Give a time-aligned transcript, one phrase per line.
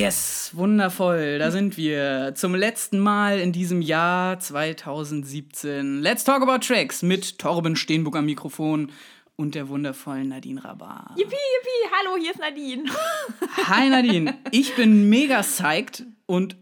[0.00, 1.38] Yes, wundervoll.
[1.38, 6.00] Da sind wir zum letzten Mal in diesem Jahr 2017.
[6.00, 8.92] Let's talk about tracks mit Torben Steenbuck am Mikrofon
[9.36, 11.14] und der wundervollen Nadine Rabar.
[11.18, 12.84] Yippie, yippie, hallo, hier ist Nadine.
[13.68, 16.56] Hi Nadine, ich bin mega psyched und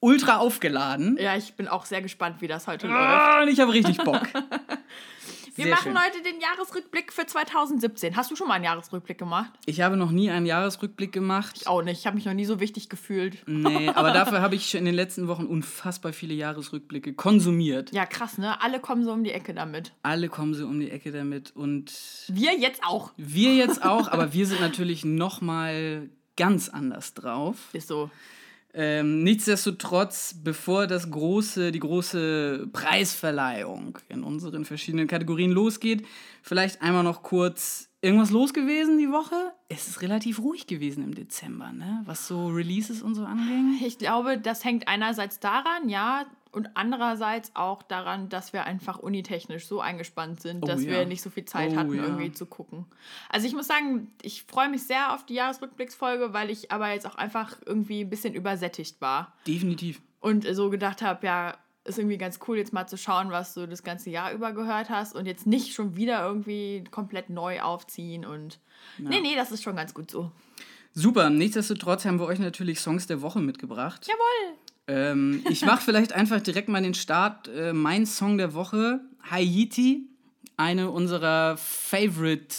[0.00, 1.16] ultra aufgeladen.
[1.20, 3.46] Ja, ich bin auch sehr gespannt, wie das heute Ah, läuft.
[3.46, 4.22] und ich habe richtig Bock.
[5.60, 6.02] Wir Sehr machen schön.
[6.02, 8.16] heute den Jahresrückblick für 2017.
[8.16, 9.50] Hast du schon mal einen Jahresrückblick gemacht?
[9.66, 11.54] Ich habe noch nie einen Jahresrückblick gemacht.
[11.60, 11.98] Ich auch nicht.
[12.00, 13.42] Ich habe mich noch nie so wichtig gefühlt.
[13.46, 17.92] Nee, aber dafür habe ich schon in den letzten Wochen unfassbar viele Jahresrückblicke konsumiert.
[17.92, 18.58] Ja, krass, ne?
[18.62, 19.92] Alle kommen so um die Ecke damit.
[20.02, 21.92] Alle kommen so um die Ecke damit und
[22.28, 23.12] Wir jetzt auch.
[23.18, 26.08] wir jetzt auch, aber wir sind natürlich noch mal
[26.38, 27.56] ganz anders drauf.
[27.74, 28.10] Ist so.
[28.72, 36.06] Ähm, nichtsdestotrotz, bevor das große, die große Preisverleihung in unseren verschiedenen Kategorien losgeht,
[36.42, 39.34] vielleicht einmal noch kurz irgendwas los gewesen die Woche.
[39.68, 42.02] Es ist relativ ruhig gewesen im Dezember, ne?
[42.06, 43.80] Was so Releases und so anging.
[43.84, 49.66] Ich glaube, das hängt einerseits daran, ja, und andererseits auch daran, dass wir einfach unitechnisch
[49.66, 50.90] so eingespannt sind, Oh dass ja.
[50.90, 52.02] wir nicht so viel Zeit Oh hatten, ja.
[52.02, 52.86] irgendwie zu gucken.
[53.28, 57.06] Also ich muss sagen, ich freue mich sehr auf die Jahresrückblicksfolge, weil ich aber jetzt
[57.06, 60.00] auch einfach irgendwie ein bisschen übersättigt war Definitiv.
[60.20, 63.66] und so gedacht habe, ja, ist irgendwie ganz cool, jetzt mal zu schauen, was du
[63.66, 68.24] das ganze Jahr über gehört hast und jetzt nicht schon wieder irgendwie komplett neu aufziehen
[68.24, 68.58] und
[68.98, 70.30] nee, nee, das ist schon ganz gut so.
[70.92, 74.06] Super, nichtsdestotrotz haben wir euch natürlich Songs der Woche mitgebracht.
[74.08, 74.58] Jawohl!
[74.90, 77.48] Ähm, ich mache vielleicht einfach direkt mal den Start.
[77.48, 80.08] Äh, mein Song der Woche, Haiti,
[80.56, 82.54] eine unserer Favorite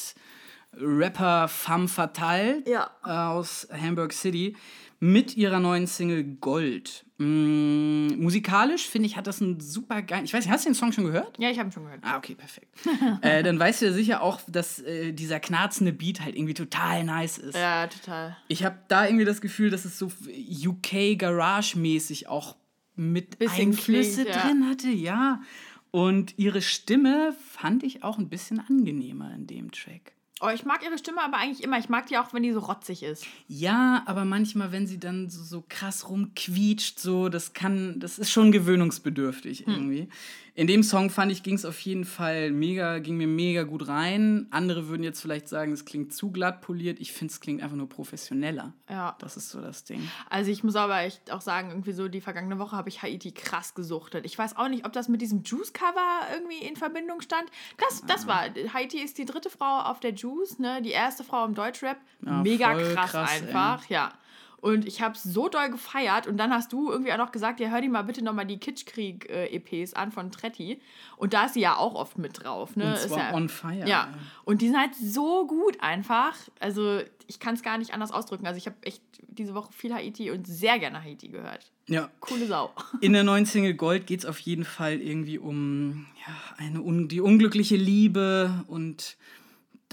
[0.77, 2.89] Rapper Femme Fatale Ja.
[3.03, 4.55] aus Hamburg City
[5.03, 7.05] mit ihrer neuen Single Gold.
[7.17, 10.25] Mm, musikalisch finde ich, hat das einen super geilen.
[10.25, 11.39] Ich weiß nicht, hast du den Song schon gehört?
[11.39, 12.01] Ja, ich habe ihn schon gehört.
[12.03, 12.67] Ah, okay, perfekt.
[13.23, 17.03] äh, dann weißt du ja sicher auch, dass äh, dieser knarzende Beat halt irgendwie total
[17.03, 17.55] nice ist.
[17.55, 18.37] Ja, total.
[18.47, 22.55] Ich habe da irgendwie das Gefühl, dass es so UK Garage-mäßig auch
[22.95, 24.47] mit Bisschen Einflüsse klingt, ja.
[24.47, 25.41] drin hatte, ja.
[25.89, 30.13] Und ihre Stimme fand ich auch ein bisschen angenehmer in dem Track.
[30.43, 31.77] Oh, ich mag ihre Stimme aber eigentlich immer.
[31.77, 33.27] Ich mag die auch, wenn die so rotzig ist.
[33.47, 38.31] Ja, aber manchmal, wenn sie dann so, so krass rumquietscht, so, das kann, das ist
[38.31, 40.07] schon gewöhnungsbedürftig Hm.
[40.53, 43.87] In dem Song fand ich, ging es auf jeden Fall mega, ging mir mega gut
[43.87, 44.47] rein.
[44.51, 46.99] Andere würden jetzt vielleicht sagen, es klingt zu glatt poliert.
[46.99, 48.73] Ich finde, es klingt einfach nur professioneller.
[48.89, 49.15] Ja.
[49.19, 50.09] Das ist so das Ding.
[50.29, 53.31] Also ich muss aber echt auch sagen, irgendwie so die vergangene Woche habe ich Haiti
[53.31, 54.25] krass gesuchtet.
[54.25, 57.49] Ich weiß auch nicht, ob das mit diesem Juice-Cover irgendwie in Verbindung stand.
[57.77, 60.81] Das, das war, Haiti ist die dritte Frau auf der Juice, ne?
[60.81, 61.97] Die erste Frau im Deutschrap.
[62.25, 64.11] Ja, Mega krass, krass, einfach, ja.
[64.61, 67.69] Und ich habe so doll gefeiert und dann hast du irgendwie auch noch gesagt, ja,
[67.69, 70.79] hör dir mal bitte nochmal die Kitschkrieg-EPs an von Tretti.
[71.17, 72.75] Und da ist sie ja auch oft mit drauf.
[72.75, 72.91] Ne?
[72.91, 73.87] Und zwar ja, on fire.
[73.87, 74.13] Ja,
[74.45, 76.35] und die sind halt so gut einfach.
[76.59, 78.45] Also ich kann es gar nicht anders ausdrücken.
[78.45, 81.71] Also ich habe echt diese Woche viel Haiti und sehr gerne Haiti gehört.
[81.87, 82.09] ja.
[82.19, 82.71] Coole Sau.
[83.01, 87.07] In der neuen Single Gold geht es auf jeden Fall irgendwie um ja, eine un
[87.07, 89.17] die unglückliche Liebe und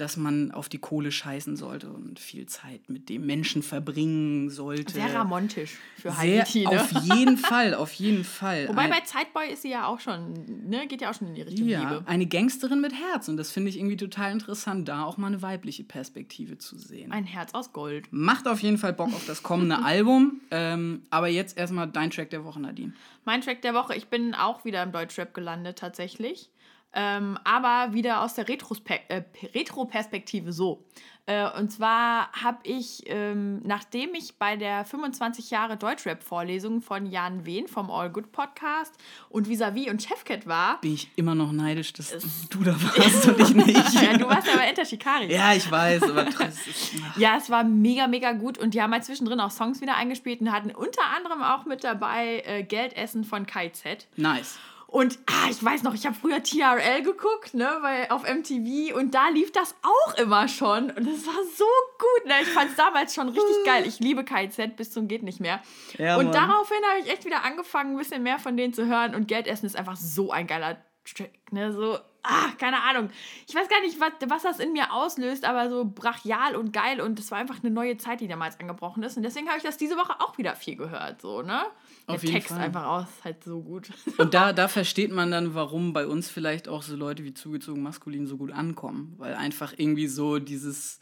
[0.01, 4.93] dass man auf die Kohle scheißen sollte und viel Zeit mit dem Menschen verbringen sollte.
[4.93, 6.63] Sehr ramontisch für Sehr- Haiti.
[6.65, 6.69] Ne?
[6.69, 8.67] Auf jeden Fall, auf jeden Fall.
[8.69, 10.33] Wobei Ein- bei Zeitboy ist sie ja auch schon,
[10.69, 12.03] ne, geht ja auch schon in die Richtung ja, Liebe.
[12.07, 15.41] eine Gangsterin mit Herz und das finde ich irgendwie total interessant, da auch mal eine
[15.41, 17.11] weibliche Perspektive zu sehen.
[17.11, 18.07] Ein Herz aus Gold.
[18.11, 20.41] Macht auf jeden Fall Bock auf das kommende Album.
[20.51, 22.93] Ähm, aber jetzt erstmal dein Track der Woche, Nadine.
[23.25, 26.49] Mein Track der Woche, ich bin auch wieder im Deutschrap gelandet tatsächlich.
[26.93, 29.23] Ähm, aber wieder aus der Retrospe äh,
[29.53, 30.85] Retro-Perspektive so.
[31.29, 37.45] Äh, und zwar habe ich, ähm, nachdem ich bei der 25 Jahre Deutschrap-Vorlesung von Jan
[37.45, 38.95] Wehn vom All Good Podcast
[39.29, 42.09] und Visavi und Chefcat war, Bin ich immer noch neidisch, dass
[42.49, 43.93] du da warst und ich nicht.
[44.01, 45.31] ja, du warst ja bei Enter Shikari.
[45.31, 47.05] Ja, ich weiß, aber trotzdem.
[47.17, 50.41] Ja, es war mega, mega gut und die haben halt zwischendrin auch Songs wieder eingespielt
[50.41, 54.07] und hatten unter anderem auch mit dabei äh, Geldessen von Kai Z.
[54.15, 54.57] Nice.
[54.89, 59.13] Und ah, ich weiß noch, ich habe früher TRL geguckt, ne, weil auf MTV und
[59.13, 61.65] da lief das auch immer schon und das war so
[61.99, 62.33] gut, ne?
[62.41, 63.85] Ich fand es damals schon richtig geil.
[63.85, 65.61] Ich liebe KZ bis zum geht nicht mehr.
[65.99, 66.33] Ja, und Mann.
[66.33, 69.67] daraufhin habe ich echt wieder angefangen, ein bisschen mehr von denen zu hören und Geldessen
[69.67, 73.09] ist einfach so ein geiler Track, ne, so ah, keine Ahnung.
[73.47, 77.01] Ich weiß gar nicht, was, was das in mir auslöst, aber so brachial und geil
[77.01, 79.63] und das war einfach eine neue Zeit, die damals angebrochen ist und deswegen habe ich
[79.63, 81.63] das diese Woche auch wieder viel gehört, so, ne?
[82.07, 82.59] Der Auf jeden Text Fall.
[82.59, 83.89] einfach aus, halt so gut.
[84.17, 87.83] Und da, da versteht man dann, warum bei uns vielleicht auch so Leute wie zugezogen
[87.83, 89.13] maskulin so gut ankommen.
[89.17, 91.01] Weil einfach irgendwie so dieses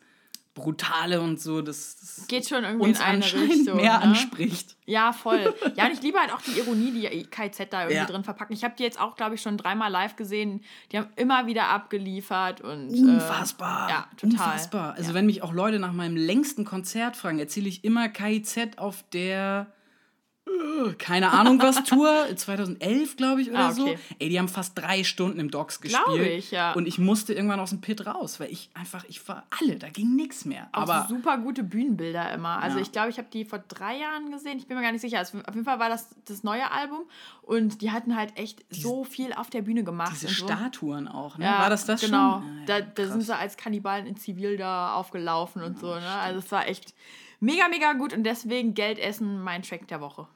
[0.57, 4.01] Brutale und so, das, das Geht schon irgendwie uns in eine Richtung, mehr ne?
[4.01, 4.75] anspricht.
[4.85, 5.53] Ja, voll.
[5.75, 8.05] Ja, und ich liebe halt auch die Ironie, die KZ da irgendwie Ja.
[8.05, 8.53] drin verpacken.
[8.53, 10.63] Ich habe die jetzt auch, glaube ich, schon dreimal live gesehen.
[10.91, 12.89] Die haben immer wieder abgeliefert und.
[12.89, 13.87] Unfassbar.
[13.87, 14.31] Äh, ja, total.
[14.31, 14.93] Unfassbar.
[14.95, 19.03] Also, wenn mich auch Leute nach meinem längsten Konzert fragen, erzähle ich immer KIZ auf
[19.13, 19.67] der.
[20.97, 23.97] Keine Ahnung was Tour, 2011 glaube ich oder Ah, okay.
[24.09, 24.15] so.
[24.19, 26.03] Ey, die haben fast drei Stunden im Docks gespielt.
[26.05, 26.73] Glaube ich, ja.
[26.73, 29.89] Und ich musste irgendwann aus dem Pit raus, weil ich einfach, ich war alle, da
[29.89, 30.67] ging nichts mehr.
[30.71, 32.61] Auch Aber super gute Bühnenbilder immer.
[32.61, 32.83] Also Ja.
[32.83, 34.57] ich glaube, ich habe die vor drei Jahren gesehen.
[34.57, 35.17] Ich bin mir gar nicht sicher.
[35.19, 37.01] Also auf jeden Fall war das das neue Album
[37.41, 40.11] und die hatten halt echt so viel auf der Bühne gemacht.
[40.13, 40.45] diese so.
[40.45, 41.45] Statuen auch, ne?
[41.45, 42.39] Ja, war das das genau.
[42.41, 42.43] schon?
[42.61, 45.87] Ah, da ja, da sind sie als Kannibalen in Zivil da aufgelaufen und so.
[45.95, 46.07] Ne?
[46.07, 46.93] Also es war echt
[47.39, 50.27] mega, mega gut und deswegen Geld essen mein Track der Woche.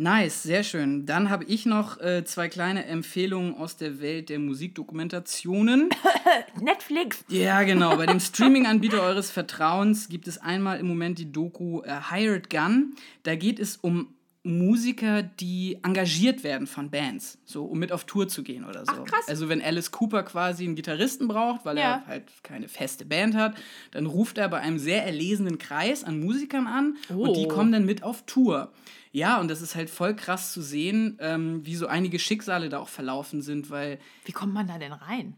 [0.00, 1.04] Nice, sehr schön.
[1.04, 5.90] Dann habe ich noch äh, zwei kleine Empfehlungen aus der Welt der Musikdokumentationen.
[6.60, 7.22] Netflix.
[7.28, 7.96] Ja, genau.
[7.98, 12.94] Bei dem Streaming-Anbieter eures Vertrauens gibt es einmal im Moment die Doku äh, Hired Gun.
[13.24, 18.26] Da geht es um Musiker, die engagiert werden von Bands, so um mit auf Tour
[18.26, 18.92] zu gehen oder so.
[18.96, 19.28] Ach, krass.
[19.28, 21.82] Also wenn Alice Cooper quasi einen Gitarristen braucht, weil Ja.
[21.96, 23.54] er halt keine feste Band hat,
[23.90, 27.48] dann ruft er bei einem sehr erlesenen Kreis an Musikern an und die Oh.
[27.48, 28.72] kommen dann mit auf Tour.
[29.12, 32.78] Ja, und das ist halt voll krass zu sehen, ähm, wie so einige Schicksale da
[32.78, 35.34] auch verlaufen sind, weil Wie kommt man da denn rein?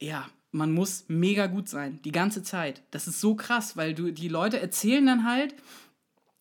[0.00, 2.82] ja, man muss mega gut sein, die ganze Zeit.
[2.90, 5.54] Das ist so krass, weil du die Leute erzählen dann halt,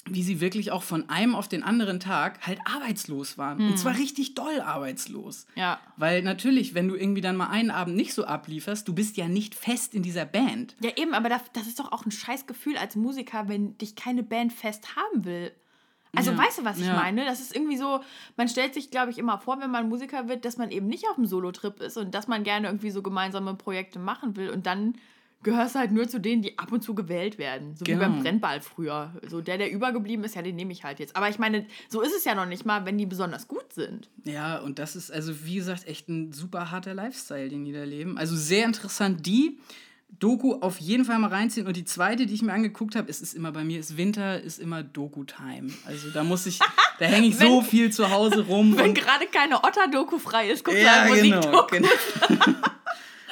[0.10, 3.60] wie sie wirklich auch von einem auf den anderen Tag halt arbeitslos waren.
[3.60, 5.46] Und zwar richtig doll arbeitslos.
[5.56, 5.82] Ja.
[5.98, 9.28] Weil natürlich, wenn du irgendwie dann mal einen Abend nicht so ablieferst, du bist ja
[9.28, 10.78] nicht fest in dieser Band.
[10.82, 13.98] Ja, eben, aber das, das ist doch auch ein scheiß Gefühl als Musiker, wenn dich
[13.98, 15.52] keine Band fest haben will.
[16.16, 16.94] Also Ja, weißt du, was ich ja.
[16.96, 17.26] meine?
[17.26, 18.00] Das ist irgendwie so,
[18.38, 21.06] man stellt sich, glaube ich, immer vor, wenn man Musiker wird, dass man eben nicht
[21.10, 24.66] auf dem Solo-Trip ist und dass man gerne irgendwie so gemeinsame Projekte machen will und
[24.66, 24.96] dann
[25.44, 27.76] gehörst du halt nur zu denen, die ab und zu gewählt werden.
[27.76, 28.00] So Genau.
[28.00, 29.14] wie beim Brennball früher.
[29.28, 31.16] So der, der übergeblieben ist, ja, den nehme ich halt jetzt.
[31.16, 34.10] Aber ich meine, so ist es ja noch nicht mal, wenn die besonders gut sind.
[34.24, 37.84] Ja, und das ist also, wie gesagt, echt ein super harter Lifestyle, den die da
[37.84, 38.18] leben.
[38.18, 39.26] Also sehr interessant.
[39.28, 39.60] Die
[40.10, 41.68] Doku auf jeden Fall mal reinziehen.
[41.68, 44.42] Und die zweite, die ich mir angeguckt habe, es ist immer bei mir, ist Winter,
[44.42, 45.72] ist immer Doku-Time.
[45.86, 46.60] Also da muss ich,
[47.00, 48.76] da hänge ich so viel zu Hause rum.
[48.78, 51.36] Wenn gerade keine Otter-Doku frei ist, guckst du ja, genau.
[51.38, 51.68] Musikdoku.
[51.72, 51.90] genau.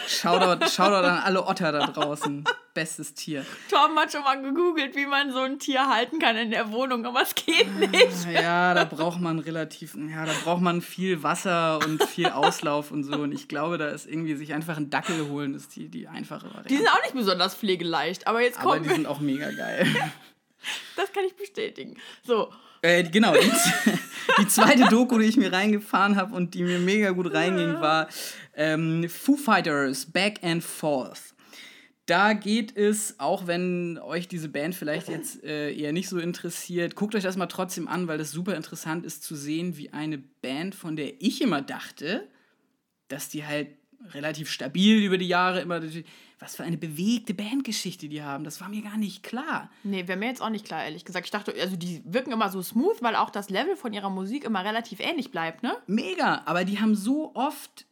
[0.07, 2.43] Shoutout, Shoutout an alle Otter da draußen.
[2.73, 3.45] Bestes Tier.
[3.69, 7.05] Torben hat schon mal gegoogelt, wie man so ein Tier halten kann in der Wohnung,
[7.05, 8.25] aber es geht nicht.
[8.31, 13.03] Ja, da braucht man relativ, ja, da braucht man viel Wasser und viel Auslauf und
[13.03, 13.13] so.
[13.13, 16.47] Und ich glaube, da ist irgendwie sich einfach einen Dackel holen, ist die, die einfache
[16.47, 16.69] Variante.
[16.69, 19.87] Die sind auch nicht besonders pflegeleicht, aber jetzt Aber kommt die sind auch mega geil.
[20.97, 21.97] das kann ich bestätigen.
[22.23, 22.51] So,
[22.85, 23.51] Äh, genau, die,
[24.39, 28.07] die zweite Doku, die ich mir reingefahren habe und die mir mega gut reinging, war
[28.55, 31.33] ähm, Foo Fighters Back and Forth.
[32.05, 36.95] Da geht es, auch wenn euch diese Band vielleicht jetzt äh, eher nicht so interessiert,
[36.95, 40.19] guckt euch das mal trotzdem an, weil das super interessant ist zu sehen, wie eine
[40.19, 42.27] Band, von der ich immer dachte,
[43.07, 43.69] dass die halt
[44.13, 45.79] relativ stabil über die Jahre immer,
[46.39, 49.69] was für eine bewegte Bandgeschichte die haben, das war mir gar nicht klar.
[49.83, 51.25] nee, wäre mir jetzt auch nicht klar, ehrlich gesagt.
[51.25, 54.43] Ich dachte, also die wirken immer so smooth, weil auch das Level von ihrer Musik
[54.43, 55.75] immer relativ ähnlich bleibt, ne?
[55.87, 57.85] Mega, aber die haben so oft,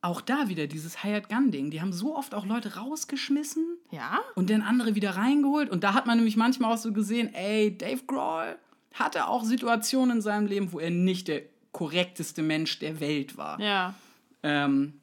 [0.00, 4.18] auch da wieder dieses Hired Gun Ding, die haben so oft auch Leute rausgeschmissen Ja?
[4.34, 5.70] und dann andere wieder reingeholt.
[5.70, 8.56] Und da hat man nämlich manchmal auch so gesehen, ey, Dave Grohl
[8.94, 13.60] hatte auch Situationen in seinem Leben, wo er nicht der korrekteste Mensch der Welt war.
[13.60, 13.94] Ja.
[14.42, 15.00] Ähm,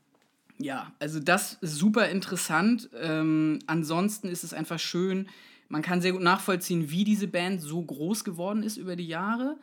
[0.60, 2.90] ja, also das ist super interessant.
[2.94, 5.30] Ähm, ansonsten ist es einfach schön.
[5.70, 9.58] Man kann sehr gut nachvollziehen, wie diese Band so groß geworden ist über die Jahre.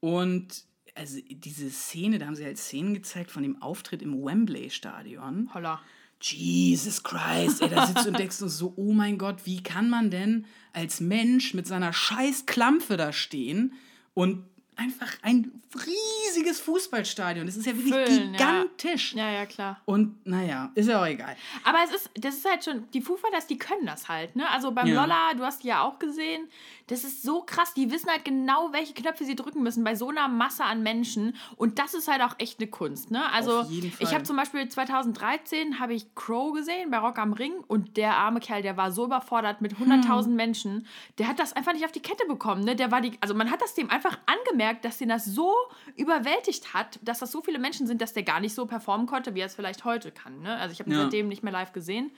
[0.00, 0.64] Und
[0.96, 5.54] also diese Szene, da haben sie halt Szenen gezeigt von dem Auftritt im Wembley-Stadion.
[5.54, 5.80] Holla.
[6.22, 9.88] Jesus Christ, ey, da sitzt du und denkst du so, oh mein Gott, wie kann
[9.88, 13.72] man denn als Mensch mit seiner scheiß Klampfe da stehen
[14.12, 14.44] und
[14.80, 18.38] einfach ein riesiges Fußballstadion, das ist ja wirklich Füllen, ja.
[18.38, 19.14] gigantisch.
[19.14, 19.80] Ja, ja, klar.
[19.84, 21.36] Und naja, ist ja auch egal.
[21.64, 24.48] Aber es ist, das ist halt schon, die Fighters, die können das halt, ne?
[24.50, 25.02] Also beim Ja.
[25.02, 26.48] Lolla, du hast die ja auch gesehen,
[26.86, 30.08] das ist so krass, die wissen halt genau, welche Knöpfe sie drücken müssen bei so
[30.08, 33.30] einer Masse an Menschen und das ist halt auch echt eine Kunst, ne?
[33.32, 37.32] Also Auf jeden ich habe zum Beispiel 2013 habe ich Crow gesehen bei Rock am
[37.34, 40.86] Ring und der arme Kerl, der war so überfordert mit 100.000 Menschen,
[41.18, 42.74] der hat das einfach nicht auf die Kette bekommen, ne?
[42.74, 45.52] Der war die, also man hat das dem einfach angemerkt, dass den das so
[45.96, 49.34] überwältigt hat, dass das so viele Menschen sind, dass der gar nicht so performen konnte,
[49.34, 50.56] wie er es vielleicht heute kann, ne?
[50.56, 51.02] Also ich habe ihn Ja.
[51.02, 52.10] seitdem nicht mehr live gesehen.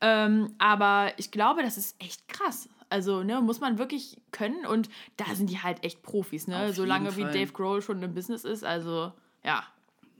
[0.00, 2.68] Ähm, aber ich glaube, das ist echt krass.
[2.88, 6.72] Also, ne, muss man wirklich können und da sind die halt echt Profis, ne?
[6.74, 7.22] Solange wie.
[7.22, 9.12] Dave Grohl schon im Business ist, also
[9.44, 9.64] ja.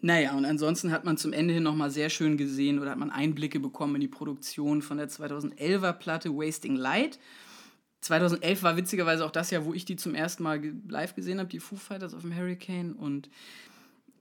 [0.00, 3.10] Naja, und ansonsten hat man zum Ende hin nochmal sehr schön gesehen oder hat man
[3.10, 7.18] Einblicke bekommen in die Produktion von der 2011er Platte Wasting Light.
[8.02, 11.48] 2011 war witzigerweise auch das Jahr, wo ich die zum ersten Mal live gesehen habe,
[11.48, 12.92] die Foo Fighters auf dem Hurricane.
[12.92, 13.30] Und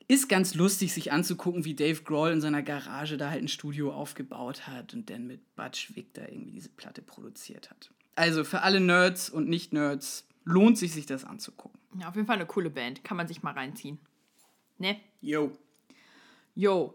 [0.07, 3.93] ist ganz lustig, sich anzugucken, wie Dave Grohl in seiner Garage da halt ein Studio
[3.93, 7.91] aufgebaut hat und dann mit Butch Vig da irgendwie diese Platte produziert hat.
[8.15, 11.79] Also für alle Nerds und Nicht-Nerds lohnt sich, sich das anzugucken.
[11.99, 13.03] Ja, auf jeden Fall eine coole Band.
[13.03, 13.99] Kann man sich mal reinziehen.
[14.77, 14.99] Ne?
[15.21, 15.51] Yo.
[16.55, 16.93] Jo.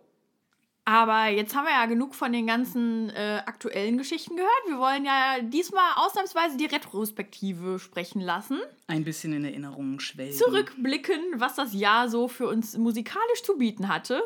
[0.88, 4.50] Aber jetzt haben wir ja genug von den ganzen äh, aktuellen Geschichten gehört.
[4.68, 8.60] Wir wollen ja diesmal ausnahmsweise die Retrospektive sprechen lassen.
[8.86, 10.36] Ein bisschen in Erinnerungen schwelgen.
[10.36, 14.22] Zurückblicken, was das Jahr so für uns musikalisch zu bieten hatte.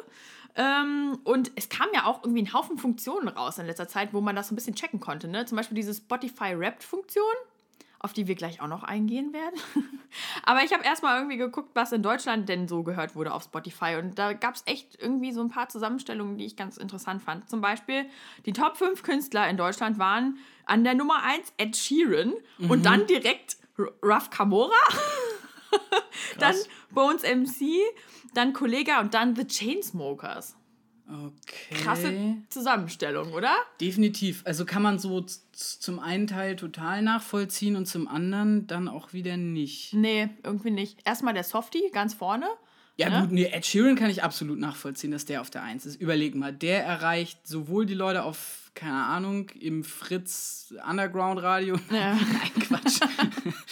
[0.54, 4.20] Ähm, und es kam ja auch irgendwie ein Haufen Funktionen raus in letzter Zeit, wo
[4.20, 5.28] man das so ein bisschen checken konnte.
[5.28, 5.46] Ne?
[5.46, 7.24] Zum Beispiel diese Spotify-Wrapped-Funktion
[8.02, 9.61] auf die wir gleich auch noch eingehen werden.
[10.42, 13.97] Aber ich habe erstmal irgendwie geguckt, was in Deutschland denn so gehört wurde auf Spotify.
[13.97, 17.49] Und da gab es echt irgendwie so ein paar Zusammenstellungen, die ich ganz interessant fand.
[17.50, 18.07] Zum Beispiel,
[18.47, 22.71] die Top 5 Künstler in Deutschland waren an der Nummer 1 Ed Sheeran mhm.
[22.71, 23.59] und dann direkt
[24.02, 24.73] Ruff Camora,
[26.38, 26.54] dann
[26.90, 27.80] Bones MC,
[28.33, 30.57] dann Kollega und dann The Chainsmokers.
[31.10, 31.74] Okay.
[31.82, 32.12] Krasse
[32.50, 33.54] Zusammenstellung, oder?
[33.80, 34.42] Definitiv.
[34.44, 39.36] Also kann man so zum einen Teil total nachvollziehen und zum anderen dann auch wieder
[39.36, 39.92] nicht.
[39.92, 40.98] Nee, irgendwie nicht.
[41.04, 42.46] Erstmal der Softie ganz vorne.
[43.00, 43.20] Ja, ne?
[43.22, 45.96] gut, nee, Ed Sheeran kann ich absolut nachvollziehen, dass der auf der Eins ist.
[45.96, 51.76] Überleg mal, der erreicht sowohl die Leute auf, keine Ahnung, im Fritz Underground Radio.
[51.90, 52.14] Ja.
[52.14, 53.00] Nein, Quatsch.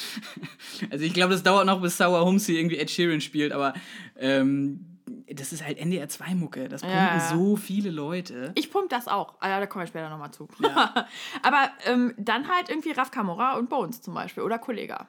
[0.90, 3.74] also ich glaube, das dauert noch, bis Sour Humsey irgendwie Ed Sheeran spielt, aber
[4.16, 4.87] ähm,
[5.32, 6.68] das ist halt NDR 2 Mucke.
[6.68, 7.28] Das pumpen ja.
[7.28, 8.52] so viele Leute.
[8.54, 9.34] Ich pump das auch.
[9.40, 10.48] Ah, ja, da kommen wir später nochmal zu.
[10.60, 11.06] Ja.
[11.42, 15.08] Aber ähm, dann halt irgendwie Raf Kamora und Bones zum Beispiel oder Kollega.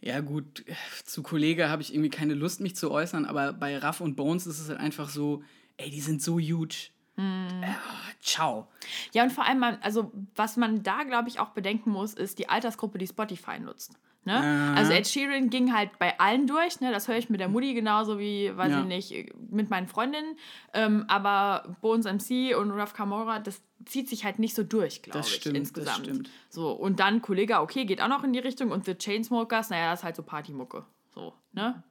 [0.00, 0.64] Ja, gut,
[1.04, 4.46] zu Kollege habe ich irgendwie keine Lust, mich zu äußern, aber bei Raff und Bones
[4.46, 5.42] ist es halt einfach so,
[5.76, 6.90] ey, die sind so huge.
[7.16, 7.62] Mm.
[7.62, 7.74] Äh,
[8.20, 8.68] ciao.
[9.12, 12.48] Ja, und vor allem, also was man da, glaube ich, auch bedenken muss, ist die
[12.48, 13.98] Altersgruppe, die Spotify nutzt.
[14.24, 14.74] Ne?
[14.76, 16.92] Also Ed Sheeran ging halt bei allen durch, ne?
[16.92, 18.80] das höre ich mit der Mutti genauso wie, weiß ja.
[18.80, 20.36] ich nicht, mit meinen Freundinnen.
[20.74, 25.20] Ähm, aber Bones MC und Raf Kamora, das zieht sich halt nicht so durch, glaube
[25.20, 26.00] ich, stimmt, insgesamt.
[26.00, 26.30] Das stimmt.
[26.50, 29.90] So, und dann Kollege, okay, geht auch noch in die Richtung und The Chainsmokers, naja,
[29.90, 30.84] das ist halt so Partymucke.
[31.14, 31.82] So, ne?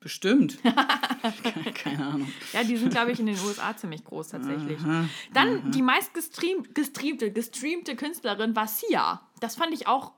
[0.00, 0.58] Bestimmt.
[1.74, 2.32] Keine Ahnung.
[2.52, 4.78] Ja, die sind, glaube ich, in den USA ziemlich groß tatsächlich.
[4.80, 5.68] Aha, Dann aha.
[5.70, 9.22] die meist gestreamte, gestreamte Künstlerin war Sia.
[9.40, 10.12] Das fand ich auch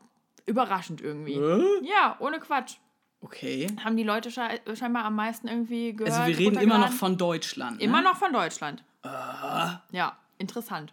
[0.48, 1.34] Überraschend irgendwie.
[1.34, 1.86] Äh?
[1.86, 2.76] Ja, ohne Quatsch.
[3.20, 3.66] Okay.
[3.84, 6.14] Haben die Leute scheinbar am meisten irgendwie gehört.
[6.14, 7.78] Also wir reden immer noch von Deutschland.
[7.78, 7.84] Ne?
[7.84, 8.84] Immer noch von Deutschland.
[9.04, 9.08] Uh.
[9.90, 10.92] Ja, interessant.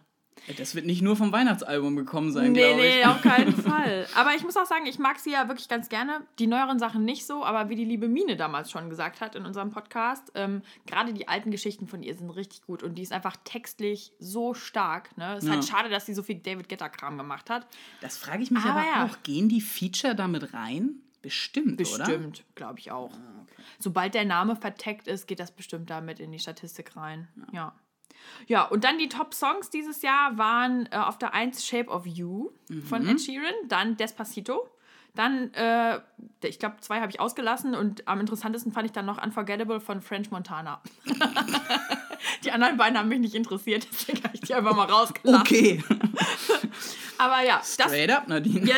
[0.58, 2.94] Das wird nicht nur vom Weihnachtsalbum gekommen sein, nee, glaube ich.
[2.96, 4.06] Nee, auf keinen Fall.
[4.14, 6.22] Aber ich muss auch sagen, ich mag sie ja wirklich ganz gerne.
[6.38, 9.44] Die neueren Sachen nicht so, aber wie die liebe Mine damals schon gesagt hat in
[9.44, 13.12] unserem Podcast, ähm, gerade die alten Geschichten von ihr sind richtig gut und die ist
[13.12, 15.16] einfach textlich so stark.
[15.16, 15.34] Ne?
[15.34, 15.72] Es ist halt ja.
[15.72, 17.66] halt schade, dass sie so viel David Getter-Kram gemacht hat.
[18.00, 19.04] Das frage ich mich aber, aber ja.
[19.06, 19.22] auch.
[19.22, 21.00] Gehen die Feature damit rein?
[21.22, 22.18] Bestimmt, bestimmt oder?
[22.18, 23.12] Bestimmt, glaube ich auch.
[23.12, 23.62] Ah, okay.
[23.80, 27.26] Sobald der Name verteckt ist, geht das bestimmt damit in die Statistik rein.
[27.48, 27.54] ja.
[27.54, 27.74] ja.
[28.46, 32.50] Ja, und dann die Top-Songs dieses Jahr waren äh, auf der 1 Shape of You
[32.68, 32.82] mhm.
[32.82, 34.68] von Ed Sheeran, dann Despacito,
[35.16, 36.00] dann, äh,
[36.42, 40.00] ich glaube, zwei habe ich ausgelassen und am interessantesten fand ich dann noch Unforgettable von
[40.00, 40.82] French Montana.
[42.44, 45.40] die anderen beiden haben mich nicht interessiert, deswegen habe ich die einfach mal rausgelassen.
[45.40, 45.82] Okay.
[47.18, 47.62] Aber ja.
[47.64, 48.66] Straight das, up, Nadine.
[48.66, 48.76] Ja,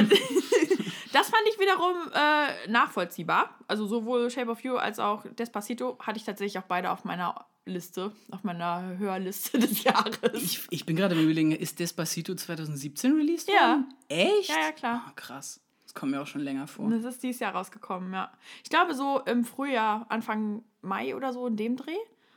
[1.13, 3.51] das fand ich wiederum äh, nachvollziehbar.
[3.67, 7.47] Also sowohl Shape of You als auch Despacito hatte ich tatsächlich auch beide auf meiner
[7.69, 10.19] Liste, auf meiner Hörliste des Jahres.
[10.35, 13.87] Ich, ich bin gerade im Überlegen, ist Despacito 2017 released worden?
[14.11, 14.17] Ja.
[14.17, 14.49] Echt?
[14.49, 15.05] Ja, ja, klar.
[15.09, 15.61] Oh, krass.
[15.85, 16.91] Das kommt mir auch schon länger vor.
[16.91, 18.31] Das ist dieses Jahr rausgekommen, ja.
[18.63, 21.97] Ich glaube so im Frühjahr, Anfang Mai oder so in dem Dreh.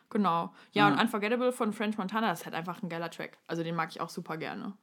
[0.09, 0.53] Genau.
[0.71, 0.93] Ja, mhm.
[0.93, 3.38] und Unforgettable von French Montana, das ist halt einfach ein geiler Track.
[3.47, 4.73] Also den mag ich auch super gerne.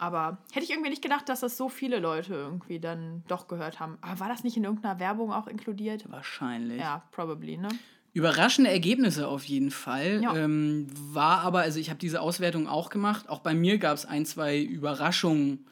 [0.00, 3.80] Aber hätte ich irgendwie nicht gedacht, dass das so viele Leute irgendwie dann doch gehört
[3.80, 3.98] haben.
[4.00, 6.10] Aber war das nicht in irgendeiner Werbung auch inkludiert?
[6.10, 6.80] Wahrscheinlich.
[6.80, 7.68] Ja, probably, ne?
[8.12, 10.20] Überraschende Ergebnisse auf jeden Fall.
[10.22, 10.34] Ja.
[10.36, 13.28] Ähm, war aber, also ich habe diese Auswertung auch gemacht.
[13.28, 15.66] Auch bei mir gab es ein, zwei Überraschungen,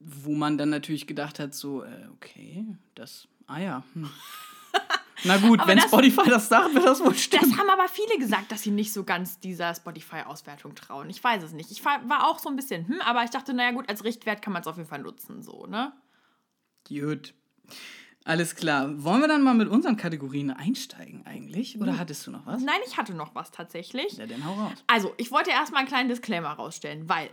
[0.00, 3.82] wo man dann natürlich gedacht hat, so, äh, okay, das, ah ja.
[3.94, 4.10] Hm.
[5.24, 7.50] Na gut, wenn das, Spotify das sagt, wird das wohl stimmen.
[7.50, 11.10] Das haben aber viele gesagt, dass sie nicht so ganz dieser Spotify-Auswertung trauen.
[11.10, 11.72] Ich weiß es nicht.
[11.72, 14.52] Ich war auch so ein bisschen, hm, aber ich dachte, naja gut, als Richtwert kann
[14.52, 15.92] man es auf jeden Fall nutzen, so, ne?
[16.86, 17.34] Gut.
[18.28, 19.02] Alles klar.
[19.02, 21.80] Wollen wir dann mal mit unseren Kategorien einsteigen eigentlich?
[21.80, 21.98] Oder hm.
[21.98, 22.62] hattest du noch was?
[22.62, 24.18] Nein, ich hatte noch was tatsächlich.
[24.18, 24.84] Ja, dann hau raus.
[24.86, 27.30] Also, ich wollte erstmal einen kleinen Disclaimer rausstellen, weil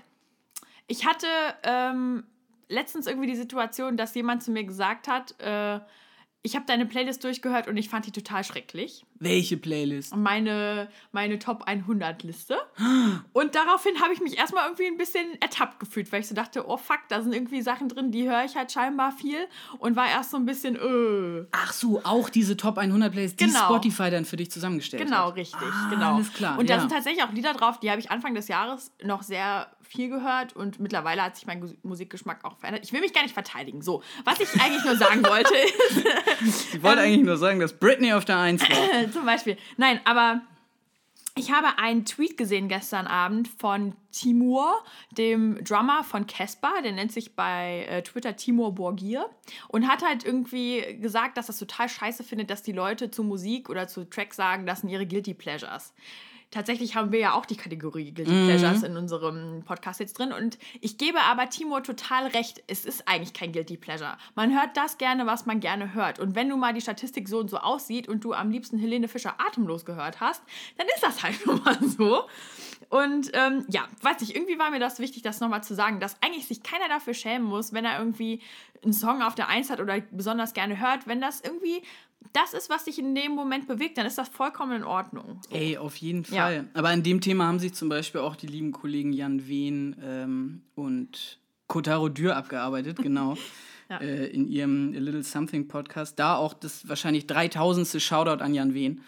[0.88, 1.28] ich hatte
[1.64, 2.24] ähm,
[2.70, 5.82] letztens irgendwie die Situation, dass jemand zu mir gesagt hat, äh,
[6.44, 9.06] ich habe deine Playlist durchgehört und ich fand die total schrecklich.
[9.18, 10.16] Welche Playlist?
[10.16, 12.58] Meine, meine Top 100 Liste.
[13.34, 16.68] Und daraufhin habe ich mich erstmal irgendwie ein bisschen ertappt gefühlt, weil ich so dachte,
[16.68, 19.38] oh fuck, da sind irgendwie Sachen drin, die höre ich halt scheinbar viel
[19.80, 21.46] und war erst so ein bisschen, äh.
[21.52, 23.66] Ach so, auch diese Top 100 Playlist, die Genau.
[23.66, 25.36] Spotify dann für dich zusammengestellt Genau, hat.
[25.36, 26.16] richtig, ah, genau.
[26.16, 26.60] Alles klar.
[26.60, 26.80] Und da ja.
[26.82, 30.56] sind tatsächlich auch Lieder drauf, die habe ich Anfang des Jahres noch sehr viel gehört
[30.56, 32.84] und mittlerweile hat sich mein Musikgeschmack auch verändert.
[32.84, 33.82] Ich will mich gar nicht verteidigen.
[33.84, 38.12] So, was ich eigentlich nur sagen wollte, ist ich wollte eigentlich nur sagen, dass Britney
[38.14, 38.70] auf der 1 war.
[39.14, 40.42] zum Beispiel, nein, aber
[41.38, 44.82] ich habe einen Tweet gesehen gestern Abend von Timur,
[45.18, 49.30] dem Drummer von Casper, der nennt sich bei äh, Twitter Timur Borgir
[49.68, 53.70] und hat halt irgendwie gesagt, dass das total scheiße findet, dass die Leute zu Musik
[53.70, 55.94] oder zu Tracks sagen, das sind ihre Guilty Pleasures.
[56.52, 60.32] Tatsächlich haben wir ja auch die Kategorie Guilty Pleasures in unserem Podcast jetzt drin.
[60.32, 64.18] Und ich gebe aber Timur total recht, es ist eigentlich kein Guilty Pleasure.
[64.36, 66.20] Man hört das gerne, was man gerne hört.
[66.20, 69.08] Und wenn du mal die Statistik so und so aussieht und du am liebsten Helene
[69.08, 70.44] Fischer atemlos gehört hast,
[70.78, 72.24] dann ist das halt nun mal so.
[72.90, 76.22] Und ähm, ja, weiß nicht, irgendwie war mir das wichtig, das nochmal zu sagen, dass
[76.22, 78.42] eigentlich sich keiner dafür schämen muss, wenn er irgendwie
[78.84, 81.08] einen Song auf der Eins hat oder besonders gerne hört.
[81.08, 81.82] Wenn das irgendwie
[82.34, 85.40] das ist, was dich in dem Moment bewegt, dann ist das vollkommen in Ordnung.
[85.52, 86.44] Ey, auf jeden Ja.
[86.44, 86.68] Fall.
[86.74, 90.62] Aber an dem Thema haben sich zum Beispiel auch die lieben Kollegen Jan Wehn ähm,
[90.76, 93.38] und Kotaro Dürr abgearbeitet, genau.
[93.90, 93.98] Ja.
[94.00, 96.18] äh, in ihrem A Little Something Podcast.
[96.18, 98.02] Da auch das wahrscheinlich 3000.
[98.02, 99.02] Shoutout an Jan Wehn.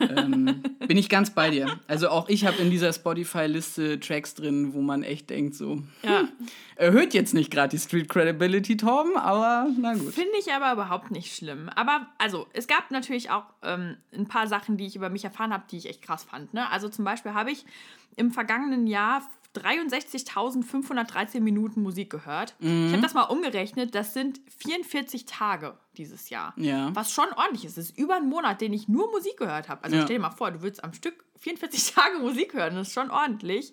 [0.00, 1.78] ähm, bin ich ganz bei dir.
[1.86, 6.28] Also auch ich habe in dieser Spotify-Liste Tracks drin, wo man echt denkt, so, Ja.
[6.76, 10.12] erhöht jetzt nicht gerade die Street Credibility, Torben, aber na gut.
[10.12, 11.68] Finde ich aber überhaupt nicht schlimm.
[11.74, 15.52] Aber, also, es gab natürlich auch ähm, ein paar Sachen, die ich über mich erfahren
[15.52, 16.52] habe, die ich echt krass fand.
[16.54, 16.70] Ne?
[16.70, 17.64] Also zum Beispiel habe ich
[18.16, 19.22] im vergangenen Jahr
[19.56, 22.54] 63.513 Minuten Musik gehört.
[22.60, 26.52] Ich habe das mal umgerechnet, das sind 44 Tage dieses Jahr.
[26.56, 26.94] Ja.
[26.94, 27.76] Was schon ordentlich ist.
[27.78, 29.82] Das ist über einen Monat, den ich nur Musik gehört habe.
[29.84, 30.02] Also Ja.
[30.04, 32.74] stell dir mal vor, du würdest am Stück 44 Tage Musik hören.
[32.76, 33.72] Das ist schon ordentlich.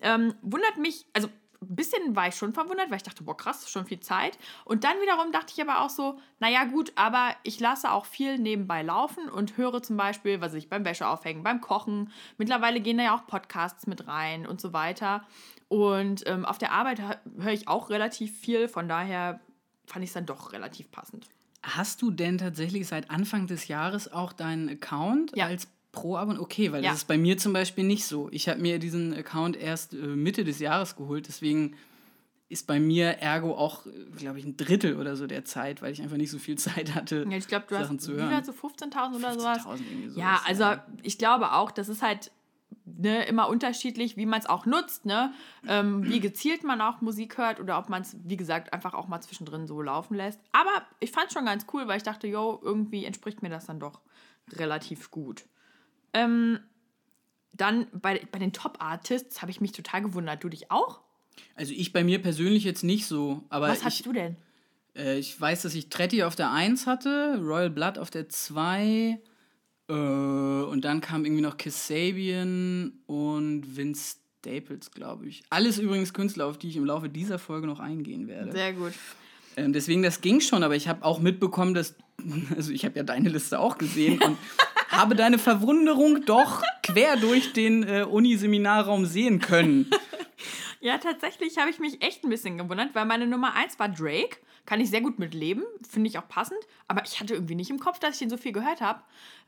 [0.00, 1.28] Ähm, wundert mich, also
[1.62, 4.38] ein bisschen war ich schon verwundert, weil ich dachte, boah, krass, schon viel Zeit.
[4.64, 8.38] Und dann wiederum dachte ich aber auch so, naja, gut, aber ich lasse auch viel
[8.38, 12.10] nebenbei laufen und höre zum Beispiel, was ich beim Wäscheaufhängen, beim Kochen.
[12.38, 15.22] Mittlerweile gehen da ja auch Podcasts mit rein und so weiter.
[15.68, 19.40] Und ähm, auf der Arbeit hö- höre ich auch relativ viel, von daher
[19.86, 21.28] fand ich es dann doch relativ passend.
[21.62, 25.44] Hast du denn tatsächlich seit Anfang des Jahres auch deinen Account Ja.
[25.46, 26.40] als Pro-Abo?
[26.40, 26.90] Okay, weil Ja.
[26.90, 28.28] das ist bei mir zum Beispiel nicht so.
[28.32, 31.76] Ich habe mir diesen Account erst äh, Mitte des Jahres geholt, deswegen
[32.48, 36.02] ist bei mir ergo auch, glaube ich, ein Drittel oder so der Zeit, weil ich
[36.02, 38.28] einfach nicht so viel Zeit hatte, Ja, ich glaube, du Sachen hast zu wie hören.
[38.28, 39.62] viel hast du, 15.000 oder sowas.
[39.62, 42.32] 15.000 irgendwie sowas, Ja, also ich glaube auch, das ist halt
[42.84, 45.32] ne, immer unterschiedlich, wie man es auch nutzt, ne?
[45.66, 49.06] Ähm, wie gezielt man auch Musik hört oder ob man es, wie gesagt, einfach auch
[49.08, 50.40] mal zwischendrin so laufen lässt.
[50.52, 53.66] Aber ich fand es schon ganz cool, weil ich dachte, yo, irgendwie entspricht mir das
[53.66, 54.00] dann doch
[54.52, 55.44] relativ gut.
[56.12, 56.60] Ähm,
[57.52, 60.42] dann bei, bei den Top-Artists habe ich mich total gewundert.
[60.42, 61.00] Du dich auch?
[61.54, 64.36] Also ich bei mir persönlich jetzt nicht so, aber Was hast du denn?
[64.96, 69.18] äh, ich weiß, dass ich Tretti auf der 1 hatte, Royal Blood auf der 2
[69.88, 75.42] äh, und dann kam irgendwie noch Kasabian und Vince Staples, glaube ich.
[75.50, 78.52] Alles übrigens Künstler, auf die ich im Laufe dieser Folge noch eingehen werde.
[78.52, 78.92] Sehr gut.
[79.56, 81.94] Ähm, deswegen, das ging schon, aber ich habe auch mitbekommen, dass,
[82.56, 84.38] also ich habe ja deine Liste auch gesehen und
[84.90, 89.90] habe deine Verwunderung doch quer durch den äh, Uniseminarraum sehen können.
[90.82, 94.38] Ja, tatsächlich habe ich mich echt ein bisschen gewundert, weil meine Nummer 1 war Drake.
[94.64, 96.58] Kann ich sehr gut mit leben, finde ich auch passend.
[96.88, 99.02] Aber ich hatte irgendwie nicht im Kopf, dass ich den so viel gehört habe.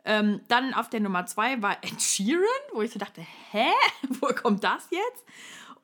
[0.04, 2.42] Ähm, dann auf der Nummer 2 war Ed Sheeran,
[2.74, 3.66] wo ich so dachte, hä?
[4.20, 5.24] Woher kommt das jetzt?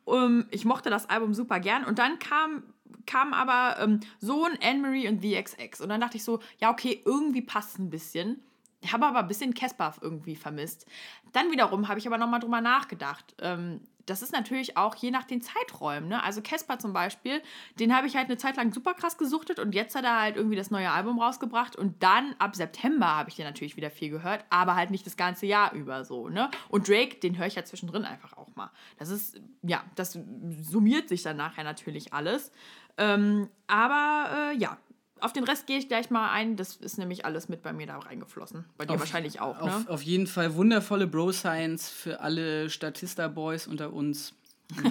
[0.06, 1.84] Ähm, ich mochte das Album super gern.
[1.84, 2.62] Und dann kam,
[3.06, 5.80] kam aber ähm, Sohn, Anne-Marie und The XX.
[5.80, 8.42] Und dann dachte ich so, ja, okay, irgendwie passt es ein bisschen.
[8.86, 10.86] Habe aber ein bisschen Casper irgendwie vermisst.
[11.32, 13.34] Dann wiederum habe ich aber nochmal drüber nachgedacht.
[13.40, 16.08] Ähm, das ist natürlich auch je nach den Zeiträumen.
[16.08, 16.22] Ne?
[16.22, 17.42] Also Casper zum Beispiel,
[17.78, 20.36] den habe ich halt eine Zeit lang super krass gesuchtet und jetzt hat er halt
[20.36, 24.10] irgendwie das neue Album rausgebracht und dann ab September habe ich den natürlich wieder viel
[24.10, 26.28] gehört, aber halt nicht das ganze Jahr über so.
[26.28, 26.50] Ne?
[26.68, 28.70] Und Drake, den höre ich ja zwischendrin einfach auch mal.
[28.98, 30.18] Das ist, ja, das
[30.62, 32.52] summiert sich dann nachher natürlich alles.
[32.96, 34.78] Ähm, aber äh, ja,
[35.20, 36.56] auf den Rest gehe ich gleich mal ein.
[36.56, 38.64] Das ist nämlich alles mit bei mir da reingeflossen.
[38.76, 39.76] Bei dir wahrscheinlich auch, ne?
[39.76, 44.34] Auf, auf jeden Fall wundervolle Bro-Science für alle Statista-Boys unter uns.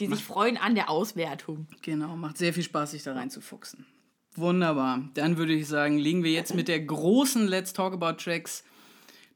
[0.00, 1.66] Die sich freuen an der Auswertung.
[1.82, 3.86] Genau, macht sehr viel Spaß, sich da reinzufuchsen.
[4.36, 5.08] Wunderbar.
[5.14, 8.64] Dann würde ich sagen, legen wir jetzt mit der großen Let's Talk About Tracks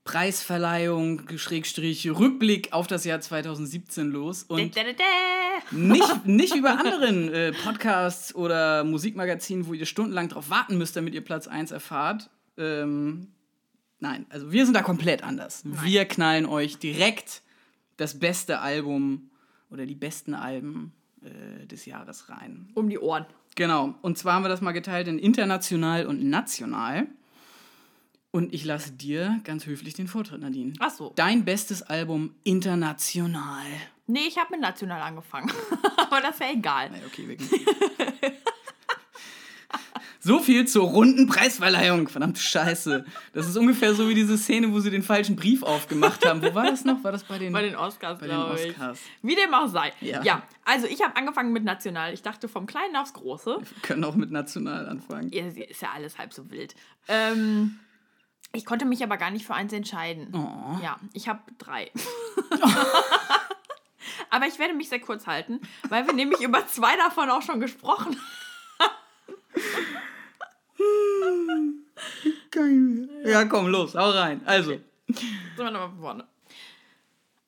[0.09, 4.42] Preisverleihung, Schrägstrich, Rückblick auf das Jahr 2017 los.
[4.44, 5.77] Und Da, da, da.
[5.77, 11.12] nicht, nicht über anderen äh, Podcasts oder Musikmagazinen, wo ihr stundenlang drauf warten müsst, damit
[11.14, 12.31] ihr Platz 1 erfahrt.
[12.57, 13.29] Ähm,
[14.01, 15.62] Nein, also wir sind da komplett anders.
[15.64, 17.42] Wir knallen euch direkt
[17.97, 19.29] das beste Album
[19.71, 20.92] oder die besten Alben
[21.23, 22.68] äh, des Jahres rein.
[22.75, 23.27] Um die Ohren.
[23.57, 23.94] Genau.
[24.03, 27.09] Und zwar haben wir das mal geteilt in international und national.
[28.38, 30.72] Und ich lasse dir ganz höflich den Vortritt, Nadine.
[30.79, 31.12] Ach so.
[31.16, 33.66] Dein bestes Album international.
[34.07, 35.51] Nee, ich habe mit national angefangen.
[35.96, 36.88] Aber das ist ja egal.
[36.88, 37.51] Nein, okay, wirklich.
[40.20, 42.07] So viel zur runden Preisverleihung.
[42.07, 43.05] Verdammte Scheiße.
[43.33, 46.40] Das ist ungefähr so wie diese Szene, wo sie den falschen Brief aufgemacht haben.
[46.40, 47.03] Wo war das noch?
[47.03, 48.70] War das bei den, Bei den Oscars, bei den glaube ich.
[48.70, 49.01] Oscars?
[49.22, 49.92] Wie dem auch sei.
[50.01, 50.22] Ja.
[50.22, 52.14] Ja, also ich habe angefangen mit national.
[52.14, 53.59] Ich dachte vom Kleinen aufs Große.
[53.59, 55.33] Wir können auch mit national anfangen.
[55.33, 56.77] Ja, ist ja alles halb so wild.
[57.09, 57.81] Ähm,
[58.52, 60.34] ich konnte mich aber gar nicht für eins entscheiden.
[60.34, 60.78] Oh.
[60.82, 61.90] Ja, ich habe drei.
[64.30, 67.61] aber ich werde mich sehr kurz halten, weil wir nämlich über zwei davon auch schon
[67.61, 68.16] gesprochen
[68.78, 68.94] haben.
[72.50, 73.08] Geil.
[73.24, 74.40] Ja, komm, los, hau rein.
[74.44, 76.26] Also, Sind wir nochmal vorne.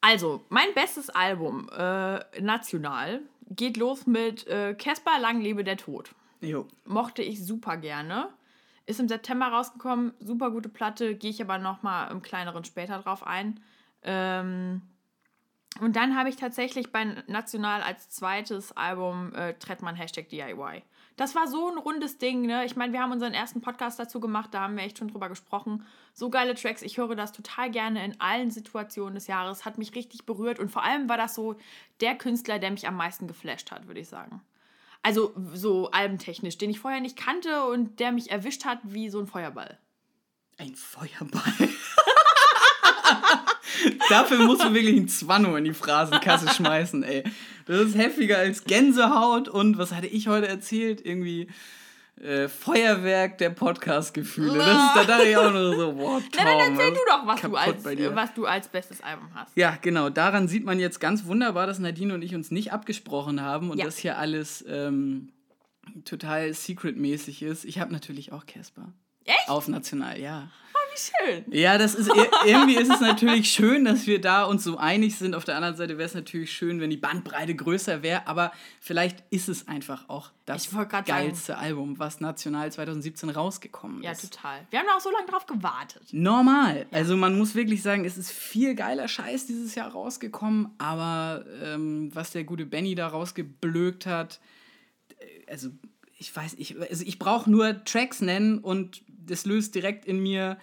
[0.00, 6.10] Also, mein bestes Album, äh, national, geht los mit äh, Casper Lang lebe der Tod.
[6.40, 6.66] jo.
[6.84, 8.28] mochte ich super gerne.
[8.90, 13.24] Ist im September rausgekommen, super gute Platte, gehe ich aber nochmal im kleineren später drauf
[13.24, 13.60] ein.
[14.02, 14.82] Ähm,
[15.78, 20.82] und dann habe ich tatsächlich bei National als zweites Album äh, Trettmann Hashtag DIY.
[21.16, 22.64] Das war so ein rundes Ding, ne?
[22.64, 25.28] Ich meine, wir haben unseren ersten Podcast dazu gemacht, da haben wir echt schon drüber
[25.28, 25.86] gesprochen.
[26.12, 29.94] So geile Tracks, ich höre das total gerne in allen Situationen des Jahres, hat mich
[29.94, 31.54] richtig berührt und vor allem war das so
[32.00, 34.42] der Künstler, der mich am meisten geflasht hat, würde ich sagen.
[35.02, 39.18] Also so albentechnisch, den ich vorher nicht kannte und der mich erwischt hat wie so
[39.18, 39.78] ein Feuerball.
[40.58, 41.68] Ein Feuerball.
[44.10, 47.24] Dafür musst du wirklich ein Zwanno in die Phrasenkasse schmeißen, ey.
[47.66, 51.04] Das ist heftiger als Gänsehaut und was hatte ich heute erzählt?
[51.04, 51.48] Irgendwie
[52.20, 54.58] äh, Feuerwerk der Podcast-Gefühle.
[54.58, 57.26] Das ist, da dachte ich auch nur so, boah, Na, dann Tom, erzähl du doch,
[57.26, 59.56] was du, als, was du als bestes Album hast.
[59.56, 60.10] Ja, genau.
[60.10, 63.78] Daran sieht man jetzt ganz wunderbar, dass Nadine und ich uns nicht abgesprochen haben und
[63.78, 63.86] Ja.
[63.86, 65.32] das hier alles ähm,
[66.04, 67.64] total secret-mäßig ist.
[67.64, 68.92] Ich habe natürlich auch Casper.
[69.24, 69.48] Echt?
[69.48, 70.48] Auf National, ja.
[70.92, 71.44] Wie schön.
[71.52, 75.16] Ja, das ist ir- irgendwie ist es natürlich schön, dass wir da uns so einig
[75.16, 75.34] sind.
[75.34, 79.22] Auf der anderen Seite wäre es natürlich schön, wenn die Bandbreite größer wäre, aber vielleicht
[79.30, 84.22] ist es einfach auch das grad sagen- geilste Album, was national 2017 rausgekommen Ja, ist.
[84.30, 84.66] total.
[84.70, 86.02] Wir haben da auch so lange drauf gewartet.
[86.12, 86.86] Normal.
[86.90, 92.10] Also man muss wirklich sagen, es ist viel geiler Scheiß dieses Jahr rausgekommen, aber ähm,
[92.14, 94.40] was der gute Benny da rausgeblökt hat,
[95.20, 95.68] äh, also
[96.18, 100.58] ich weiß, ich, also ich brauche nur Tracks nennen und das löst direkt in mir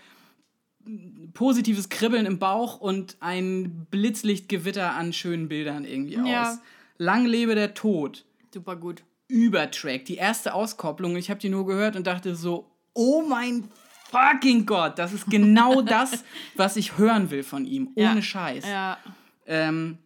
[1.34, 6.52] positives Kribbeln im Bauch und ein Blitzlichtgewitter an schönen Bildern irgendwie Ja.
[6.52, 6.58] aus.
[6.98, 8.26] Lang lebe der Tod.
[8.54, 9.04] Super gut.
[9.28, 11.16] Übertrack, die erste Auskopplung.
[11.18, 13.66] Ich habe die nur gehört und dachte so, oh mein
[14.10, 16.24] fucking Gott, das ist genau das,
[16.56, 17.90] was ich hören will von ihm.
[17.96, 18.22] Ohne Ja.
[18.22, 18.66] Scheiß.
[18.66, 18.98] Ja,
[19.46, 19.98] Ähm,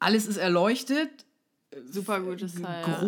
[0.00, 1.10] alles ist erleuchtet,
[1.88, 2.82] super gutes Teil.
[2.86, 3.00] ja.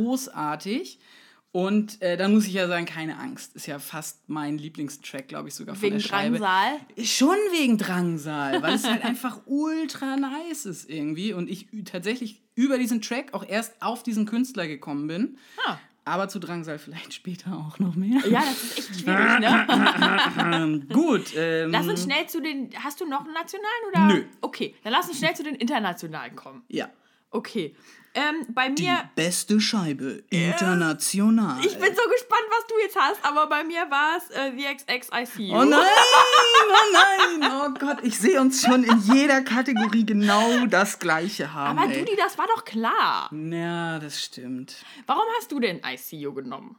[1.53, 3.57] Und äh, dann muss ich ja sagen, keine Angst.
[3.57, 6.39] Ist ja fast mein Lieblingstrack, glaube ich, sogar von Wegen der Scheibe.
[6.39, 7.05] Drangsal.
[7.05, 11.33] Schon wegen Drangsal, weil es halt einfach ultra nice ist irgendwie.
[11.33, 15.39] Und ich tatsächlich über diesen Track auch erst auf diesen Künstler gekommen bin.
[15.67, 15.79] Ah.
[16.05, 18.21] Aber zu Drangsal vielleicht später auch noch mehr.
[18.29, 20.87] Ja, das ist echt schwierig, ne?
[20.93, 21.33] Gut.
[21.37, 22.71] Ähm, Lass uns schnell zu den.
[22.79, 24.07] Hast du noch einen nationalen oder?
[24.07, 24.25] Nö.
[24.41, 26.63] Okay, dann lass uns schnell zu den internationalen kommen.
[26.69, 26.89] Ja.
[27.31, 27.75] Okay.
[28.13, 29.09] Ähm, bei Die mir.
[29.15, 31.61] beste Scheibe international.
[31.65, 34.75] Ich bin so gespannt, was du jetzt hast, aber bei mir war es äh, The
[34.77, 35.55] XX I See You.
[35.55, 36.93] Oh nein, oh
[37.41, 41.79] nein, oh Gott, ich sehe uns schon in jeder Kategorie genau das Gleiche haben.
[41.79, 42.01] aber ey.
[42.01, 43.31] Dudi, das war doch klar.
[43.33, 44.85] Ja, das stimmt.
[45.07, 46.75] Warum hast du denn I See You genommen?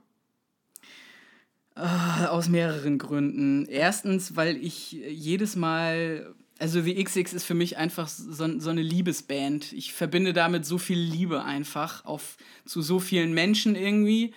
[1.76, 3.66] Aus mehreren Gründen.
[3.68, 8.84] Erstens, weil ich jedes Mal, also wie XX ist für mich einfach so, so eine
[8.84, 9.74] Liebesband.
[9.74, 14.36] Ich verbinde damit so viel Liebe einfach auf, zu so vielen Menschen irgendwie,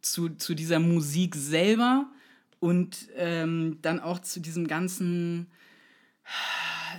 [0.00, 2.10] zu, zu dieser Musik selber
[2.60, 5.48] und ähm, dann auch zu diesem ganzen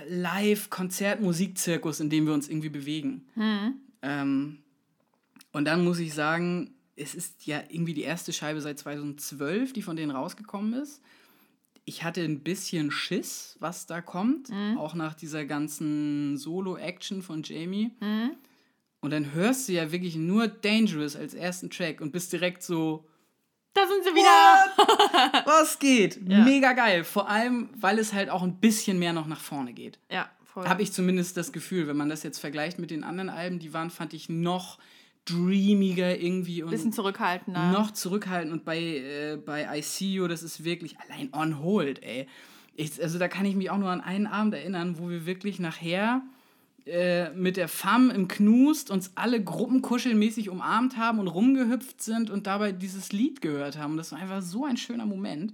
[0.08, 3.26] Live-Konzert-Musikzirkus, in dem wir uns irgendwie bewegen.
[4.02, 4.58] Ähm,
[5.50, 9.82] und dann muss ich sagen, es ist ja irgendwie die erste Scheibe seit 2012, die
[9.82, 11.02] von denen rausgekommen ist.
[11.84, 17.90] Ich hatte ein bisschen Schiss, was da kommt, auch nach dieser ganzen Solo-Action von Jamie.
[19.00, 23.04] Und dann hörst du ja wirklich nur Dangerous als ersten Track und bist direkt so,
[23.74, 25.42] Da sind sie wieder.
[25.46, 26.20] was geht?
[26.28, 26.44] Ja.
[26.44, 27.02] Mega geil.
[27.02, 29.98] Vor allem, weil es halt auch ein bisschen mehr noch nach vorne geht.
[30.08, 30.68] Ja, voll.
[30.68, 33.72] Habe ich zumindest das Gefühl, wenn man das jetzt vergleicht mit den anderen Alben, die
[33.72, 34.78] waren, fand ich noch
[35.24, 37.70] dreamiger irgendwie und Bisschen zurückhaltender.
[37.70, 38.52] noch zurückhaltend.
[38.52, 42.26] Und bei, äh, bei ICU, das ist wirklich allein on hold, ey.
[42.74, 45.58] Ich, also da kann ich mich auch nur an einen Abend erinnern, wo wir wirklich
[45.58, 46.22] nachher
[46.86, 52.46] äh, mit der Fam im Knust uns alle gruppenkuschelmäßig umarmt haben und rumgehüpft sind und
[52.46, 53.92] dabei dieses Lied gehört haben.
[53.92, 55.52] Und das war einfach so ein schöner Moment.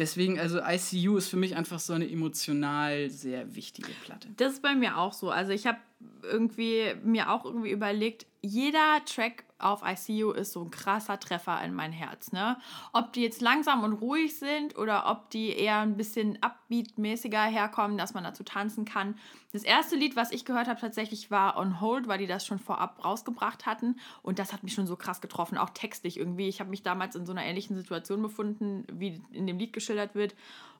[0.00, 4.28] Deswegen, also ICU ist für mich einfach so eine emotional sehr wichtige Platte.
[4.38, 5.28] Das ist bei mir auch so.
[5.28, 5.76] Also ich habe
[6.22, 11.74] irgendwie mir auch irgendwie überlegt, jeder Track auf ICU ist so ein krasser Treffer in
[11.74, 12.32] mein Herz.
[12.32, 12.56] Ne?
[12.92, 17.98] Ob die jetzt langsam und ruhig sind oder ob die eher ein bisschen upbeat-mäßiger herkommen,
[17.98, 19.16] dass man dazu tanzen kann.
[19.52, 22.58] Das erste Lied, was ich gehört habe, tatsächlich war On Hold, weil die das schon
[22.58, 23.98] vorab rausgebracht hatten.
[24.22, 26.48] Und das hat mich schon so krass getroffen, auch textlich irgendwie.
[26.48, 30.14] Ich habe mich damals in so einer ähnlichen Situation befunden, wie in dem Lied geschildert
[30.14, 30.34] wird.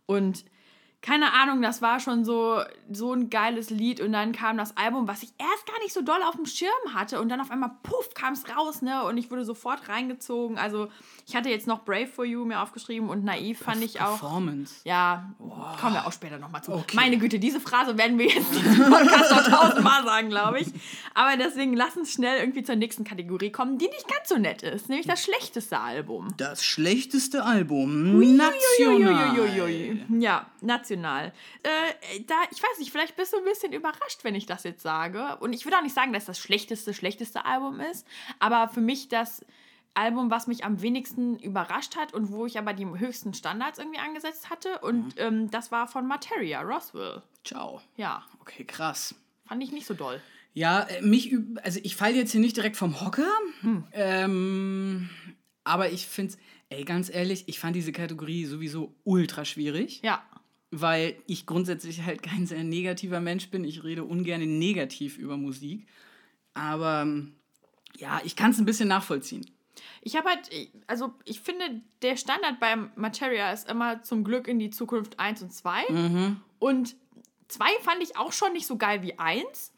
[0.07, 0.45] Und
[1.03, 2.61] keine Ahnung, das war schon so,
[2.91, 6.03] so ein geiles Lied und dann kam das Album, was ich erst gar nicht so
[6.03, 9.17] doll auf dem Schirm hatte und dann auf einmal, puff, kam es raus, ne, und
[9.17, 10.59] ich wurde sofort reingezogen.
[10.59, 10.89] Also
[11.27, 14.19] ich hatte jetzt noch Brave for You mir aufgeschrieben und Naiv fand ich auch.
[14.19, 14.75] Performance.
[14.85, 15.81] Ja, wow.
[15.81, 16.73] kommen wir auch später nochmal zu.
[16.73, 16.97] Okay.
[16.97, 20.69] Meine Güte, diese Phrase werden wir jetzt diesen Podcast noch tausendmal sagen, glaube ich.
[21.15, 24.63] Aber deswegen lass uns schnell irgendwie zur nächsten Kategorie kommen, die nicht ganz so nett
[24.63, 26.35] ist, nämlich das schlechteste Album.
[26.37, 28.19] Das schlechteste Album.
[28.37, 29.49] National.
[30.21, 31.33] Ja, national.
[31.63, 34.83] Äh, da, ich weiß nicht, vielleicht bist du ein bisschen überrascht, wenn ich das jetzt
[34.83, 35.37] sage.
[35.41, 38.07] Und ich würde auch nicht sagen, dass das schlechteste, schlechteste Album ist,
[38.39, 39.45] aber für mich das
[39.95, 43.99] Album, was mich am wenigsten überrascht hat und wo ich aber die höchsten Standards irgendwie
[43.99, 44.79] angesetzt hatte.
[44.79, 45.13] Und mhm.
[45.17, 47.23] ähm, das war von Materia, Roswell.
[47.45, 47.81] Ciao.
[47.97, 48.25] Ja.
[48.41, 49.15] Okay, krass.
[49.47, 50.21] Fand ich nicht so doll.
[50.55, 53.85] Ja, äh, mich, also ich falle jetzt hier nicht direkt vom Hocker, hm.
[53.93, 55.11] ähm,
[55.63, 56.39] aber ich finde es,
[56.71, 60.01] ey, ganz ehrlich, ich fand diese Kategorie sowieso ultra schwierig.
[60.03, 60.23] Ja
[60.71, 63.65] weil ich grundsätzlich halt kein sehr negativer Mensch bin.
[63.65, 65.87] Ich rede ungern negativ über Musik.
[66.55, 67.07] Aber
[67.97, 69.47] ja, ich kann es ein bisschen nachvollziehen.
[70.03, 70.51] Ich habe halt,
[70.87, 75.43] also ich finde, der Standard beim Materia ist immer zum Glück in die Zukunft 1
[75.43, 75.85] und 2.
[75.91, 76.41] Mhm.
[76.59, 76.97] Und
[77.49, 79.73] 2 fand ich auch schon nicht so geil wie 1.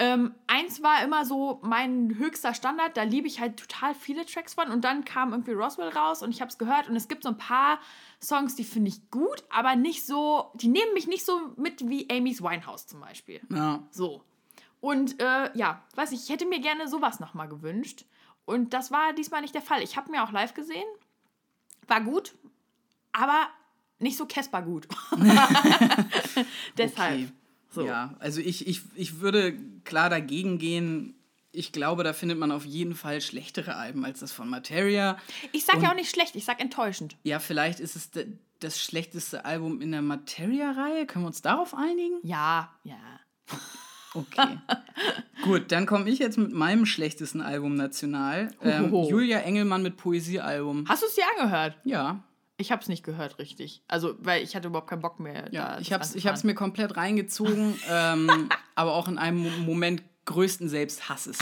[0.00, 4.54] Ähm, eins war immer so mein höchster Standard, da liebe ich halt total viele Tracks
[4.54, 4.70] von.
[4.70, 6.88] Und dann kam irgendwie Roswell raus und ich habe es gehört.
[6.88, 7.78] Und es gibt so ein paar
[8.18, 12.08] Songs, die finde ich gut, aber nicht so, die nehmen mich nicht so mit wie
[12.10, 13.42] Amy's Winehouse zum Beispiel.
[13.50, 13.82] Ja.
[13.90, 14.24] So.
[14.80, 18.06] Und äh, ja, weiß ich, ich hätte mir gerne sowas nochmal gewünscht.
[18.46, 19.82] Und das war diesmal nicht der Fall.
[19.82, 20.88] Ich habe mir auch live gesehen.
[21.86, 22.34] War gut,
[23.12, 23.48] aber
[23.98, 24.88] nicht so Casper gut.
[26.78, 27.20] Deshalb.
[27.20, 27.32] Okay.
[27.70, 27.86] So.
[27.86, 31.14] Ja, also ich, ich, ich würde klar dagegen gehen.
[31.52, 35.16] Ich glaube, da findet man auf jeden Fall schlechtere Alben als das von Materia.
[35.52, 37.16] Ich sag Und, ja auch nicht schlecht, ich sag enttäuschend.
[37.24, 38.10] Ja, vielleicht ist es
[38.60, 41.06] das schlechteste Album in der Materia-Reihe.
[41.06, 42.18] Können wir uns darauf einigen?
[42.22, 42.96] Ja, ja.
[44.14, 44.58] Okay.
[45.42, 48.52] Gut, dann komme ich jetzt mit meinem schlechtesten Album national.
[48.62, 50.84] Ähm, Julia Engelmann mit Poesiealbum.
[50.88, 51.78] Hast du es dir angehört?
[51.84, 52.22] Ja.
[52.60, 53.82] Ich habe es nicht gehört, richtig.
[53.88, 55.48] Also, weil ich hatte überhaupt keinen Bock mehr.
[55.50, 60.68] Ja, ich habe es ich mir komplett reingezogen, ähm, aber auch in einem Moment größten
[60.68, 61.38] Selbsthasses.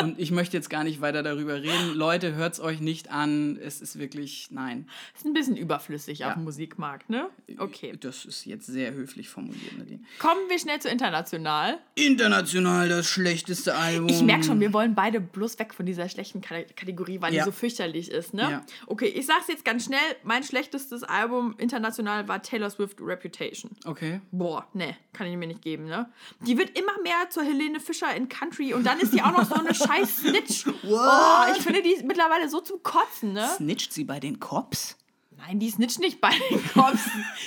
[0.00, 1.94] Und ich möchte jetzt gar nicht weiter darüber reden.
[1.94, 3.58] Leute, hört es euch nicht an.
[3.62, 4.88] Es ist wirklich, nein.
[5.14, 6.28] Ist ein bisschen überflüssig ja.
[6.28, 7.28] auf dem Musikmarkt, ne?
[7.58, 7.94] Okay.
[8.00, 10.00] Das ist jetzt sehr höflich formuliert, Nadine.
[10.18, 11.78] Kommen wir schnell zu international.
[11.94, 14.08] International, das schlechteste Album.
[14.08, 17.44] Ich merke schon, wir wollen beide bloß weg von dieser schlechten Kategorie, weil ja.
[17.44, 18.42] die so fürchterlich ist, ne?
[18.42, 18.66] Ja.
[18.86, 19.98] Okay, ich sag's jetzt ganz schnell.
[20.22, 23.72] Mein schlechtestes Album international war Taylor Swift Reputation.
[23.84, 24.20] Okay.
[24.30, 26.10] Boah, ne, kann ich mir nicht geben, ne?
[26.40, 29.44] Die wird immer mehr zur Helene Fischer in Country und dann ist die auch noch
[29.44, 30.66] so eine scheiß Snitch.
[30.82, 30.84] What?
[30.84, 33.48] Oh, ich finde die mittlerweile so zum Kotzen, ne?
[33.56, 34.96] Snitcht sie bei den Cops?
[35.36, 37.00] Nein, die snitcht nicht bei den Cops.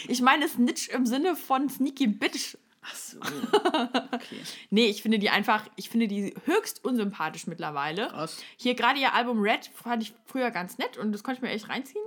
[0.08, 2.58] ich meine Snitch im Sinne von Sneaky Bitch.
[2.82, 3.18] Ach so.
[3.20, 4.42] Okay.
[4.70, 8.08] nee, ich finde die einfach, ich finde die höchst unsympathisch mittlerweile.
[8.10, 8.38] Krass.
[8.58, 11.50] Hier gerade ihr Album Red fand ich früher ganz nett und das konnte ich mir
[11.50, 12.04] echt reinziehen.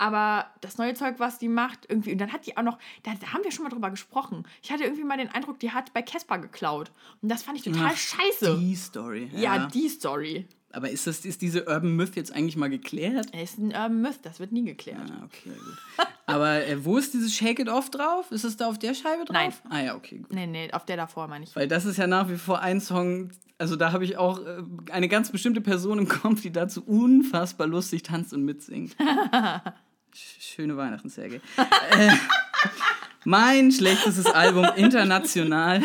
[0.00, 3.12] Aber das neue Zeug, was die macht, irgendwie, und dann hat die auch noch, da,
[3.20, 4.44] da haben wir schon mal drüber gesprochen.
[4.62, 6.90] Ich hatte irgendwie mal den Eindruck, die hat bei Casper geklaut.
[7.20, 8.56] Und das fand ich total Ach, scheiße.
[8.58, 9.30] Die Story.
[9.34, 9.56] Ja.
[9.56, 10.46] ja, die Story.
[10.72, 13.26] Aber ist, das, ist diese Urban Myth jetzt eigentlich mal geklärt?
[13.32, 15.10] Es ist ein Urban Myth, das wird nie geklärt.
[15.10, 16.06] Ah, okay, gut.
[16.24, 18.32] Aber äh, wo ist dieses Shake It Off drauf?
[18.32, 19.34] Ist es da auf der Scheibe drauf?
[19.34, 19.52] Nein.
[19.68, 20.32] Ah ja, okay, gut.
[20.32, 21.54] Nee, nee, auf der davor meine ich.
[21.54, 24.62] Weil das ist ja nach wie vor ein Song, also da habe ich auch äh,
[24.92, 28.96] eine ganz bestimmte Person im Kopf, die dazu unfassbar lustig tanzt und mitsingt.
[30.14, 31.40] Schöne Weihnachten, Sergej.
[31.90, 32.10] äh,
[33.24, 35.82] mein schlechtestes Album international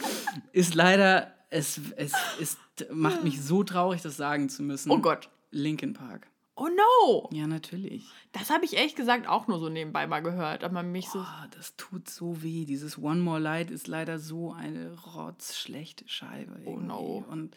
[0.52, 2.56] ist leider, es, es, es
[2.90, 4.90] macht mich so traurig, das sagen zu müssen.
[4.90, 5.28] Oh Gott.
[5.50, 6.26] Linkin Park.
[6.60, 7.28] Oh no!
[7.32, 8.04] Ja, natürlich.
[8.32, 11.20] Das habe ich ehrlich gesagt auch nur so nebenbei mal gehört, aber mich so.
[11.20, 12.64] Oh, das tut so weh.
[12.64, 16.60] Dieses One More Light ist leider so eine rotzschlechte Scheibe.
[16.64, 16.68] Irgendwie.
[16.68, 17.24] Oh no.
[17.30, 17.56] Und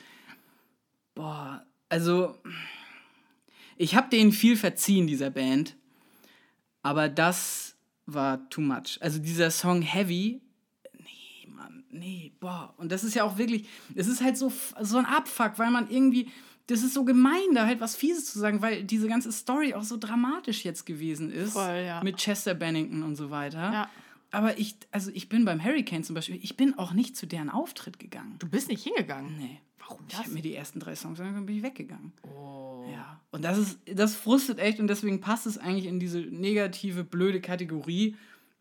[1.15, 2.35] boah, also
[3.75, 5.75] ich habe denen viel verziehen, dieser Band.
[6.83, 8.97] Aber das war too much.
[9.01, 10.41] Also dieser Song Heavy,
[10.97, 12.73] nee, Mann, nee, boah.
[12.77, 15.89] Und das ist ja auch wirklich, es ist halt so, so ein Abfuck, weil man
[15.89, 16.29] irgendwie,
[16.67, 19.83] das ist so gemein, da halt was Fieses zu sagen, weil diese ganze Story auch
[19.83, 21.53] so dramatisch jetzt gewesen ist.
[21.53, 22.03] Voll, ja.
[22.03, 23.71] Mit Chester Bennington und so weiter.
[23.71, 23.89] Ja.
[24.31, 27.49] Aber ich, also ich bin beim Hurricane zum Beispiel, ich bin auch nicht zu deren
[27.49, 28.37] Auftritt gegangen.
[28.39, 29.37] Du bist nicht hingegangen.
[29.37, 29.59] Nee.
[29.91, 30.25] Warum Ich das?
[30.25, 32.11] habe mir die ersten drei Songs angehört und bin ich weggegangen.
[32.23, 32.85] Oh.
[32.91, 33.19] Ja.
[33.31, 37.39] Und das ist, das frustet echt und deswegen passt es eigentlich in diese negative, blöde
[37.41, 38.15] Kategorie.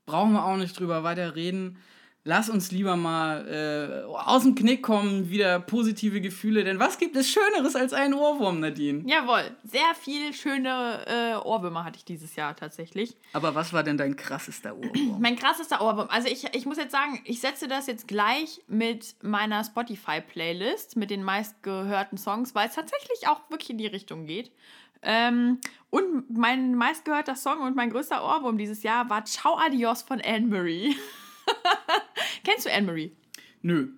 [0.07, 1.77] Brauchen wir auch nicht drüber weiter reden.
[2.23, 6.65] Lass uns lieber mal äh, aus dem Knick kommen, wieder positive Gefühle.
[6.65, 9.03] Denn was gibt es Schöneres als einen Ohrwurm, Nadine?
[9.07, 13.17] Jawohl, sehr viel schöne äh, Ohrwürmer hatte ich dieses Jahr tatsächlich.
[13.33, 15.19] Aber was war denn dein krassester Ohrwurm?
[15.19, 16.09] Mein krassester Ohrwurm.
[16.11, 21.09] Also ich, ich muss jetzt sagen, ich setze das jetzt gleich mit meiner Spotify-Playlist, mit
[21.09, 24.53] den meistgehörten Songs, weil es tatsächlich auch wirklich in die Richtung geht.
[25.01, 30.21] Ähm, und mein meistgehörter Song und mein größter Ohrwurm dieses Jahr war Ciao Adios von
[30.21, 30.95] Anne-Marie.
[32.45, 33.13] Kennst du Anne-Marie?
[33.63, 33.89] Nö.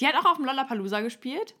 [0.00, 1.54] Die hat auch auf dem Lollapalooza gespielt.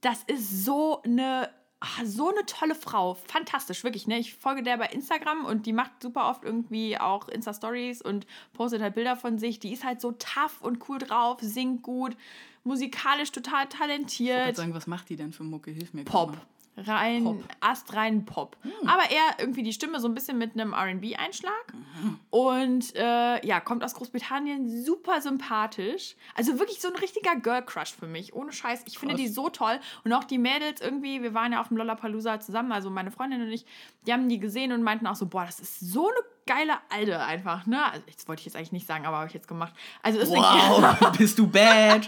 [0.00, 3.14] Das ist so eine, ah, so eine tolle Frau.
[3.14, 4.06] Fantastisch, wirklich.
[4.06, 4.18] Ne?
[4.18, 8.80] Ich folge der bei Instagram und die macht super oft irgendwie auch Insta-Stories und postet
[8.80, 9.58] halt Bilder von sich.
[9.60, 12.16] Die ist halt so tough und cool drauf, singt gut,
[12.64, 14.44] musikalisch total Ich talentiert.
[14.46, 15.70] wollte sagen, was macht die denn für Mucke?
[15.70, 16.04] Hilf mir.
[16.04, 16.30] Pop.
[16.30, 16.40] mal.
[16.86, 17.36] Rein, Pop.
[17.36, 17.44] Hm.
[17.60, 18.56] astrein Pop.
[18.86, 21.72] Aber eher irgendwie die Stimme so ein bisschen mit einem RB-Einschlag.
[21.72, 22.18] Mhm.
[22.30, 26.16] Und äh, ja, kommt aus Großbritannien, super sympathisch.
[26.34, 28.34] Also wirklich so ein richtiger Girl-Crush für mich.
[28.34, 28.84] Ohne Scheiß.
[28.86, 29.22] Ich finde Krass.
[29.22, 29.80] die so toll.
[30.04, 33.42] Und auch die Mädels irgendwie, wir waren ja auf dem Lollapalooza zusammen, also meine Freundin
[33.42, 33.66] und ich,
[34.06, 37.20] die haben die gesehen und meinten auch so, boah, das ist so eine geile Alte
[37.20, 37.84] einfach, ne?
[37.84, 39.72] Also, das wollte ich jetzt eigentlich nicht sagen, aber habe ich jetzt gemacht.
[40.02, 42.06] Also ist Wow, bist du bad.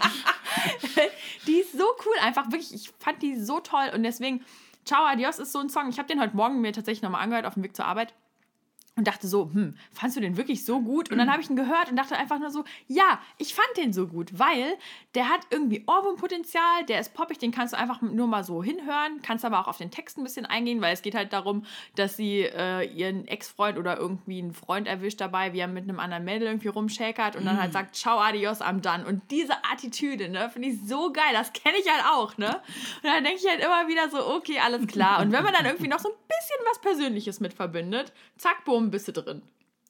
[1.47, 2.73] die ist so cool, einfach wirklich.
[2.73, 4.43] Ich fand die so toll und deswegen,
[4.83, 5.89] Ciao Adios ist so ein Song.
[5.89, 8.13] Ich habe den heute Morgen mir tatsächlich nochmal angehört auf dem Weg zur Arbeit
[8.97, 11.11] und dachte so, hm, fandst du den wirklich so gut?
[11.11, 13.93] Und dann habe ich ihn gehört und dachte einfach nur so, ja, ich fand den
[13.93, 14.73] so gut, weil
[15.15, 19.21] der hat irgendwie Ohrwurmpotenzial, der ist poppig, den kannst du einfach nur mal so hinhören,
[19.21, 22.17] kannst aber auch auf den Text ein bisschen eingehen, weil es geht halt darum, dass
[22.17, 26.25] sie äh, ihren Ex-Freund oder irgendwie einen Freund erwischt dabei, wie er mit einem anderen
[26.25, 29.05] Mädel irgendwie rumschäkert und dann halt sagt, ciao, adios, am dann.
[29.05, 32.61] Und diese Attitüde, ne, finde ich so geil, das kenne ich halt auch, ne?
[33.03, 35.21] Und dann denke ich halt immer wieder so, okay, alles klar.
[35.21, 39.05] Und wenn man dann irgendwie noch so ein bisschen was Persönliches mit verbindet, zack, bumm,
[39.05, 39.41] bist du drin.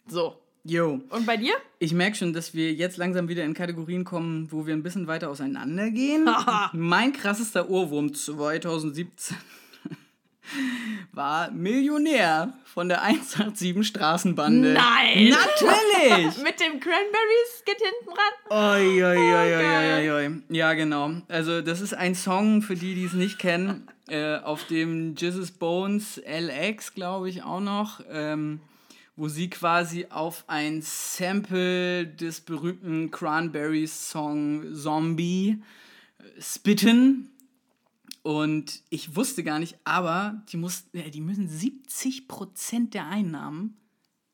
[0.08, 0.36] So.
[0.64, 1.02] Yo.
[1.10, 1.54] Und bei dir?
[1.80, 5.08] Ich merke schon, dass wir jetzt langsam wieder in Kategorien kommen, wo wir ein bisschen
[5.08, 6.30] weiter auseinandergehen.
[6.74, 9.36] mein krassester Ohrwurm 2017
[11.14, 14.74] war Millionär von der 187 Straßenbande.
[14.74, 15.30] Nein!
[15.30, 16.38] Natürlich!
[16.44, 18.52] Mit dem Cranberries-Skit hinten dran?
[18.52, 20.12] Oi, oi, oi, oi, geil.
[20.12, 20.42] oi, oi.
[20.50, 21.12] Ja, genau.
[21.28, 25.50] Also, das ist ein Song, für die, die es nicht kennen, äh, auf dem Jesus
[25.50, 28.60] Bones LX, glaube ich, auch noch, ähm,
[29.16, 35.62] wo sie quasi auf ein Sample des berühmten Cranberries-Song Zombie
[36.18, 37.30] äh, spitten.
[38.24, 43.78] Und ich wusste gar nicht, aber die, muss, die müssen 70% der Einnahmen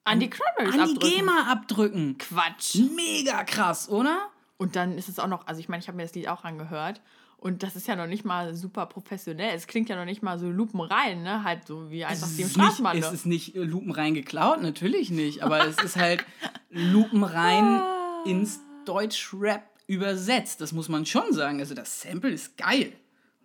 [0.04, 1.18] An die Cranberries an die abdrücken.
[1.18, 2.18] GEMA abdrücken.
[2.18, 2.76] Quatsch.
[2.96, 4.30] Mega krass, oder?
[4.58, 6.44] Und dann ist es auch noch, also ich meine, ich habe mir das Lied auch
[6.44, 7.02] angehört.
[7.40, 9.56] Und das ist ja noch nicht mal super professionell.
[9.56, 11.44] Es klingt ja noch nicht mal so lupenrein, ne?
[11.44, 12.96] Halt so wie einfach ist, Straßenbahn.
[12.96, 16.26] nicht, es ist nicht äh, lupenrein geklaut, natürlich nicht, aber es ist halt
[16.72, 18.24] lupenrein Ah.
[18.26, 20.62] ins Deutschrap übersetzt.
[20.62, 21.60] Das muss man schon sagen.
[21.60, 22.94] Also das Sample ist geil.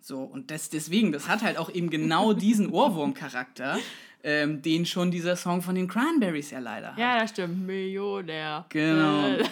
[0.01, 3.77] So, und das, deswegen, das hat halt auch eben genau diesen Ohrwurm-Charakter,
[4.23, 6.97] ähm, den schon dieser Song von den Cranberries ja leider hat.
[6.97, 7.65] Ja, das stimmt.
[7.65, 8.65] Millionär.
[8.69, 9.35] Genau.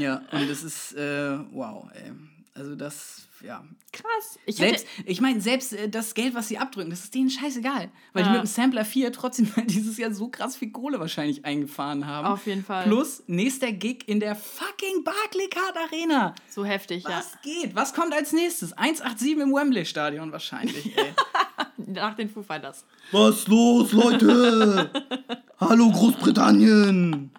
[0.00, 2.10] Ja, und das ist, äh, wow, ey.
[2.52, 3.64] Also das, ja.
[3.92, 4.38] Krass.
[4.46, 7.90] Ich Selbst, ich meine, selbst äh, das Geld, was sie abdrücken, das ist denen scheißegal.
[8.12, 8.32] Weil die Ja.
[8.34, 12.26] mit dem Sampler 4 trotzdem dieses Jahr so krass viel Kohle wahrscheinlich eingefahren haben.
[12.26, 12.84] Auf jeden Fall.
[12.84, 16.34] Plus nächster Gig in der fucking Barclaycard Arena.
[16.50, 17.18] so heftig, ja.
[17.18, 17.74] Was geht?
[17.76, 18.72] Was kommt als nächstes?
[18.72, 21.12] 187 im Wembley Stadion wahrscheinlich, ey.
[21.86, 22.84] Nach den Foo Fighters.
[23.12, 24.90] Was los, Leute?
[25.60, 27.30] Hallo Großbritannien.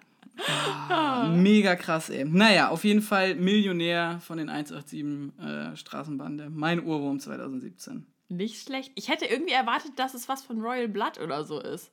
[0.88, 2.24] Ah, mega krass, ey.
[2.24, 5.02] Naja, auf jeden Fall Millionär von den 187
[5.40, 6.50] äh, Straßenbande.
[6.50, 8.06] Mein Ohrwurm 2017.
[8.28, 8.92] Nicht schlecht.
[8.96, 11.90] Ich hätte irgendwie erwartet, dass es was von Royal Blood oder so ist.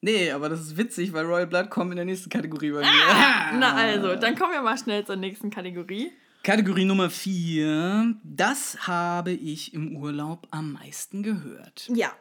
[0.00, 2.86] Nee, aber das ist witzig, weil Royal Blood kommt in der nächsten Kategorie bei mir.
[3.58, 6.12] Na also, dann kommen wir mal schnell zur nächsten Kategorie.
[6.42, 8.14] Kategorie Nummer 4.
[8.22, 11.88] Das habe ich im Urlaub am meisten gehört.
[11.92, 12.12] Ja.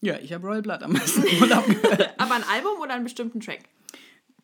[0.00, 2.20] Ja, ich habe Royal Blood am meisten im Urlaub gehört.
[2.20, 3.60] Aber ein Album oder einen bestimmten Track?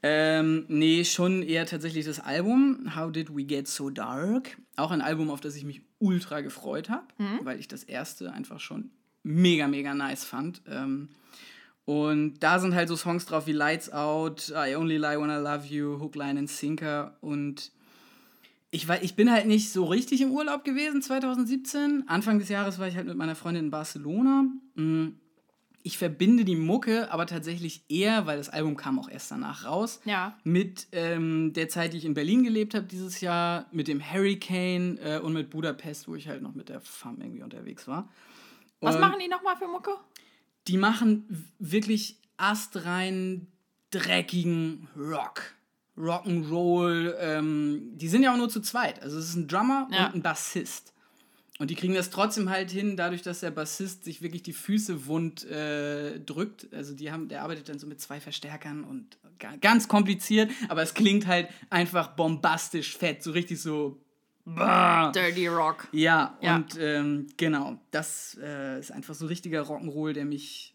[0.03, 4.57] Ähm, nee, schon eher tatsächlich das Album How Did We Get So Dark.
[4.77, 7.07] Auch ein Album, auf das ich mich ultra gefreut habe,
[7.43, 8.91] weil ich das erste einfach schon
[9.25, 10.63] mega, mega nice fand.
[10.69, 11.09] Ähm,
[11.85, 15.43] Und da sind halt so Songs drauf wie Lights Out, I Only Lie When I
[15.43, 17.17] Love You, Hook, Line and Sinker.
[17.23, 17.73] Und
[18.71, 22.05] ich, war, ich bin halt nicht so richtig im Urlaub gewesen 2017.
[22.07, 24.45] Anfang des Jahres war ich halt mit meiner Freundin in Barcelona.
[24.75, 25.09] Mm,
[25.89, 30.01] ich verbinde die Mucke aber tatsächlich eher, weil das Album kam auch erst danach raus,
[30.05, 30.37] Ja.
[30.45, 34.99] mit ähm, der Zeit, die ich in Berlin gelebt habe dieses Jahr, mit dem Hurricane
[34.99, 38.09] äh, und mit Budapest, wo ich halt noch mit der Fam irgendwie unterwegs war.
[38.81, 39.93] Was Und machen die nochmal für Mucke?
[40.67, 43.47] Die machen wirklich astrein
[43.91, 45.55] dreckigen Rock.
[45.97, 47.15] Rock'n'Roll.
[47.19, 49.03] Ähm, die sind ja auch nur zu zweit.
[49.03, 50.07] Also es ist ein Drummer Ja.
[50.09, 50.93] und ein Bassist.
[51.59, 55.07] Und die kriegen das trotzdem halt hin, dadurch, dass der Bassist sich wirklich die Füße
[55.07, 56.73] wund äh, drückt.
[56.73, 60.83] Also die haben, der arbeitet dann so mit zwei Verstärkern und ga- ganz kompliziert, aber
[60.83, 64.01] es klingt halt einfach bombastisch fett, so richtig so.
[64.45, 65.11] Bah.
[65.13, 65.89] Dirty Rock.
[65.93, 66.57] Ja, Ja.
[66.57, 70.75] und ähm, genau, das äh, ist einfach so richtiger Rock'n'Roll, der mich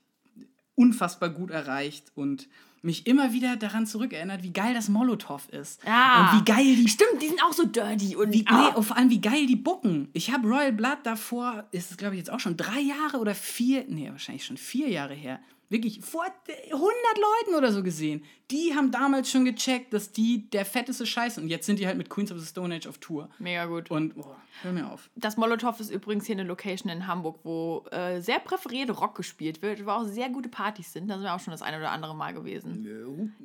[0.75, 2.47] unfassbar gut erreicht und
[2.83, 5.81] mich immer wieder daran zurückerinnert, wie geil das Molotow ist.
[5.85, 6.31] Ja.
[6.31, 8.69] Und wie geil die Stimmt, die sind auch so dirty und wie, Ah.
[8.71, 10.09] nee, und vor allem, wie geil die bucken.
[10.13, 13.33] Ich habe Royal Blood davor, ist es glaube ich jetzt auch schon drei Jahre oder
[13.35, 15.39] vier, nee, wahrscheinlich schon vier Jahre her,
[15.73, 18.23] wirklich vor 100 Leuten oder so gesehen.
[18.51, 21.45] Die haben damals schon gecheckt, dass die der fetteste Scheiß sind.
[21.45, 23.29] Und jetzt sind die halt mit Queens of the Stone Age auf Tour.
[23.39, 23.91] Mega gut.
[23.91, 25.09] Und, oh, hör mir auf.
[25.15, 29.61] Das Molotow ist übrigens hier eine Location in Hamburg, wo äh, sehr präferiert Rock gespielt
[29.61, 31.09] wird, wo auch sehr gute Partys sind.
[31.09, 32.83] Da sind wir auch schon das eine oder andere Mal gewesen.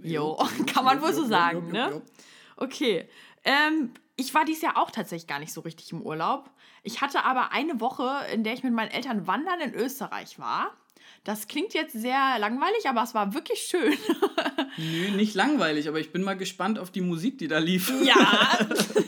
[0.02, 0.36] Jo,
[0.72, 2.02] kann man wohl so sagen, ne?
[2.56, 3.08] Okay.
[3.44, 6.50] Ähm, ich war dieses Jahr auch tatsächlich gar nicht so richtig im Urlaub.
[6.82, 10.72] Ich hatte aber eine Woche, in der ich mit meinen Eltern wandern in Österreich war.
[11.28, 13.92] Das klingt jetzt sehr langweilig, aber es war wirklich schön.
[14.78, 17.92] Nö, nicht langweilig, aber ich bin mal gespannt auf die Musik, die da lief.
[18.02, 18.58] Ja,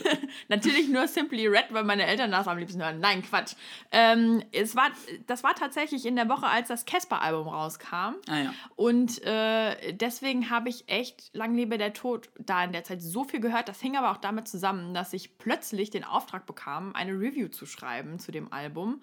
[0.47, 2.99] natürlich nur Simply Red, weil meine Eltern das am liebsten hören.
[2.99, 3.53] Nein, Quatsch.
[3.91, 4.91] Ähm, es war,
[5.25, 8.13] das war tatsächlich in der Woche, als das Casper-Album rauskam.
[8.29, 8.53] Ah ja.
[8.75, 13.23] Und äh, deswegen habe ich echt Lang lebe der Tod da in der Zeit so
[13.23, 13.67] viel gehört.
[13.67, 17.65] Das hing aber auch damit zusammen, dass ich plötzlich den Auftrag bekam, eine Review zu
[17.65, 19.01] schreiben zu dem Album.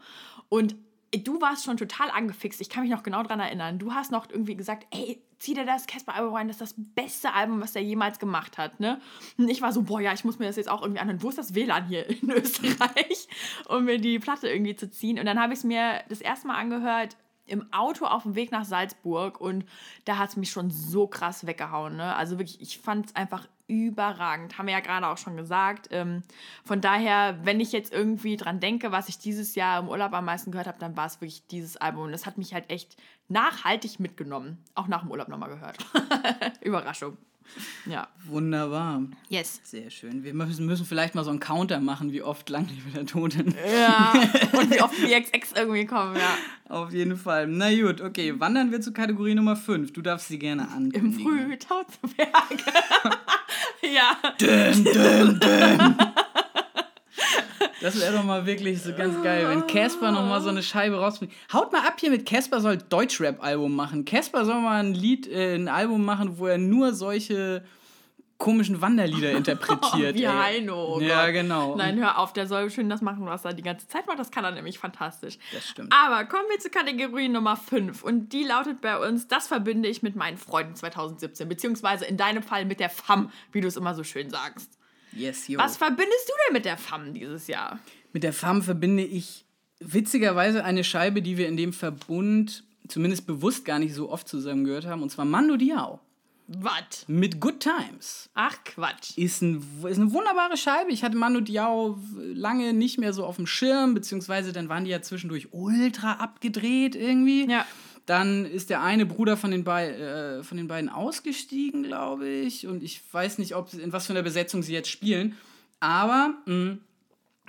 [0.48, 0.76] Und
[1.12, 2.60] du warst schon total angefixt.
[2.60, 3.78] Ich kann mich noch genau daran erinnern.
[3.78, 6.48] Du hast noch irgendwie gesagt, ey, zieh dir das Casper-Album rein.
[6.48, 8.80] Das ist das beste Album, was der jemals gemacht hat.
[8.80, 9.00] Ne?
[9.36, 11.22] Und ich war so, boah, ja, ich muss mir das jetzt auch irgendwie anhören.
[11.22, 13.28] Wo ist das WLAN hier in Österreich?
[13.68, 15.18] um mir die Platte irgendwie zu ziehen.
[15.18, 18.52] Und dann habe ich es mir das erste Mal angehört im Auto auf dem Weg
[18.52, 19.64] nach Salzburg und
[20.04, 21.96] da hat es mich schon so krass weggehauen.
[21.96, 22.14] Ne?
[22.14, 24.58] Also wirklich, ich fand es einfach überragend.
[24.58, 25.88] Haben wir ja gerade auch schon gesagt.
[25.92, 26.22] Ähm,
[26.64, 30.24] von daher, wenn ich jetzt irgendwie dran denke, was ich dieses Jahr im Urlaub am
[30.24, 32.04] meisten gehört habe, dann war es wirklich dieses Album.
[32.04, 32.96] Und das hat mich halt echt
[33.28, 34.58] nachhaltig mitgenommen.
[34.74, 35.78] Auch nach dem Urlaub nochmal gehört.
[36.62, 37.16] Überraschung.
[37.86, 38.08] Ja.
[38.24, 39.02] Wunderbar.
[39.28, 39.60] Yes.
[39.64, 40.22] Sehr schön.
[40.24, 43.54] Wir müssen, müssen vielleicht mal so einen Counter machen, wie oft lang lebe der Toten.
[43.78, 44.12] Ja.
[44.58, 46.36] Und wie oft die XX irgendwie kommen, ja.
[46.68, 47.46] Auf jeden Fall.
[47.46, 48.38] Na gut, okay.
[48.38, 49.92] Wandern wir zu Kategorie Nummer 5.
[49.92, 51.46] Du darfst sie gerne Im ankündigen.
[51.48, 52.64] Frühtau zu Berge.
[53.94, 54.16] ja.
[54.38, 55.96] Düm, düm, düm.
[57.80, 60.96] Das wäre doch mal wirklich so ganz geil, wenn Casper noch mal so eine Scheibe
[60.96, 61.32] rausbringt.
[61.52, 64.04] Haut mal ab hier mit Casper soll Deutschrap-Album machen.
[64.04, 67.62] Casper soll mal ein Lied, äh, ein Album machen, wo er nur solche
[68.38, 70.14] komischen Wanderlieder interpretiert.
[70.16, 70.28] Wie.
[70.28, 70.94] Heino.
[70.96, 71.34] oh Ja, Gott.
[71.34, 71.76] genau.
[71.76, 74.18] Nein, hör auf, der soll schön das machen, was er die ganze Zeit macht.
[74.18, 75.38] Das kann er nämlich fantastisch.
[75.52, 75.92] Das stimmt.
[75.92, 78.02] Aber kommen wir zur Kategorie Nummer 5.
[78.04, 81.48] Und die lautet bei uns, das verbinde ich mit meinen Freunden 2017.
[81.48, 84.77] Beziehungsweise in deinem Fall mit der FAM, wie du es immer so schön sagst.
[85.18, 85.58] Yes, yo.
[85.58, 87.78] Was verbindest du denn mit der FAM dieses Jahr?
[88.12, 89.44] Mit der Femme verbinde ich
[89.80, 94.64] witzigerweise eine Scheibe, die wir in dem Verbund zumindest bewusst gar nicht so oft zusammen
[94.64, 96.00] gehört haben, und zwar Mando Diao
[96.48, 97.04] Was?
[97.06, 98.30] mit Good Times.
[98.34, 99.16] Ach, Quatsch.
[99.16, 100.90] Ist, ein, ist eine wunderbare Scheibe.
[100.90, 104.90] Ich hatte Mando Diao lange nicht mehr so auf dem Schirm, beziehungsweise dann waren die
[104.90, 107.48] ja zwischendurch ultra abgedreht irgendwie.
[107.48, 107.66] Ja.
[108.08, 112.66] Dann ist der eine Bruder von den, bei, äh, von den beiden ausgestiegen, glaube ich.
[112.66, 115.36] Und ich weiß nicht, ob in was für einer Besetzung sie jetzt spielen.
[115.78, 116.78] Aber mh,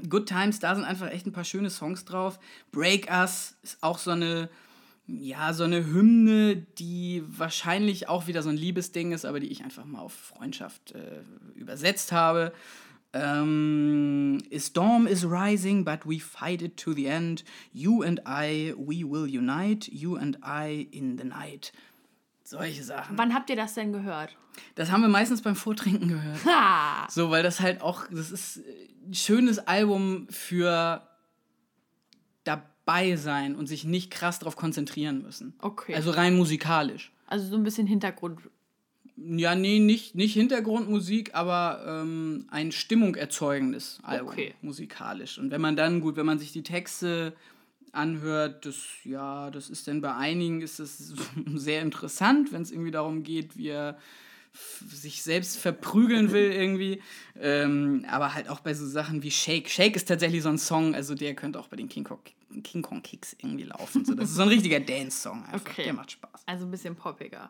[0.10, 2.40] Good Times, da sind einfach echt ein paar schöne Songs drauf.
[2.74, 4.50] Break Us ist auch so eine,
[5.08, 9.64] ja, so eine Hymne, die wahrscheinlich auch wieder so ein Liebesding ist, aber die ich
[9.64, 11.22] einfach mal auf Freundschaft äh,
[11.56, 12.52] übersetzt habe.
[13.12, 17.44] Ähm, A storm is rising, but we fight it to the end.
[17.74, 19.92] You and I, we will unite.
[19.92, 21.72] You and I in the night.
[22.44, 23.18] Solche Sachen.
[23.18, 24.36] Wann habt ihr das denn gehört?
[24.76, 26.46] Das haben wir meistens beim Vortrinken gehört.
[26.46, 27.08] Ha!
[27.10, 28.62] So, weil das halt auch, das ist
[29.08, 31.08] ein schönes Album für
[32.44, 35.54] dabei sein und sich nicht krass darauf konzentrieren müssen.
[35.60, 35.96] Okay.
[35.96, 37.12] Also rein musikalisch.
[37.28, 38.40] Also so ein bisschen Hintergrund.
[39.22, 44.54] Ja, nee, nicht, nicht Hintergrundmusik, aber ähm, ein Stimmung erzeugendes Album Okay.
[44.62, 45.38] musikalisch.
[45.38, 47.34] Und wenn man dann, gut, wenn man sich die Texte
[47.92, 51.14] anhört, das, ja, das ist dann bei einigen ist das
[51.56, 53.98] sehr interessant, wenn es irgendwie darum geht, wie er
[54.90, 57.02] sich selbst verprügeln will irgendwie.
[57.40, 59.70] Ähm, aber halt auch bei so Sachen wie Shake.
[59.70, 62.20] Shake ist tatsächlich so ein Song, also der könnte auch bei den King Kong,
[62.64, 64.06] King Kong Kicks irgendwie laufen.
[64.06, 65.72] So, das ist so ein richtiger Dance-Song einfach.
[65.72, 65.84] Okay.
[65.84, 66.44] Der macht Spaß.
[66.46, 67.50] Also ein bisschen poppiger.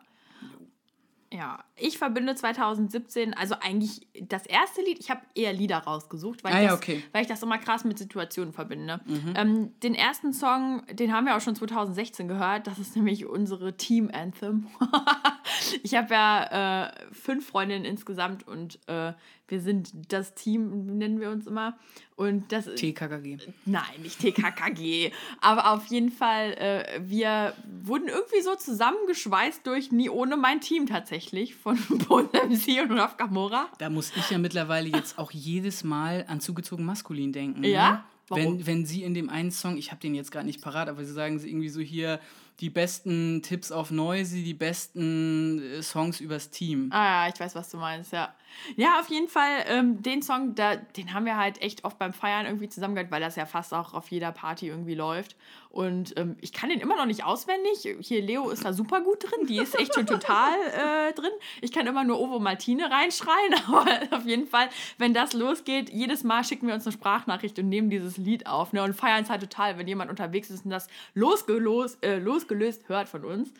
[1.32, 6.52] Ja, ich verbinde 2017, also eigentlich das erste Lied, ich habe eher Lieder rausgesucht, weil,
[6.52, 7.04] ah, ich das, okay.
[7.12, 9.00] weil ich das immer krass mit Situationen verbinde.
[9.06, 9.34] Mhm.
[9.36, 13.76] Ähm, den ersten Song, den haben wir auch schon 2016 gehört, das ist nämlich unsere
[13.76, 14.66] Team Anthem.
[15.84, 19.12] ich habe ja äh, fünf Freundinnen insgesamt und äh,
[19.50, 21.78] wir sind das Team, nennen wir uns immer.
[22.16, 23.38] Und das TKKG.
[23.64, 25.12] Nein, nicht TKKG.
[25.40, 30.86] aber auf jeden Fall, äh, wir wurden irgendwie so zusammengeschweißt durch Nie ohne mein Team
[30.86, 31.78] tatsächlich von
[32.08, 33.68] Bon MC und Raf Gamora.
[33.78, 37.64] Da muss ich ja mittlerweile jetzt auch jedes Mal an zugezogen maskulin denken.
[37.64, 37.90] Ja?
[37.90, 38.04] Ne?
[38.28, 38.58] Warum?
[38.58, 41.04] Wenn, wenn sie in dem einen Song, ich habe den jetzt gerade nicht parat, aber
[41.04, 42.20] sie sagen sie irgendwie so hier,
[42.60, 46.90] die besten Tipps auf Noisy, die besten äh, Songs übers Team.
[46.92, 48.34] Ah ja, ich weiß, was du meinst, ja.
[48.76, 52.12] Ja, auf jeden Fall, ähm, den Song, da, den haben wir halt echt oft beim
[52.12, 55.36] Feiern irgendwie zusammengehört, weil das ja fast auch auf jeder Party irgendwie läuft.
[55.70, 57.88] Und ähm, ich kann den immer noch nicht auswendig.
[58.00, 59.46] Hier, Leo ist da super gut drin.
[59.46, 60.52] Die ist echt schon total
[61.08, 61.30] äh, drin.
[61.60, 66.24] Ich kann immer nur Ovo Martine reinschreien, aber auf jeden Fall, wenn das losgeht, jedes
[66.24, 69.30] Mal schicken wir uns eine Sprachnachricht und nehmen dieses Lied auf ne, und feiern es
[69.30, 73.52] halt total, wenn jemand unterwegs ist und das losgelos, äh, losgelöst hört von uns.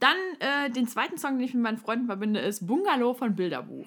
[0.00, 3.86] Dann äh, den zweiten Song, den ich mit meinen Freunden verbinde, ist Bungalow von Bilderbuch.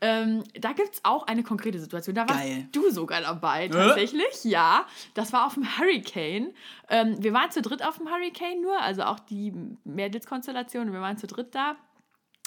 [0.00, 2.14] Ähm, da gibt es auch eine konkrete Situation.
[2.14, 2.68] Da warst Geil.
[2.72, 4.44] du sogar dabei, tatsächlich.
[4.44, 4.48] Äh?
[4.48, 6.52] Ja, das war auf dem Hurricane.
[6.88, 9.52] Ähm, wir waren zu dritt auf dem Hurricane nur, also auch die
[9.84, 10.92] Mädelskonstellation.
[10.92, 11.76] Wir waren zu dritt da.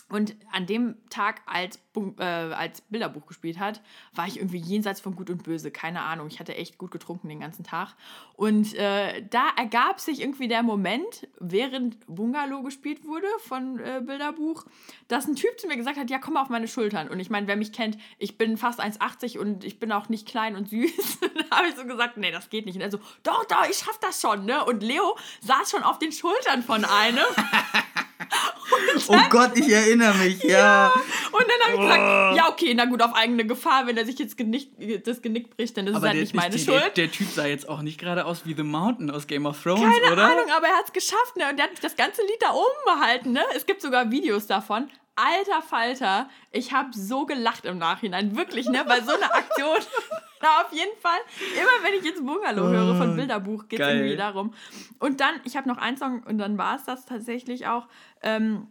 [0.09, 1.79] Und an dem Tag, als,
[2.17, 3.81] äh, als Bilderbuch gespielt hat,
[4.13, 5.71] war ich irgendwie jenseits von Gut und Böse.
[5.71, 6.27] Keine Ahnung.
[6.27, 7.95] Ich hatte echt gut getrunken den ganzen Tag.
[8.35, 14.65] Und äh, da ergab sich irgendwie der Moment, während Bungalow gespielt wurde von äh, Bilderbuch,
[15.07, 17.09] dass ein Typ zu mir gesagt hat: Ja, komm auf meine Schultern.
[17.09, 20.27] Und ich meine, wer mich kennt, ich bin fast 1,80 und ich bin auch nicht
[20.27, 21.19] klein und süß.
[21.49, 22.75] da habe ich so gesagt: Nee, das geht nicht.
[22.75, 24.45] Und er so: Doch, doch, ich schaff das schon.
[24.45, 24.63] Ne?
[24.65, 27.25] Und Leo saß schon auf den Schultern von einem.
[29.07, 30.49] oh Gott, ich erinnere mich, ja.
[30.49, 30.93] ja.
[31.31, 32.37] Und dann habe ich gesagt, oh.
[32.37, 34.71] ja, okay, na gut, auf eigene Gefahr, wenn er sich jetzt genick,
[35.03, 36.81] das Genick bricht, dann ist aber es halt nicht meine die, Schuld.
[36.81, 39.61] Der, der, Typ sah jetzt auch nicht gerade aus wie The Mountain aus Game of
[39.61, 40.27] Thrones, Keine oder?
[40.27, 41.49] Keine Ahnung, aber er hat es geschafft, ne?
[41.49, 43.41] Und der hat das ganze Lied da oben behalten, ne?
[43.55, 44.89] Es gibt sogar Videos davon.
[45.15, 48.85] Alter Falter, ich habe so gelacht im Nachhinein, wirklich, ne?
[48.87, 49.79] Bei so einer Aktion.
[50.41, 51.19] Na, auf jeden Fall.
[51.53, 54.53] Immer wenn ich jetzt Bungalow höre von oh, Bilderbuch, geht es irgendwie darum.
[54.99, 57.87] Und dann, ich habe noch einen Song und dann war es das tatsächlich auch.
[58.21, 58.67] Ähm,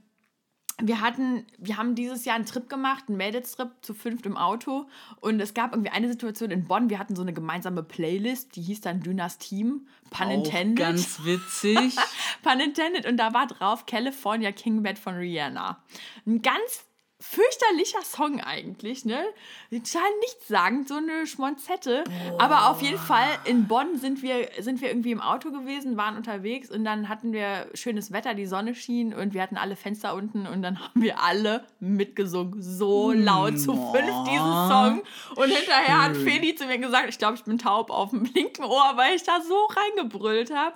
[0.81, 4.87] wir hatten, wir haben dieses Jahr einen Trip gemacht, einen Mädelstrip zu fünft im Auto.
[5.21, 8.63] Und es gab irgendwie eine Situation in Bonn, wir hatten so eine gemeinsame Playlist, die
[8.63, 9.89] hieß dann Dünas Team.
[10.11, 10.77] Pun intended.
[10.77, 11.97] Ganz witzig.
[12.43, 13.07] Pun intended.
[13.07, 15.83] Und da war drauf California King Bed von Rihanna.
[16.27, 16.88] Ein ganz
[17.21, 19.25] fürchterlicher Song eigentlich, ne?
[19.71, 22.05] Total nichtssagend, so eine Schmonzette.
[22.05, 22.41] Boah.
[22.41, 26.17] Aber auf jeden Fall in Bonn sind wir, sind wir irgendwie im Auto gewesen, waren
[26.17, 30.15] unterwegs und dann hatten wir schönes Wetter, die Sonne schien und wir hatten alle Fenster
[30.15, 32.63] unten und dann haben wir alle mitgesungen.
[32.63, 35.03] So laut zu fünf diesen Song.
[35.35, 38.63] Und hinterher hat Feli zu mir gesagt, ich glaube, ich bin taub auf dem linken
[38.63, 40.75] Ohr, weil ich da so reingebrüllt habe.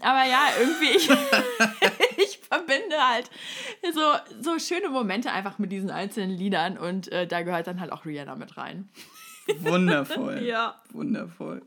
[0.00, 1.08] Aber ja, irgendwie, ich,
[2.24, 3.30] ich verbinde halt
[3.94, 7.92] so, so schöne Momente einfach mit diesen einzelnen Liedern und äh, da gehört dann halt
[7.92, 8.88] auch Rihanna mit rein.
[9.60, 10.42] Wundervoll.
[10.44, 10.80] ja.
[10.92, 11.62] Wundervoll.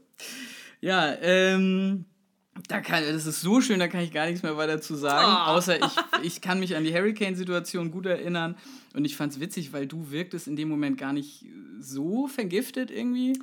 [0.81, 2.05] Ja, ähm,
[2.67, 5.27] da kann, das ist so schön, da kann ich gar nichts mehr weiter zu sagen.
[5.27, 5.51] Oh.
[5.51, 8.57] Außer ich, ich kann mich an die Hurricane-Situation gut erinnern.
[8.93, 11.45] Und ich fand es witzig, weil du wirktest in dem Moment gar nicht
[11.79, 13.39] so vergiftet irgendwie.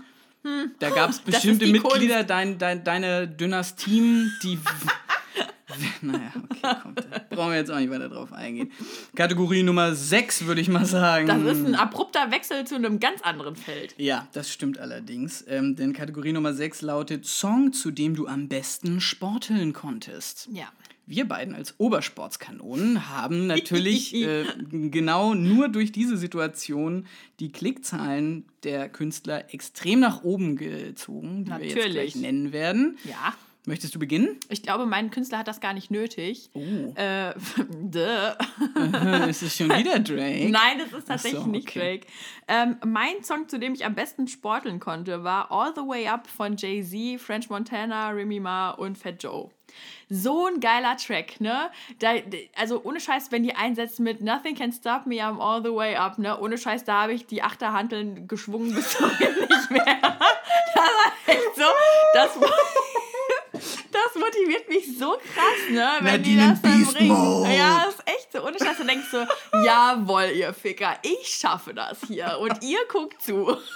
[0.47, 0.71] Hm.
[0.79, 4.61] Da gab es bestimmte Mitglieder dein, dein, deiner Dynastien, die.
[6.03, 7.31] naja, okay, kommt.
[7.31, 8.71] Brauchen wir jetzt auch nicht weiter drauf eingehen.
[9.17, 11.27] Kategorie Nummer 6, würde ich mal sagen.
[11.27, 13.97] Das ist ein abrupter Wechsel zu einem ganz anderen Feld.
[13.99, 15.45] Ja, das stimmt allerdings.
[15.49, 20.49] Ähm, denn Kategorie Nummer 6 lautet Song, zu dem du am besten sporteln konntest.
[20.53, 20.69] Ja
[21.07, 27.07] wir beiden als Obersportskanonen haben natürlich äh, genau nur durch diese Situation
[27.41, 31.75] die Klickzahlen der Künstler extrem nach oben gezogen, die natürlich.
[31.75, 32.99] wir jetzt gleich nennen werden.
[33.05, 33.35] Ja.
[33.69, 34.39] Möchtest du beginnen?
[34.49, 36.51] Ich glaube, mein Künstler hat das gar nicht nötig.
[36.55, 36.95] Oh.
[36.95, 37.37] Äh,
[39.29, 40.49] ist es schon wieder Drake?
[40.51, 41.51] Nein, es ist tatsächlich so, okay.
[41.51, 42.07] nicht Drake.
[42.47, 46.29] Ähm, mein Song, zu dem ich am besten sporteln konnte, war All the Way Up
[46.29, 49.51] von Jay-Z, French Montana, Remy Ma und Fat Joe.
[50.09, 51.69] So ein geiler Track, ne?
[51.99, 52.15] Da,
[52.55, 55.97] also ohne Scheiß, wenn die einsetzen mit Nothing Can Stop Me, I'm All the Way
[55.97, 56.39] Up, ne?
[56.39, 59.87] Ohne Scheiß, da habe ich die Achterhanteln geschwungen bis zum nicht mehr.
[60.75, 61.63] Das war echt so.
[62.13, 62.51] Das war,
[64.05, 65.89] das motiviert mich so krass, ne?
[66.01, 67.09] Wenn Nadine die das dann Beast bringen.
[67.09, 67.51] Mode.
[67.55, 68.45] Ja, ist echt so.
[68.45, 69.19] Ohne Scheiß, du denkst so,
[69.65, 72.39] jawohl, ihr Ficker, ich schaffe das hier.
[72.41, 73.57] Und ihr guckt zu.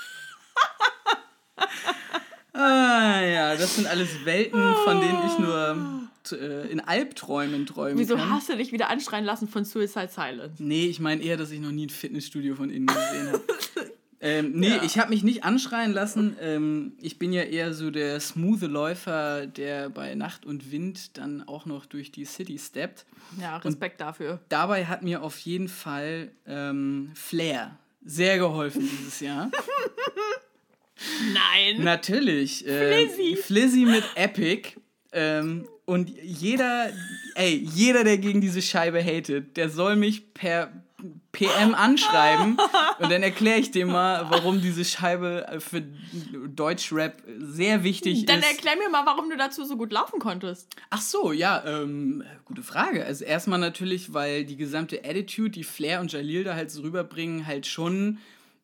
[2.52, 8.16] Ah, ja, das sind alles Welten, von denen ich nur äh, in Albträumen träumen Wieso
[8.16, 8.30] kann.
[8.30, 10.56] hast du dich wieder anschreien lassen von Suicide Silence?
[10.62, 13.42] Nee, ich meine eher, dass ich noch nie ein Fitnessstudio von innen gesehen habe.
[14.20, 14.82] ähm, nee, Ja.
[14.82, 16.36] ich habe mich nicht anschreien lassen.
[16.40, 21.42] Ähm, ich bin ja eher so der smooth Läufer, der bei Nacht und Wind dann
[21.46, 23.06] auch noch durch die City steppt.
[23.40, 24.40] Ja, Respekt dafür.
[24.48, 29.50] Dabei hat mir auf jeden Fall ähm, Flair sehr geholfen dieses Jahr.
[31.32, 31.82] Nein.
[31.82, 32.66] Natürlich.
[32.66, 33.36] Äh, Flizzy.
[33.36, 34.72] Flizzy mit Epic.
[35.12, 36.90] Ähm, und jeder,
[37.34, 40.70] ey, jeder, der gegen diese Scheibe hatet, der soll mich per
[41.32, 42.58] PM anschreiben
[42.98, 45.82] und dann erkläre ich dem mal, warum diese Scheibe für
[46.48, 48.50] Deutschrap sehr wichtig Dann ist.
[48.50, 50.68] erklär mir mal, warum du dazu so gut laufen konntest.
[50.90, 53.04] Ach so, ja, ähm, gute Frage.
[53.04, 57.46] Also erstmal natürlich, weil die gesamte Attitude, die Flair und Jalil da halt so rüberbringen,
[57.46, 58.18] halt schon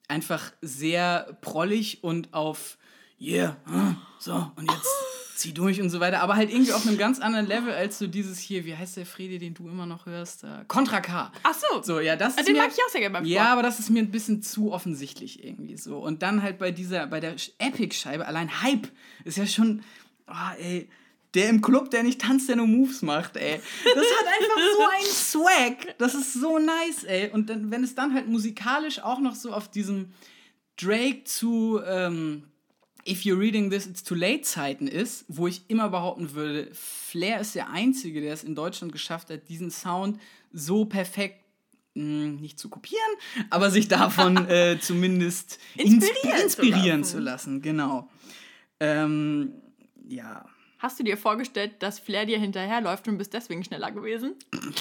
[0.08, 2.78] einfach sehr prollig und auf
[3.20, 4.88] yeah, hm, so und jetzt
[5.36, 8.06] zieh durch und so weiter, aber halt irgendwie auf einem ganz anderen Level als so
[8.06, 10.44] dieses hier, wie heißt der Fredi, den du immer noch hörst?
[10.44, 11.32] Äh, Contra K.
[11.42, 11.82] Ach so.
[11.82, 13.34] So, ja, das ist Den mir, mag ich auch sehr gerne beim Sport.
[13.34, 15.98] Ja, aber das ist mir ein bisschen zu offensichtlich irgendwie so.
[15.98, 18.88] Und dann halt bei dieser, bei der Epic-Scheibe, allein Hype
[19.24, 19.82] ist ja schon,
[20.26, 20.88] oh, ey,
[21.34, 23.60] der im Club, der nicht tanzt, der nur Moves macht, ey.
[23.84, 25.98] Das hat einfach so einen Swag.
[25.98, 27.30] Das ist so nice, ey.
[27.30, 30.12] Und dann, wenn es dann halt musikalisch auch noch so auf diesem
[30.78, 32.44] Drake zu ähm,
[33.06, 37.40] If You're Reading This, It's Too Late Zeiten ist, wo ich immer behaupten würde, Flair
[37.40, 40.20] ist der Einzige, der es in Deutschland geschafft hat, diesen Sound
[40.52, 41.36] so perfekt
[41.94, 43.00] mh, nicht zu kopieren,
[43.50, 47.62] aber sich davon äh, zumindest Inspirieren insp- inspirieren zu zu lassen.
[47.62, 48.08] Genau.
[48.80, 49.52] Ähm,
[50.08, 50.44] ja.
[50.78, 54.34] Hast du dir vorgestellt, dass Flair dir hinterherläuft und bist deswegen schneller gewesen?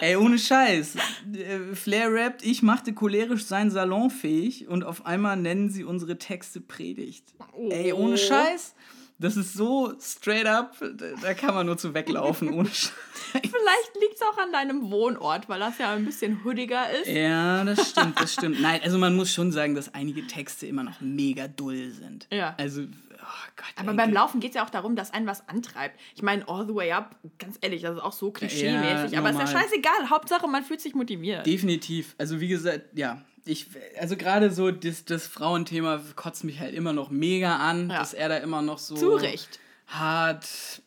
[0.00, 0.94] Ey, ohne Scheiß.
[1.34, 6.18] Äh, Flair rappt, ich machte cholerisch sein Salon fähig und auf einmal nennen sie unsere
[6.18, 7.34] Texte Predigt.
[7.70, 8.74] Ey, ohne Scheiß.
[9.18, 10.74] Das ist so straight up,
[11.22, 12.92] da- kann man nur zu weglaufen, ohne Scheiß.
[13.32, 17.06] Vielleicht liegt es auch an deinem Wohnort, weil das ja ein bisschen hoodiger ist.
[17.08, 18.60] Ja, das stimmt, das stimmt.
[18.60, 22.26] Nein, also man muss schon sagen, dass einige Texte immer noch mega dull sind.
[22.32, 22.54] Ja.
[22.58, 23.11] Also, oh
[23.56, 23.66] Gott.
[23.76, 25.98] Aber beim Laufen geht es ja auch darum, dass einen was antreibt.
[26.14, 29.12] Ich meine, all the way up, ganz ehrlich, das ist auch so klischee-mäßig.
[29.12, 30.10] Ja, aber ist ja scheißegal.
[30.10, 31.46] Hauptsache, man fühlt sich motiviert.
[31.46, 32.14] Definitiv.
[32.18, 33.22] Also wie gesagt, ja.
[33.44, 33.66] Ich,
[33.98, 37.98] also gerade so das, das Frauenthema kotzt mich halt immer noch mega an, Ja.
[37.98, 39.58] dass er da immer noch so Zu Recht.
[39.88, 40.46] hart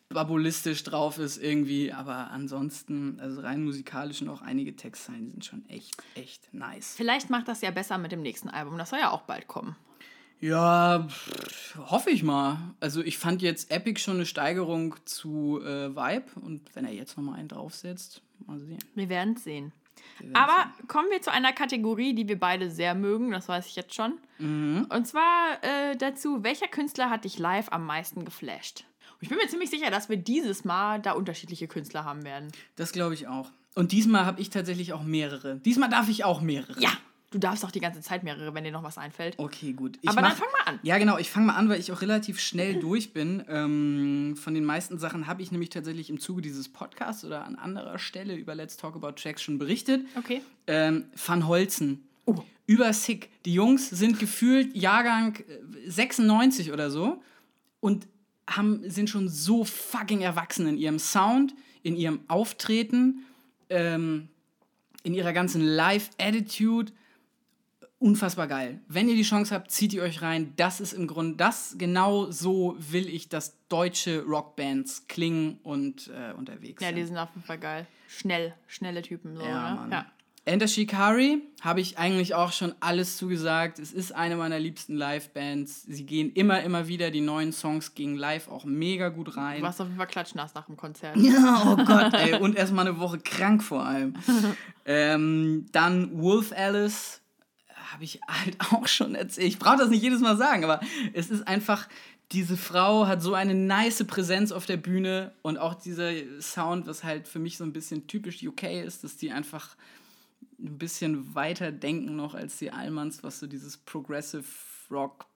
[0.09, 1.91] babulistisch drauf ist irgendwie.
[1.91, 6.93] Aber ansonsten, also rein musikalisch und auch einige Textzeilen sind schon echt, echt nice.
[6.95, 8.77] Vielleicht macht das ja besser mit dem nächsten Album.
[8.77, 9.75] Das soll ja auch bald kommen.
[10.45, 12.59] Ja, pff, hoffe ich mal.
[12.79, 17.17] Also ich fand jetzt Epic schon eine Steigerung zu äh, Vibe und wenn er jetzt
[17.17, 18.77] nochmal einen draufsetzt, mal sehen.
[18.93, 19.71] Wir werden es sehen.
[20.33, 23.95] Aber kommen wir zu einer Kategorie, die wir beide sehr mögen, das weiß ich jetzt
[23.95, 24.19] schon.
[24.37, 24.85] Mhm.
[24.89, 28.85] Und zwar äh, dazu, welcher Künstler hat dich live am meisten geflasht?
[29.13, 32.51] Und ich bin mir ziemlich sicher, dass wir dieses Mal da unterschiedliche Künstler haben werden.
[32.75, 33.51] Das glaube ich auch.
[33.73, 35.55] Und diesmal habe ich tatsächlich auch mehrere.
[35.57, 36.79] Diesmal darf ich auch mehrere.
[36.79, 36.91] Ja,
[37.35, 39.37] du darfst auch die ganze Zeit mehrere, wenn dir noch was einfällt.
[39.37, 39.97] Okay, gut.
[40.01, 40.79] Ich Aber dann mach- fang mal an.
[40.83, 41.17] Ja, genau.
[41.17, 43.43] Ich fange mal an, weil ich auch relativ schnell durch bin.
[43.49, 47.55] Ähm, von den meisten Sachen habe ich nämlich tatsächlich im Zuge dieses Podcasts oder an
[47.55, 50.05] anderer Stelle über Let's Talk About Tracks schon berichtet.
[50.15, 50.41] Okay.
[50.67, 52.07] Ähm, Van Holzen.
[52.25, 52.35] Oh.
[52.67, 53.29] Über Sick.
[53.45, 57.21] Die Jungs sind gefühlt Jahrgang äh, 96 oder so
[57.81, 58.07] und
[58.49, 63.25] haben, sind schon so fucking erwachsen in ihrem Sound, in ihrem Auftreten,
[63.69, 64.29] ähm,
[65.03, 66.93] in ihrer ganzen Live-Attitude.
[68.05, 68.81] Unfassbar geil.
[68.87, 70.53] Wenn ihr die Chance habt, zieht ihr euch rein.
[70.57, 76.31] Das ist im Grunde, das genau so will ich, dass deutsche Rockbands klingen und äh,
[76.33, 76.97] unterwegs Ja, sind.
[76.97, 77.87] die sind auf jeden Fall geil.
[78.07, 79.35] Schnell, schnelle Typen.
[79.35, 79.91] So, Ja, ne?
[79.91, 80.05] Ja.
[80.47, 83.79] Enter Shikari habe ich eigentlich auch schon alles zugesagt.
[83.79, 85.81] Es ist eine meiner liebsten Live-Bands.
[85.89, 87.09] Sie gehen immer, immer wieder.
[87.09, 89.61] Die neuen Songs gingen live auch mega gut rein.
[89.61, 91.17] Du warst auf jeden Fall klatschnass nach dem Konzert.
[91.17, 92.35] Ja, oh Gott, ey.
[92.39, 94.13] Und erstmal eine Woche krank vor allem.
[94.85, 97.21] ähm, dann Wolf Alice
[97.91, 99.47] habe ich halt auch schon erzählt.
[99.47, 100.79] Ich brauche das nicht jedes Mal sagen, aber
[101.13, 101.87] es ist einfach,
[102.31, 106.11] diese Frau hat so eine nice Präsenz auf der Bühne und auch dieser
[106.41, 109.75] Sound, was halt für mich so ein bisschen typisch UK ist, dass die einfach
[110.59, 114.45] ein bisschen weiter denken noch als die Allmanns, was so dieses Progressive
[114.89, 115.27] Rock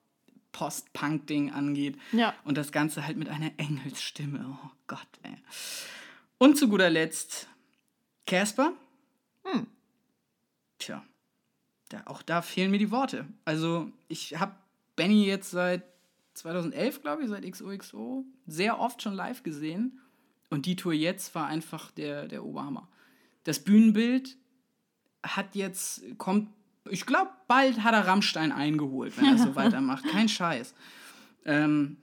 [0.52, 1.96] Post-Punk-Ding angeht.
[2.12, 2.34] Ja.
[2.44, 4.58] Und das Ganze halt mit einer Engelsstimme.
[4.62, 5.36] Oh Gott, ey.
[6.38, 7.48] Und zu guter Letzt
[8.26, 8.72] Casper.
[9.44, 9.66] Hm.
[10.78, 11.04] Tja,
[11.90, 13.26] da, auch da fehlen mir die Worte.
[13.44, 14.54] Also ich habe
[14.96, 15.82] Benny jetzt seit
[16.34, 20.00] 2011, glaube ich, seit XOXO, sehr oft schon live gesehen.
[20.48, 22.88] Und die Tour jetzt war einfach der, der Oberhammer.
[23.44, 24.36] Das Bühnenbild
[25.22, 26.48] hat jetzt, kommt,
[26.88, 30.04] ich glaube, bald hat er Rammstein eingeholt, wenn er so weitermacht.
[30.06, 30.74] Kein Scheiß.
[31.44, 31.98] Ähm,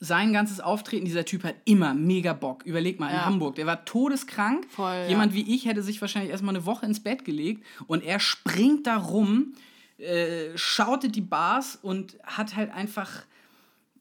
[0.00, 2.64] sein ganzes Auftreten, dieser Typ hat immer mega Bock.
[2.64, 3.24] Überleg mal, in Ja.
[3.24, 4.66] Hamburg, der war todeskrank.
[4.70, 5.08] Voll, ja.
[5.08, 8.86] Jemand wie ich hätte sich wahrscheinlich erstmal eine Woche ins Bett gelegt und er springt
[8.86, 9.54] da rum,
[9.98, 13.22] äh, schautet die Bars und hat halt einfach.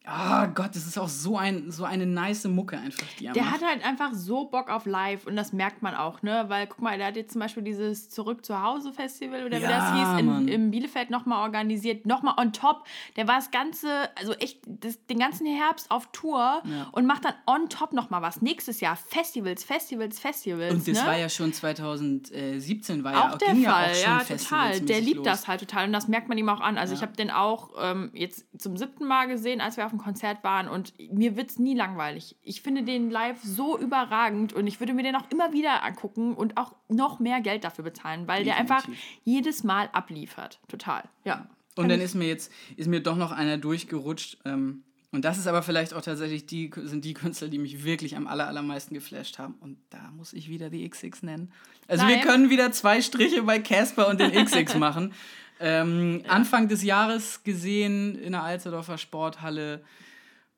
[0.07, 3.43] Ah Gott, das ist auch so, ein, so eine nice Mucke einfach, die er Der
[3.43, 3.55] macht.
[3.55, 6.45] hat halt einfach so Bock auf live und das merkt man auch, ne?
[6.47, 9.63] Weil, guck mal, der hat jetzt zum Beispiel dieses Zurück zu Hause Festival oder wie
[9.63, 12.85] Ja, das hieß, in, in Bielefeld nochmal organisiert, nochmal on top.
[13.15, 16.87] Der war das ganze, also echt das, den ganzen Herbst auf Tour Ja.
[16.91, 18.41] und macht dann on top nochmal was.
[18.41, 20.73] Nächstes Jahr Festivals, Festivals, Festivals.
[20.73, 21.07] Und das ne?
[21.07, 24.79] war ja schon 2017, war auch ja, der ging Fall, ja auch schon ja, total.
[24.81, 25.25] Der liebt los.
[25.25, 26.77] das halt total und das merkt man ihm auch an.
[26.77, 30.03] Also ich habe den auch ähm, jetzt zum siebten Mal gesehen, als wir auf dem
[30.03, 32.35] Konzert waren und mir wird es nie langweilig.
[32.41, 36.33] Ich finde den live so überragend und ich würde mir den auch immer wieder angucken
[36.35, 39.19] und auch noch mehr Geld dafür bezahlen, weil der einfach Definitiv.
[39.23, 40.59] jedes Mal abliefert.
[40.67, 41.47] Total, ja.
[41.75, 44.37] Und dann ist mir jetzt, ist mir doch noch einer durchgerutscht.
[44.45, 48.17] Ähm, und das ist aber vielleicht auch tatsächlich die, sind die Künstler, die mich wirklich
[48.17, 49.55] am aller, allermeisten geflasht haben.
[49.61, 51.51] Und da muss ich wieder die XX nennen.
[51.87, 52.25] Also wir Nein.
[52.25, 55.13] können wieder zwei Striche bei Casper und den XX machen.
[55.59, 59.83] Ähm, Anfang des Jahres gesehen in der Alsterdorfer Sporthalle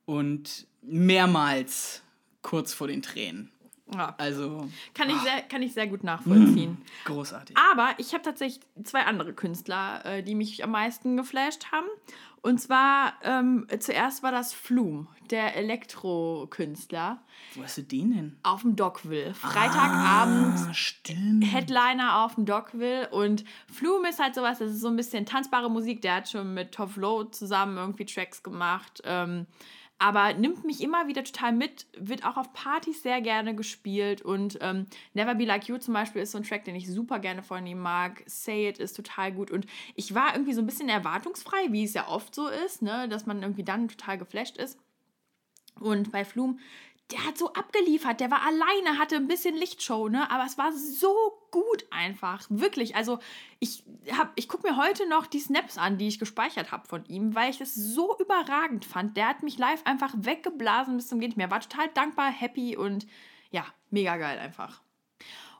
[0.06, 2.02] und mehrmals
[2.42, 3.50] kurz vor den Tränen.
[3.94, 4.14] ja.
[4.18, 6.78] Also Kann, ich sehr, kann ich sehr gut nachvollziehen.
[7.04, 7.56] großartig.
[7.56, 11.88] Aber ich habe tatsächlich zwei andere Künstler, äh, die mich am meisten geflasht haben.
[12.42, 17.18] Und zwar, ähm, zuerst war das Flum, der Elektrokünstler,
[17.54, 18.36] Wo hast du den denn?
[18.42, 19.34] auf dem Dockville.
[19.34, 21.44] Freitagabend, Ah, stimmt.
[21.52, 23.08] Headliner auf dem Dockville.
[23.10, 26.02] Und Flum ist halt sowas, das ist so ein bisschen tanzbare Musik.
[26.02, 29.02] Der hat schon mit Tove Lo zusammen irgendwie Tracks gemacht.
[29.04, 29.46] Ähm,
[29.98, 34.58] aber nimmt mich immer wieder total mit, wird auch auf Partys sehr gerne gespielt und
[34.60, 37.42] ähm, Never Be Like You zum Beispiel ist so ein Track, den ich super gerne
[37.42, 38.22] von ihm mag.
[38.26, 41.94] Say It ist total gut und ich war irgendwie so ein bisschen erwartungsfrei, wie es
[41.94, 44.78] ja oft so ist, ne, dass man irgendwie dann total geflasht ist.
[45.80, 46.58] Und bei Flum,
[47.10, 50.30] der hat so abgeliefert, der war alleine, hatte ein bisschen Lichtshow, ne?
[50.30, 51.14] Aber es war so
[51.50, 52.46] gut einfach.
[52.50, 52.96] Wirklich.
[52.96, 53.18] Also,
[53.60, 53.82] ich,
[54.12, 57.34] hab, ich gucke mir heute noch die Snaps an, die ich gespeichert habe von ihm,
[57.34, 59.16] weil ich es so überragend fand.
[59.16, 61.50] Der hat mich live einfach weggeblasen bis zum Geht nicht mehr.
[61.50, 63.06] War total dankbar, happy und
[63.50, 64.82] ja, mega geil einfach.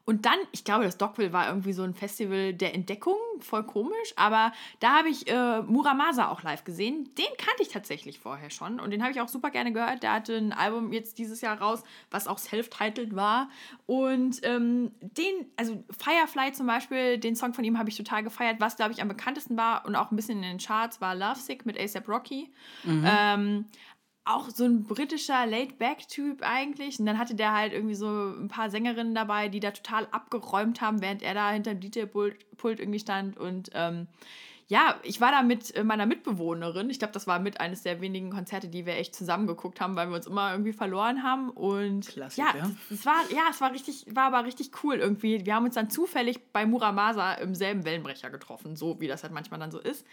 [0.08, 4.14] Und dann, ich glaube, das Dockville war irgendwie so ein Festival der Entdeckung, voll komisch,
[4.16, 7.10] aber da habe ich äh, Muramasa auch live gesehen.
[7.18, 10.02] Den kannte ich tatsächlich vorher schon und den habe ich auch super gerne gehört.
[10.02, 13.50] Der hatte ein Album jetzt dieses Jahr raus, was auch self-titled war.
[13.84, 18.60] Und ähm, den, also Firefly zum Beispiel, den Song von ihm habe ich total gefeiert.
[18.60, 21.66] Was, glaube ich, am bekanntesten war und auch ein bisschen in den Charts war Lovesick
[21.66, 22.50] mit ASAP Rocky.
[23.06, 23.66] Ähm,
[24.28, 27.00] auch so ein britischer Laid-Back-Typ eigentlich.
[27.00, 30.80] Und dann hatte der halt irgendwie so ein paar Sängerinnen dabei, die da total abgeräumt
[30.80, 33.38] haben, während er da hinter dem DJ-Pult irgendwie stand.
[33.38, 34.06] Und ähm,
[34.68, 36.90] ja, ich war da mit äh, meiner Mitbewohnerin.
[36.90, 39.96] Ich glaube, das war mit eines der wenigen Konzerte, die wir echt zusammen geguckt haben,
[39.96, 41.48] weil wir uns immer irgendwie verloren haben.
[41.48, 42.54] Und Klassiker.
[42.54, 45.46] ja, es war, ja, es war richtig, war aber richtig cool irgendwie.
[45.46, 49.32] Wir haben uns dann zufällig bei Muramasa im selben Wellenbrecher getroffen, so wie das halt
[49.32, 50.04] manchmal dann so ist.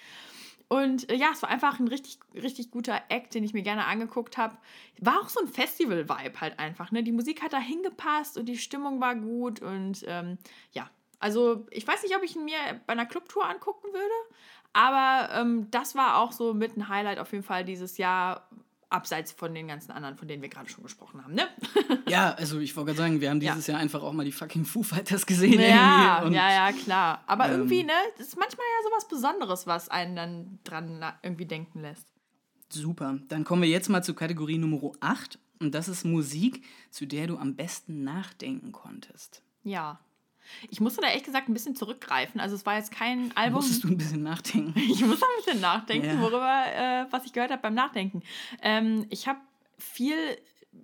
[0.68, 3.86] Und äh, ja, es war einfach ein richtig, richtig guter Act, den ich mir gerne
[3.86, 4.57] angeguckt habe.
[4.99, 6.91] War auch so ein Festival-Vibe halt einfach.
[6.91, 7.03] Ne?
[7.03, 9.61] Die Musik hat da hingepasst und die Stimmung war gut.
[9.61, 10.38] Und ähm,
[10.72, 10.89] ja,
[11.20, 12.57] also ich weiß nicht, ob ich ihn mir
[12.88, 14.36] bei einer Clubtour angucken würde.
[14.74, 18.49] Aber ähm, das war auch so mit ein Highlight auf jeden Fall dieses Jahr.
[18.90, 21.48] Abseits von den ganzen anderen, von denen wir gerade schon gesprochen haben, ne?
[22.08, 23.54] Ja, also ich wollte gerade sagen, wir haben Ja.
[23.54, 25.60] dieses Jahr einfach auch mal die fucking Foo Fighters gesehen.
[25.60, 26.22] Ja.
[26.24, 27.24] Und ja, ja, klar.
[27.28, 31.46] Aber ähm, irgendwie, ne, das ist manchmal ja sowas Besonderes, was einen dann dran irgendwie
[31.46, 32.08] denken lässt.
[32.72, 33.20] Super.
[33.28, 35.40] Dann kommen wir jetzt mal zur Kategorie Nummer 8.
[35.60, 39.42] Und das ist Musik, zu der du am besten nachdenken konntest.
[39.64, 40.00] Ja.
[40.70, 42.39] Ich musste da ehrlich gesagt ein bisschen zurückgreifen.
[42.41, 43.56] Also es war jetzt kein Album.
[43.56, 44.74] Musstest du ein bisschen nachdenken?
[44.80, 46.22] Ich muss ein bisschen nachdenken, Ja.
[46.22, 48.22] worüber, äh, was ich gehört habe beim Nachdenken.
[48.62, 49.39] Ähm, ich habe
[49.78, 50.16] viel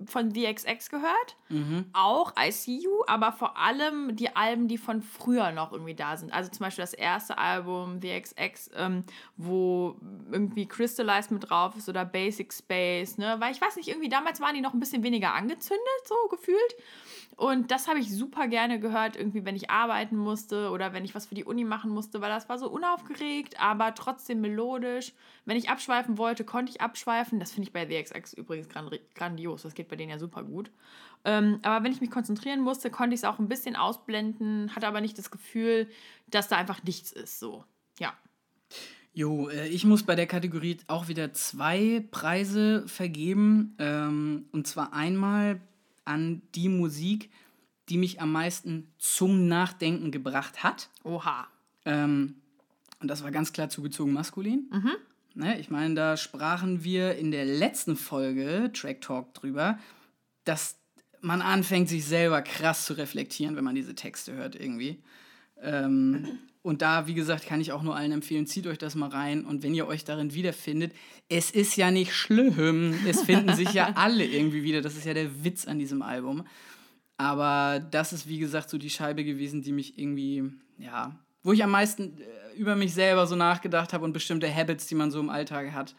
[0.06, 1.84] von DXX gehört, Mhm.
[1.92, 6.16] auch I See You, aber vor allem die Alben, die von früher noch irgendwie da
[6.16, 6.32] sind.
[6.32, 9.04] Also zum Beispiel das erste Album DXX, ähm,
[9.36, 9.98] wo
[10.32, 13.36] irgendwie Crystallized mit drauf ist oder Basic Space, ne?
[13.40, 16.76] Weil ich weiß nicht, irgendwie damals waren die noch ein bisschen weniger angezündet, so gefühlt.
[17.38, 21.16] Und das habe ich super gerne gehört, irgendwie, wenn ich arbeiten musste oder wenn ich
[21.16, 25.14] was für die Uni machen musste, weil das war so unaufgeregt, aber trotzdem melodisch.
[25.46, 27.40] Wenn ich abschweifen wollte, konnte ich abschweifen.
[27.40, 29.64] Das finde ich bei DXX übrigens gran- grandios.
[29.64, 30.72] Das geht bei denen ja super gut.
[31.24, 34.88] Ähm, aber wenn ich mich konzentrieren musste, konnte ich es auch ein bisschen ausblenden, hatte
[34.88, 35.90] aber nicht das Gefühl,
[36.28, 37.40] dass da einfach nichts ist.
[37.40, 37.64] So,
[38.00, 38.14] ja.
[39.14, 43.76] Jo, äh, ich muss bei der Kategorie auch wieder zwei Preise vergeben.
[43.80, 45.60] Ähm, und zwar einmal
[46.06, 47.30] an die Musik,
[47.90, 50.90] die mich am meisten zum Nachdenken gebracht hat.
[51.04, 51.48] Oha.
[51.86, 52.36] Ähm,
[53.00, 54.70] und das war ganz klar zugezogen maskulin.
[55.34, 59.80] Ne, ich meine, da sprachen wir in der letzten Folge Track Talk drüber,
[60.44, 60.78] dass
[61.22, 65.02] man anfängt, sich selber krass zu reflektieren, wenn man diese Texte hört irgendwie.
[65.62, 69.10] Ähm, und da, wie gesagt, kann ich auch nur allen empfehlen, zieht euch das mal
[69.10, 69.46] rein.
[69.46, 70.94] Und wenn ihr euch darin wiederfindet,
[71.28, 72.94] es ist ja nicht schlimm.
[73.08, 74.82] Es finden sich ja alle irgendwie wieder.
[74.82, 76.46] Das ist ja der Witz an diesem Album.
[77.18, 81.64] Aber das ist, wie gesagt, so die Scheibe gewesen, die mich irgendwie, ja, wo ich
[81.64, 85.20] am meisten äh, über mich selber so nachgedacht habe und bestimmte Habits, die man so
[85.20, 85.96] im Alltag hat.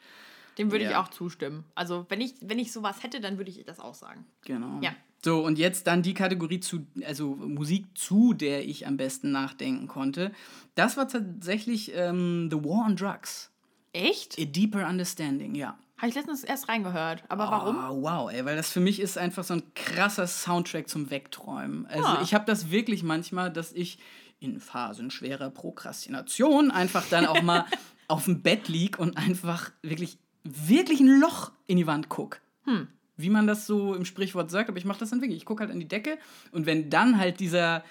[0.59, 1.03] Dem würde ich Ja.
[1.03, 1.65] auch zustimmen.
[1.75, 4.27] Also, wenn ich, wenn ich sowas hätte, dann würde ich das auch sagen.
[4.45, 4.81] Genau.
[4.83, 4.95] Ja.
[5.25, 9.87] So, und jetzt dann die Kategorie zu, also Musik, zu der ich am besten nachdenken
[9.87, 10.33] konnte.
[10.75, 13.51] Das war tatsächlich ähm, The War on Drugs.
[13.93, 14.37] Echt?
[14.41, 15.79] A Deeper Understanding, ja.
[15.99, 17.23] Habe ich letztens erst reingehört.
[17.29, 17.77] Aber warum?
[17.77, 21.87] Oh, wow, ey, weil das für mich ist einfach so ein krasser Soundtrack zum Wegträumen.
[21.87, 22.21] Also Ah.
[22.25, 23.99] ich habe das wirklich manchmal, dass ich
[24.41, 27.65] in Phasen schwerer Prokrastination einfach dann auch mal
[28.09, 32.41] auf dem Bett lieg und einfach wirklich, wirklich ein Loch in die Wand guck.
[32.65, 32.89] Hm.
[33.17, 35.39] Wie man das so im Sprichwort sagt, aber ich mache das dann wirklich.
[35.39, 36.19] Ich gucke halt an die Decke
[36.51, 37.85] und wenn dann halt dieser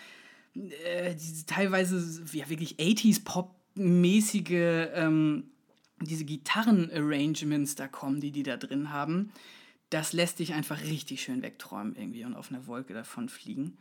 [0.56, 5.52] äh, diese teilweise ja wirklich 80s Pop-mäßige ähm,
[6.02, 9.32] diese Gitarren-Arrangements da kommen, die die da drin haben,
[9.92, 13.78] das lässt dich einfach richtig schön wegträumen irgendwie und auf einer Wolke davon fliegen.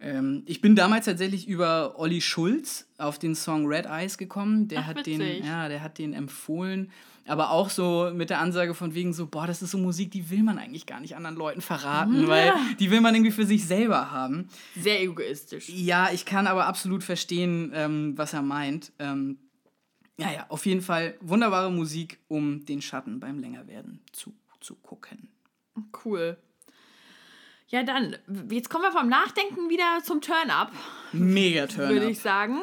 [0.00, 4.68] Ähm, ich bin damals tatsächlich über Olli Schulz auf den Song Red Eyes gekommen.
[4.68, 6.90] Der Ach, hat den, ja, der hat den empfohlen,
[7.28, 10.30] aber auch so mit der Ansage von wegen so, boah, das ist so Musik, die
[10.30, 13.66] will man eigentlich gar nicht anderen Leuten verraten, weil die will man irgendwie für sich
[13.66, 14.48] selber haben.
[14.76, 15.68] Sehr egoistisch.
[15.68, 18.92] Ja, ich kann aber absolut verstehen, ähm, was er meint.
[18.98, 19.38] Ähm,
[20.18, 25.28] ja, ja, auf jeden Fall wunderbare Musik, um den Schatten beim Längerwerden zu, zu gucken.
[26.04, 26.36] Cool.
[27.70, 28.16] Ja, dann,
[28.50, 30.72] jetzt kommen wir vom Nachdenken wieder zum Turn-Up,
[31.12, 32.62] Mega Turn würde ich sagen.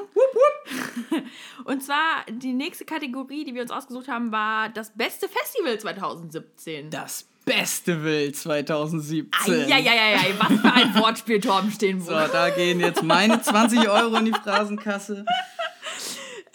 [1.64, 6.89] Und zwar die nächste Kategorie, die wir uns ausgesucht haben, war das beste Festival 2017.
[6.89, 9.72] Das beste Will 2017.
[9.72, 12.32] Eieieiei, was für ein Wortspiel, Torben So, Steenburg.
[12.32, 15.24] da gehen jetzt meine 20 Euro in die Phrasenkasse.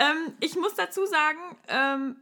[0.01, 1.39] Ähm, ich muss dazu sagen,
[1.69, 2.17] ähm,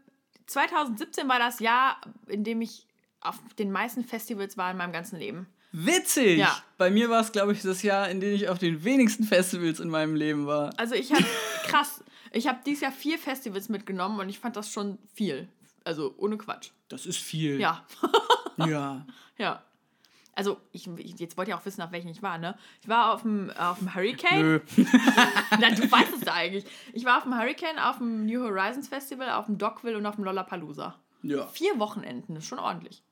[0.47, 2.87] 2017 war das Jahr, in dem ich
[3.23, 5.47] auf den meisten Festivals war in meinem ganzen Leben.
[5.73, 6.39] Witzig!
[6.39, 6.57] Ja.
[6.79, 9.81] Bei mir war es, glaube ich, das Jahr, in dem ich auf den wenigsten Festivals
[9.81, 10.71] in meinem Leben war.
[10.79, 11.25] Also ich habe
[11.67, 12.03] krass,
[12.33, 15.49] ich habe dieses Jahr vier Festivals mitgenommen und ich fand das schon viel.
[15.85, 16.71] Also ohne Quatsch.
[16.89, 17.61] Das ist viel.
[17.61, 17.85] Ja,
[18.67, 19.07] Ja.
[19.37, 19.63] ja.
[20.35, 22.57] Also ich, ich- jetzt wollt ihr auch wissen, auf welchen ich war, ne?
[22.81, 24.41] Ich war auf dem, auf dem Hurricane.
[24.41, 24.61] Nö.
[25.59, 26.65] Na, du weißt es da eigentlich.
[26.93, 30.15] Ich war auf dem Hurricane, auf dem New Horizons Festival, auf dem Dockville und auf
[30.15, 30.95] dem Lollapalooza.
[31.23, 31.47] Ja.
[31.49, 33.03] Vier Wochenenden, das ist schon ordentlich.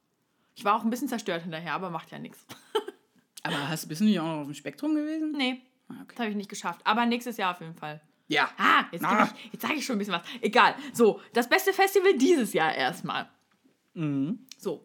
[0.57, 2.45] Ich war auch ein bisschen zerstört hinterher, aber macht ja nichts.
[3.45, 5.31] Aber hast, bist du nicht auch noch auf dem Spektrum gewesen?
[5.37, 6.07] Nee, Ah, okay.
[6.09, 6.81] das habe ich nicht geschafft.
[6.83, 8.01] Aber nächstes Jahr auf jeden Fall.
[8.27, 8.49] Ja.
[8.59, 9.29] Ah, jetzt, Ah.
[9.45, 10.23] ich, jetzt sage ich schon ein bisschen was.
[10.41, 10.75] Egal.
[10.93, 13.29] So, das beste Festival dieses Jahr erstmal.
[13.95, 14.41] Mhm.
[14.59, 14.85] So.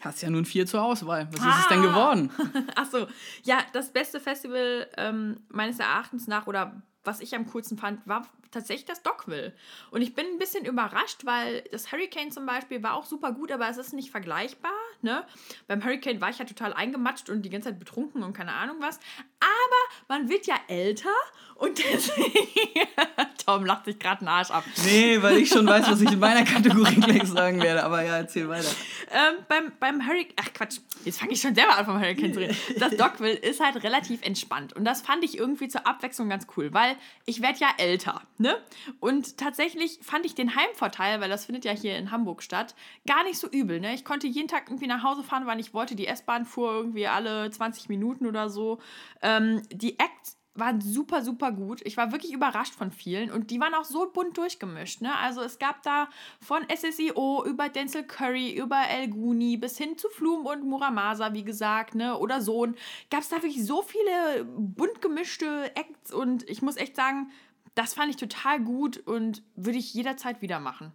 [0.00, 1.28] Hast ja nun vier zur Auswahl.
[1.32, 1.86] Was ist es denn Ah.
[1.86, 2.30] geworden?
[2.76, 3.06] Ach so.
[3.44, 8.26] Ja, das beste Festival ähm, meines Erachtens nach oder was ich am coolsten fand, war
[8.50, 9.54] tatsächlich das Dockville.
[9.90, 13.52] Und ich bin ein bisschen überrascht, weil das Hurricane zum Beispiel war auch super gut,
[13.52, 14.72] aber es ist nicht vergleichbar.
[15.02, 15.24] Ne?
[15.66, 18.76] Beim Hurricane war ich ja total eingematscht und die ganze Zeit betrunken und keine Ahnung
[18.80, 18.98] was.
[19.40, 21.14] Aber man wird ja älter
[21.58, 22.88] und deswegen.
[23.46, 24.64] Tom lacht sich gerade einen Arsch ab.
[24.84, 27.84] Nee, weil ich schon weiß, was ich in meiner Kategorie gleich sagen werde.
[27.84, 28.68] Aber ja, erzähl weiter.
[29.10, 32.40] Ähm, beim, beim Hurricane, ach Quatsch, jetzt fange ich schon selber an vom Hurricane zu
[32.40, 32.56] reden.
[32.78, 36.74] Das Dockville ist halt relativ entspannt und das fand ich irgendwie zur Abwechslung ganz cool,
[36.74, 38.56] weil ich werde ja älter, ne?
[38.98, 42.74] Und tatsächlich fand ich den Heimvorteil, weil das findet ja hier in Hamburg statt,
[43.06, 43.94] gar nicht so übel, ne?
[43.94, 45.94] Ich konnte jeden Tag irgendwie nach Hause fahren, wann ich wollte.
[45.94, 48.80] Die S-Bahn fuhr irgendwie alle 20 Minuten oder so.
[49.22, 51.80] Ähm, die Acts waren super, super gut.
[51.84, 55.00] Ich war wirklich überrascht von vielen und die waren auch so bunt durchgemischt.
[55.00, 55.16] Ne?
[55.16, 56.08] Also es gab da
[56.40, 61.44] von SSIO über Denzel Curry, über El Guni bis hin zu Flum und Muramasa, wie
[61.44, 62.18] gesagt, ne?
[62.18, 62.76] oder Sohn.
[63.10, 67.30] Gab es da wirklich so viele bunt gemischte Acts und ich muss echt sagen,
[67.74, 70.92] das fand ich total gut und würde ich jederzeit wieder machen.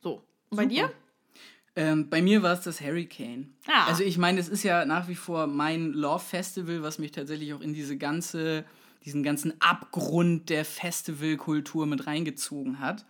[0.00, 0.22] So.
[0.50, 0.74] Und bei Super.
[0.74, 0.92] dir?
[1.74, 3.54] Ähm, bei mir war es das Hurricane.
[3.66, 3.86] Ah.
[3.86, 7.54] Also ich meine, es ist ja nach wie vor mein Love Festival, was mich tatsächlich
[7.54, 8.64] auch in diese ganze,
[9.04, 13.06] diesen ganzen Abgrund der Festivalkultur mit reingezogen hat.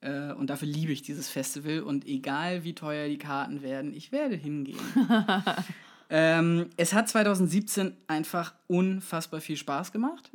[0.00, 1.80] Äh, und dafür liebe ich dieses Festival.
[1.80, 4.78] Und egal wie teuer die Karten werden, ich werde hingehen.
[6.10, 10.30] ähm, es hat 2017 einfach unfassbar viel Spaß gemacht.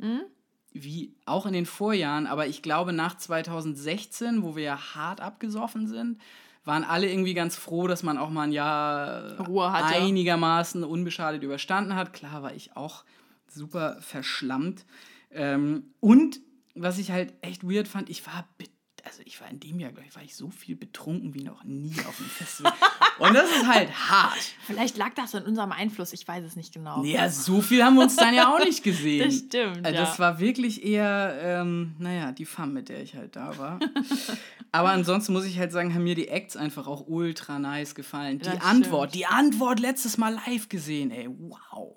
[0.78, 5.86] wie auch in den Vorjahren, aber ich glaube nach 2016, wo wir ja hart abgesoffen
[5.86, 6.20] sind,
[6.66, 9.36] waren alle irgendwie ganz froh, dass man auch mal ein Jahr
[9.72, 9.94] hatte.
[10.02, 12.12] einigermaßen unbeschadet überstanden hat.
[12.12, 13.04] Klar war ich auch
[13.48, 14.84] super verschlammt.
[15.30, 16.40] Ähm, und
[16.74, 18.66] was ich halt echt weird fand, ich war be-
[19.06, 21.62] also ich war in dem Jahr, glaube ich, war ich so viel betrunken wie noch
[21.64, 22.72] nie auf dem Festival.
[23.18, 24.38] Und das ist halt hart.
[24.66, 27.02] Vielleicht lag das in unserem Einfluss, ich weiß es nicht genau.
[27.04, 29.06] Ja, so viel haben wir uns dann ja auch nicht gesehen.
[29.26, 30.04] Das stimmt, Also ja.
[30.04, 33.78] Das war wirklich eher, ähm, naja, die Fam, mit der ich halt da war.
[34.72, 38.38] Aber ansonsten muss ich halt sagen, haben mir die Acts einfach auch ultra nice gefallen.
[38.40, 39.14] Die Das Antwort, stimmt.
[39.14, 41.96] die Antwort letztes Mal live gesehen, ey, wow.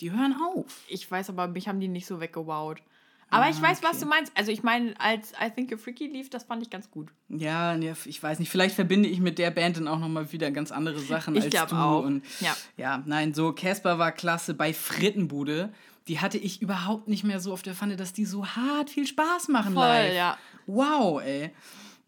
[0.00, 0.80] Die hören auf.
[0.88, 2.82] Ich weiß aber, mich haben die nicht so weggewowt.
[3.30, 4.00] Aber ich weiß, was okay.
[4.00, 4.32] du meinst.
[4.34, 7.08] Also ich meine, als I Think You're Freaky lief, das fand ich ganz gut.
[7.28, 10.72] Ja, ich weiß nicht, vielleicht verbinde ich mit der Band dann auch nochmal wieder ganz
[10.72, 11.76] andere Sachen Ich als du.
[11.76, 12.02] auch.
[12.04, 12.56] Und Ja.
[12.76, 15.72] ja, nein, so Casper war klasse bei Frittenbude.
[16.08, 19.06] Die hatte ich überhaupt nicht mehr so auf der Pfanne, dass die so hart viel
[19.06, 20.14] Spaß machen Voll, live.
[20.14, 20.36] ja.
[20.66, 21.50] Wow, ey.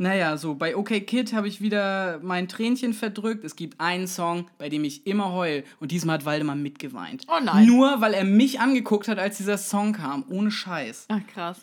[0.02, 3.44] Naja, so bei OK Kid habe ich wieder mein Tränchen verdrückt.
[3.44, 5.62] Es gibt einen Song, bei dem ich immer heul.
[5.78, 7.24] Und diesmal hat Waldemar mitgeweint.
[7.28, 7.66] Oh nein.
[7.66, 10.24] Nur weil er mich angeguckt hat, als dieser Song kam.
[10.28, 11.06] Ohne Scheiß.
[11.08, 11.60] Ach, krass.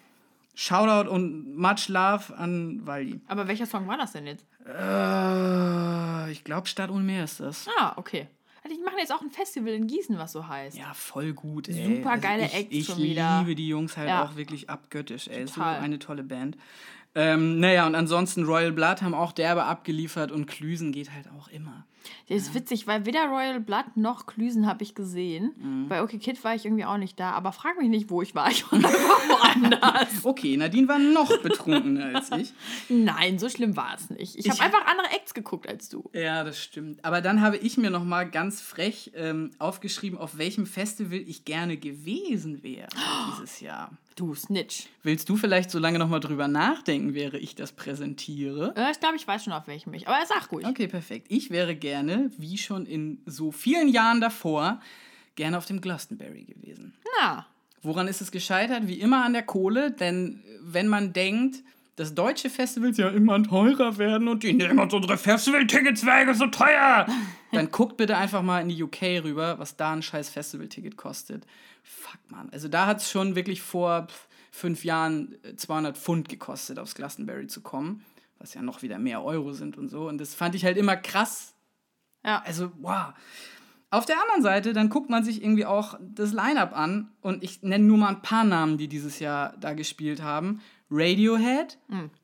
[0.55, 3.19] Shoutout und much love an Waldi.
[3.27, 4.45] Aber welcher Song war das denn jetzt?
[4.65, 7.67] Äh, ich glaube, Stadt ohne Meer ist das.
[7.79, 8.27] Ah, okay.
[8.63, 10.77] Also die machen jetzt auch ein Festival in Gießen, was so heißt.
[10.77, 11.81] Ja, voll gut, ey.
[11.81, 13.39] Also Super geile ich, Acts Ich schon wieder.
[13.39, 14.23] liebe die Jungs halt Ja.
[14.23, 15.45] auch wirklich abgöttisch, ey.
[15.45, 15.77] Total.
[15.79, 16.57] So eine tolle Band.
[17.16, 21.47] Ähm, naja, und ansonsten Royal Blood haben auch derbe abgeliefert und Klüsen geht halt auch
[21.47, 21.86] immer.
[22.28, 25.54] Das ist witzig, weil weder Royal Blood noch Klüsen habe ich gesehen.
[25.58, 25.88] Mhm.
[25.89, 27.32] Bei OK Kid war ich irgendwie auch nicht da.
[27.32, 28.50] Aber frag mich nicht, wo ich war.
[28.52, 30.08] Ich war einfach woanders.
[30.24, 32.54] Okay, Nadine war noch betrunkener als ich.
[32.89, 34.36] Nein, so schlimm war es nicht.
[34.38, 36.10] Ich habe einfach andere Acts geguckt als du.
[36.14, 37.04] Ja, das stimmt.
[37.04, 41.45] Aber dann habe ich mir noch mal ganz frech ähm, aufgeschrieben, auf welchem Festival ich
[41.45, 42.88] gerne gewesen wäre
[43.34, 43.91] dieses Jahr.
[44.16, 44.88] Du, Snitch.
[45.02, 48.74] Willst du vielleicht so lange noch mal drüber nachdenken, wäre ich das präsentiere?
[48.76, 50.10] Äh, Ich glaube, ich weiß schon, auf welchem ich.
[50.10, 50.66] Aber sag ruhig.
[50.68, 51.28] Okay, perfekt.
[51.30, 51.88] Ich wäre gerne,
[52.37, 54.81] wie schon in so vielen Jahren davor,
[55.35, 56.93] gerne auf dem Glastonbury gewesen.
[57.19, 57.45] Na,
[57.81, 58.87] Woran ist es gescheitert?
[58.87, 61.63] Wie immer an der Kohle, denn wenn man denkt,
[61.95, 66.39] dass deutsche Festivals ja immer teurer werden und die nehmen uns unsere Festivaltickets weg, ist
[66.39, 67.05] so teuer,
[67.51, 71.45] dann guckt bitte einfach mal in die UK rüber, was da ein scheiß Festivalticket kostet.
[71.83, 72.49] Fuck, man.
[72.51, 74.07] Also da hat es schon wirklich vor
[74.51, 78.03] fünf Jahren äh, 200 Pfund gekostet, aufs Glastonbury zu kommen,
[78.39, 80.07] was ja noch wieder mehr Euro sind und so.
[80.07, 81.53] Und das fand ich halt immer krass,
[82.26, 82.41] ja.
[82.45, 83.13] also, wow.
[83.91, 87.63] Auf der anderen Seite, dann guckt man sich irgendwie auch das Line-Up an und ich
[87.63, 90.61] nenne nur mal ein paar Namen, die dieses Jahr da gespielt haben.
[90.91, 91.78] Radiohead,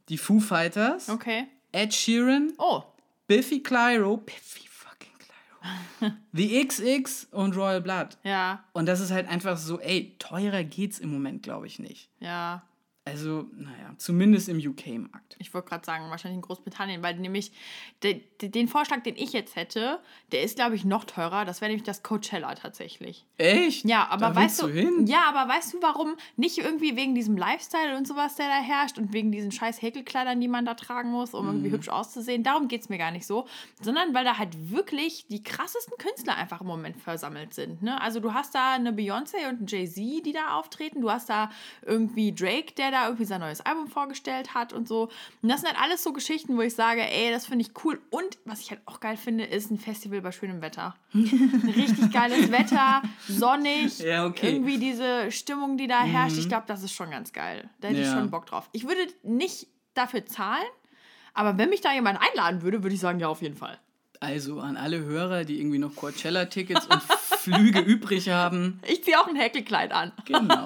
[0.10, 1.48] die Foo Fighters, Okay.
[1.72, 2.84] Ed Sheeran, Oh,
[3.28, 5.12] Biffy Clyro, Biffy fucking
[6.00, 8.18] Clyro, The XX und Royal Blood.
[8.24, 12.10] ja, Und das ist halt einfach so, ey, teurer geht's im Moment, glaube ich, nicht.
[12.20, 12.62] ja.
[13.08, 15.36] Also, naja, zumindest im UK-Markt.
[15.38, 17.52] Ich wollte gerade sagen, wahrscheinlich in Großbritannien, weil nämlich
[18.02, 20.00] de, de, den Vorschlag, den ich jetzt hätte,
[20.32, 21.46] der ist, glaube ich, noch teurer.
[21.46, 23.24] Das wäre nämlich das Coachella tatsächlich.
[23.38, 23.86] Echt?
[23.86, 25.06] Ja, aber da weißt du, hin?
[25.06, 26.16] ja, aber weißt du warum?
[26.36, 30.42] Nicht irgendwie wegen diesem Lifestyle und sowas, der da herrscht und wegen diesen scheiß Häkelkleidern,
[30.42, 31.52] die man da tragen muss, um Mhm.
[31.52, 32.42] irgendwie hübsch auszusehen.
[32.42, 33.46] Darum geht es mir gar nicht so,
[33.82, 37.84] sondern weil da halt wirklich die krassesten Künstler einfach im Moment versammelt sind.
[37.84, 38.02] Ne?
[38.02, 41.02] Also du hast da eine Beyoncé und einen Jay-Z, die da auftreten.
[41.02, 41.52] Du hast da
[41.84, 45.10] irgendwie Drake, der da irgendwie sein neues Album vorgestellt hat und so.
[45.42, 48.02] Und das sind halt alles so Geschichten, wo ich sage, ey, das finde ich cool.
[48.10, 50.96] Und was ich halt auch geil finde, ist ein Festival bei schönem Wetter.
[51.14, 54.52] Richtig geiles Wetter, sonnig, Ja, okay.
[54.54, 56.38] irgendwie diese Stimmung, die da herrscht.
[56.38, 57.70] Ich glaube, das ist schon ganz geil.
[57.82, 58.14] Da hätte ich Ja.
[58.14, 58.70] schon Bock drauf.
[58.72, 60.66] Ich würde nicht dafür zahlen,
[61.34, 63.78] aber wenn mich da jemand einladen würde, würde ich sagen, ja, auf jeden Fall.
[64.22, 68.80] Also an alle Hörer, die irgendwie noch Coachella-Tickets und Flüge übrig haben.
[68.88, 70.14] Ich ziehe auch ein Häkelkleid an.
[70.26, 70.66] Genau.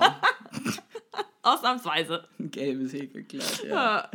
[1.54, 2.28] Ausnahmsweise.
[2.40, 4.10] Ein gelbes Häkelkleid, ja.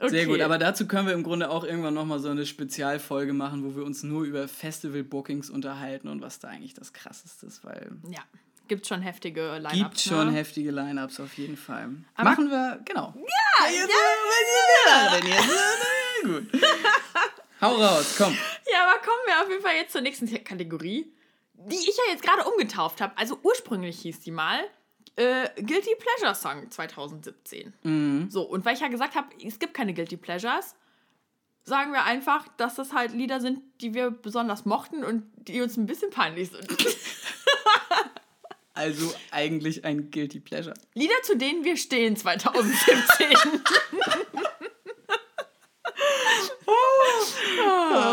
[0.00, 0.08] Okay.
[0.10, 3.64] Sehr gut, aber dazu können wir im Grunde auch irgendwann nochmal so eine Spezialfolge machen,
[3.64, 7.92] wo wir uns nur über Festival-Bookings unterhalten und was da eigentlich das Krasseste ist, weil
[8.10, 8.20] Ja,
[8.66, 9.72] gibt schon heftige Line-Ups.
[9.78, 10.36] gibt schon ne?
[10.36, 11.90] heftige Line-Ups auf jeden Fall.
[12.16, 13.14] Aber- Machen wir, genau.
[13.16, 16.62] Ja, Ja, wenn ihr- Gut.
[17.60, 18.36] Hau raus, komm.
[18.72, 21.06] Ja, aber kommen wir auf jeden Fall jetzt zur nächsten Kategorie,
[21.54, 23.16] die ich ja jetzt gerade umgetauft habe.
[23.16, 24.58] Also ursprünglich hieß die mal
[25.16, 27.72] äh, Guilty Pleasure Song 2017.
[27.82, 28.30] Mhm.
[28.30, 30.74] So, und weil ich ja gesagt habe, es gibt keine Guilty Pleasures,
[31.64, 35.76] sagen wir einfach, dass das halt Lieder sind, die wir besonders mochten und die uns
[35.76, 36.66] ein bisschen peinlich sind.
[38.76, 40.74] Also eigentlich ein Guilty Pleasure.
[40.94, 43.28] Lieder, zu denen wir stehen 2017.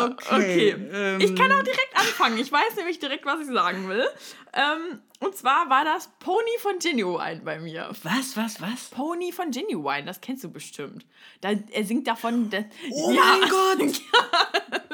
[0.06, 0.76] okay.
[0.92, 2.38] Ähm, ich kann auch direkt anfangen.
[2.38, 4.06] Ich weiß nämlich direkt, was ich sagen will.
[4.54, 7.90] Ähm, und zwar war das Pony von Genuine bei mir.
[8.04, 8.86] Was, was, was?
[8.90, 11.06] Pony von Genuine, das kennst du bestimmt.
[11.42, 12.50] Da, er singt davon.
[12.50, 13.22] Da, oh ja.
[13.22, 14.02] mein Gott!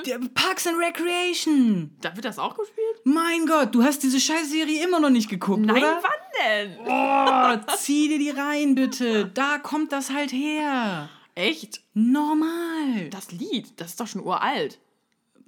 [0.05, 1.95] Der Parks and Recreation!
[2.01, 3.01] Da wird das auch gespielt?
[3.03, 6.01] Mein Gott, du hast diese Scheißserie immer noch nicht geguckt, Nein, oder?
[6.03, 6.77] wann denn?
[6.85, 9.25] Oh, zieh dir die rein, bitte.
[9.33, 11.09] Da kommt das halt her.
[11.35, 11.81] Echt?
[11.93, 13.09] Normal.
[13.11, 14.79] Das Lied, das ist doch schon uralt.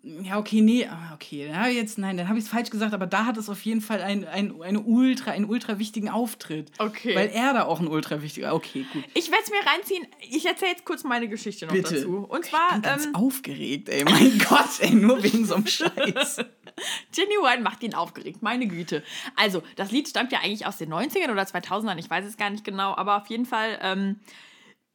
[0.02, 1.48] Ja, okay, nee, ah, okay.
[1.48, 3.82] Ja, jetzt, nein, dann habe ich es falsch gesagt, aber da hat es auf jeden
[3.82, 6.72] Fall ein, ein, eine ultra, einen ultra wichtigen Auftritt.
[6.78, 7.16] Okay.
[7.16, 8.54] Weil er da auch ein ultra wichtiger.
[8.54, 9.04] Okay, gut.
[9.14, 10.08] Ich werde es mir reinziehen.
[10.30, 11.96] Ich erzähle jetzt kurz meine Geschichte noch Bitte.
[11.96, 12.26] dazu.
[12.30, 12.68] Und zwar.
[12.68, 14.06] Ich bin ganz ähm, aufgeregt, ey.
[14.06, 16.38] Mein Gott, ey, nur wegen so einem Scheiß.
[17.16, 19.04] Genuine macht ihn aufgeregt, meine Güte.
[19.36, 22.50] Also, das Lied stammt ja eigentlich aus den 90ern oder 2000ern, ich weiß es gar
[22.50, 23.80] nicht genau, aber auf jeden Fall.
[23.82, 24.20] Ähm,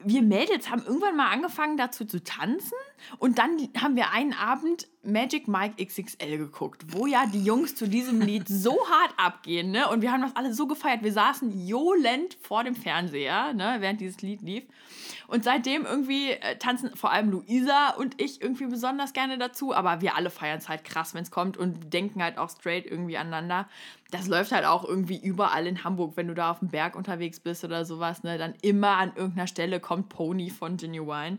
[0.05, 2.77] wir Mädels haben irgendwann mal angefangen dazu zu tanzen
[3.19, 7.89] und dann haben wir einen Abend Magic Mike XXL geguckt, wo ja die Jungs zu
[7.89, 9.89] diesem Lied so hart abgehen, ne?
[9.89, 11.03] Und wir haben das alle so gefeiert.
[11.03, 14.65] Wir saßen johlend vor dem Fernseher, ne, während dieses Lied lief.
[15.27, 20.01] Und seitdem irgendwie äh, tanzen vor allem Luisa und ich irgendwie besonders gerne dazu, aber
[20.01, 23.17] wir alle feiern es halt krass, wenn es kommt und denken halt auch straight irgendwie
[23.17, 23.69] aneinander.
[24.15, 27.41] Das läuft halt auch irgendwie überall in Hamburg, wenn du da auf dem Berg unterwegs
[27.41, 31.39] bist oder sowas, ne, dann immer an irgendeiner Stelle kommt Pony von Genuine.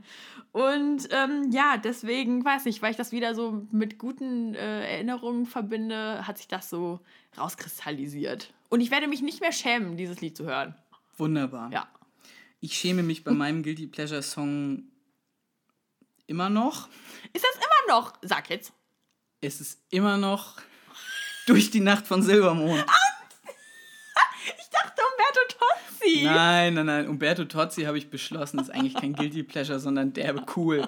[0.51, 5.45] Und ähm, ja, deswegen weiß ich, weil ich das wieder so mit guten äh, Erinnerungen
[5.45, 6.99] verbinde, hat sich das so
[7.37, 8.53] rauskristallisiert.
[8.69, 10.75] Und ich werde mich nicht mehr schämen, dieses Lied zu hören.
[11.17, 11.71] Wunderbar.
[11.71, 11.87] Ja.
[12.59, 14.83] Ich schäme mich bei meinem Guilty Pleasure Song
[16.27, 16.89] immer noch.
[17.31, 18.13] Ist das immer noch?
[18.21, 18.73] Sag jetzt.
[19.39, 20.57] Es ist immer noch
[21.45, 22.79] durch die Nacht von Silbermond.
[24.45, 26.23] ich dachte Umberto Tozzi.
[26.23, 27.07] Nein, nein, nein.
[27.07, 30.87] Umberto Tozzi habe ich beschlossen, ist eigentlich kein Guilty Pleasure, sondern derbe cool.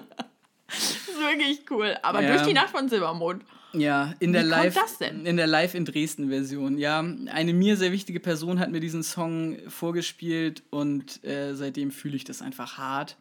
[0.66, 1.96] Das ist wirklich cool.
[2.02, 2.34] Aber ja.
[2.34, 3.44] durch die Nacht von Silbermond.
[3.72, 5.26] Ja, in der Wie Live das denn?
[5.26, 6.78] in der Live in Dresden Version.
[6.78, 12.16] Ja, eine mir sehr wichtige Person hat mir diesen Song vorgespielt und äh, seitdem fühle
[12.16, 13.18] ich das einfach hart.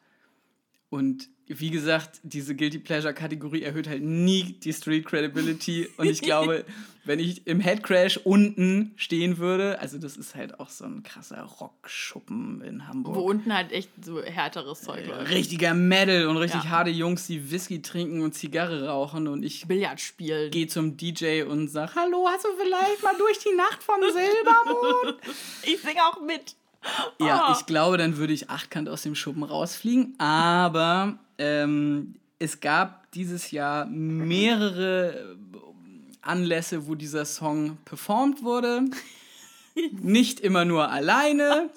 [0.89, 5.87] Und wie gesagt, diese Guilty Pleasure Kategorie erhöht halt nie die Street Credibility.
[5.97, 6.65] Und ich glaube,
[7.05, 11.41] wenn ich im Headcrash unten stehen würde, also das ist halt auch so ein krasser
[11.43, 13.15] Rockschuppen in Hamburg.
[13.15, 15.31] Wo unten halt echt so härteres Zeug Äh, läuft.
[15.31, 16.69] richtiger Metal und richtig Ja.
[16.69, 19.27] harte Jungs, die Whisky trinken und Zigarre rauchen.
[19.27, 20.51] Und ich Billard spielen.
[20.51, 25.19] gehe zum DJ und sag, hallo, hast du vielleicht mal durch die Nacht vom Silbermond?
[25.63, 26.55] Ich singe auch mit.
[27.19, 27.55] Ja, Oh.
[27.57, 30.13] ich glaube, dann würde ich achtkant aus dem Schuppen rausfliegen.
[30.19, 35.57] Aber ähm, es gab dieses Jahr mehrere äh,
[36.21, 38.85] Anlässe, wo dieser Song performt wurde.
[39.91, 41.69] Nicht immer nur alleine.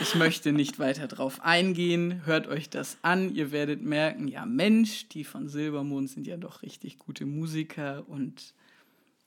[0.00, 2.22] Ich möchte nicht weiter drauf eingehen.
[2.24, 3.32] Hört euch das an.
[3.32, 8.04] Ihr werdet merken, ja Mensch, die von Silbermond sind ja doch richtig gute Musiker.
[8.08, 8.54] Und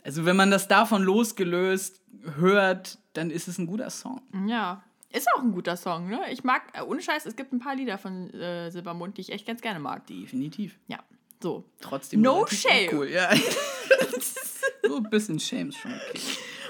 [0.04, 2.02] also wenn man das davon losgelöst
[2.36, 4.22] hört, dann ist es ein guter Song.
[4.48, 4.84] Ja.
[5.12, 6.22] Ist auch ein guter Song, ne?
[6.32, 9.32] Ich mag, äh, ohne Scheiß, es gibt ein paar Lieder von äh, Silbermond, die ich
[9.32, 10.05] echt ganz gerne mag.
[10.08, 10.78] Definitiv.
[10.88, 10.99] Ja.
[11.41, 11.64] So.
[11.80, 12.22] Trotzdem.
[12.22, 12.89] No shame.
[12.91, 13.30] Cool, ja.
[14.84, 16.22] so ein bisschen Shame schon okay.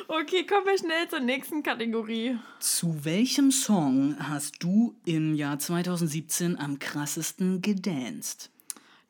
[0.09, 2.37] Okay, kommen wir schnell zur nächsten Kategorie.
[2.59, 8.49] Zu welchem Song hast du im Jahr 2017 am krassesten gedanced?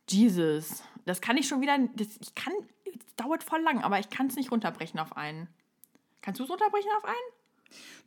[0.09, 0.81] Jesus.
[1.05, 1.77] Das kann ich schon wieder.
[1.95, 2.53] Das, ich kann.
[2.85, 5.47] Es dauert voll lang, aber ich kann es nicht runterbrechen auf einen.
[6.21, 7.15] Kannst du es runterbrechen auf einen?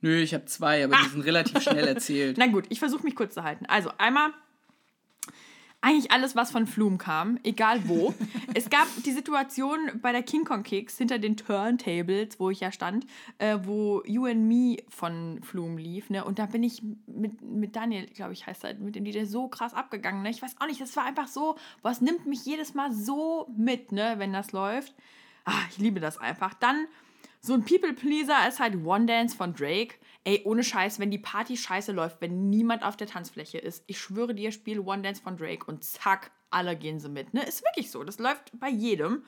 [0.01, 2.39] Nö, ich habe zwei, aber die sind relativ schnell erzählt.
[2.39, 3.67] Na gut, ich versuche mich kurz zu halten.
[3.67, 4.31] Also einmal
[5.83, 8.15] eigentlich alles, was von Flume kam, egal wo.
[8.55, 12.71] es gab die Situation bei der King Kong Kicks hinter den Turntables, wo ich ja
[12.71, 13.07] stand,
[13.39, 16.11] äh, wo You and Me von Flume lief.
[16.11, 16.25] Ne?
[16.25, 19.49] Und da bin ich mit, mit Daniel, glaube ich, heißt er, mit dem DJ so
[19.49, 20.22] krass abgegangen.
[20.22, 20.30] Ne?
[20.30, 23.93] Ich weiß auch nicht, das war einfach so, was nimmt mich jedes Mal so mit,
[23.93, 24.95] ne, wenn das läuft.
[25.47, 26.53] Ah, ich liebe das einfach.
[26.55, 26.87] Dann
[27.41, 29.95] so ein People-Pleaser ist halt One Dance von Drake.
[30.25, 33.99] Ey, ohne Scheiß, wenn die Party scheiße läuft, wenn niemand auf der Tanzfläche ist, ich
[33.99, 37.33] schwöre dir, spiel One Dance von Drake und zack, alle gehen sie mit.
[37.33, 37.42] Ne?
[37.42, 38.04] Ist wirklich so.
[38.04, 39.25] Das läuft bei jedem.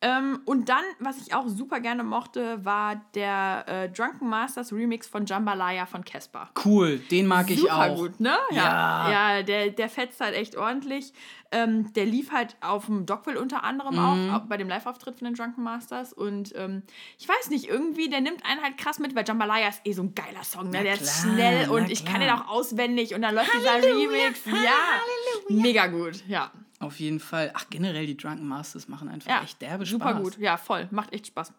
[0.00, 5.08] Ähm, und dann, was ich auch super gerne mochte, war der äh, Drunken Masters Remix
[5.08, 6.50] von Jambalaya von Casper.
[6.64, 7.96] Cool, den mag ich Super auch.
[7.96, 8.36] gut, ne?
[8.52, 9.10] Ja.
[9.10, 11.12] Ja, der, der fetzt halt echt ordentlich.
[11.50, 14.30] Ähm, der lief halt auf dem Dockville unter anderem Mhm.
[14.34, 16.12] auch, bei dem Live-Auftritt von den Drunken Masters.
[16.12, 16.82] Und ähm,
[17.18, 20.02] ich weiß nicht, irgendwie, der nimmt einen halt krass mit, weil Jambalaya ist eh so
[20.02, 20.78] ein geiler Song, ne?
[20.78, 23.50] Na Der ist klar, schnell na und ich kann den auch auswendig und dann läuft
[23.52, 24.44] dieser Halleluja, Remix.
[24.46, 25.00] Ja,
[25.48, 26.52] mega gut, ja.
[26.80, 27.50] Auf jeden Fall.
[27.54, 29.92] Ach, generell, die Drunken Masters machen einfach Ja, echt derbe Spaß.
[29.92, 30.38] super gut.
[30.38, 30.88] Ja, voll.
[30.90, 31.52] Macht echt Spaß.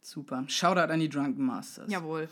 [0.00, 0.44] Super.
[0.48, 1.90] Shoutout an die Drunken Masters.
[1.90, 2.28] Jawohl.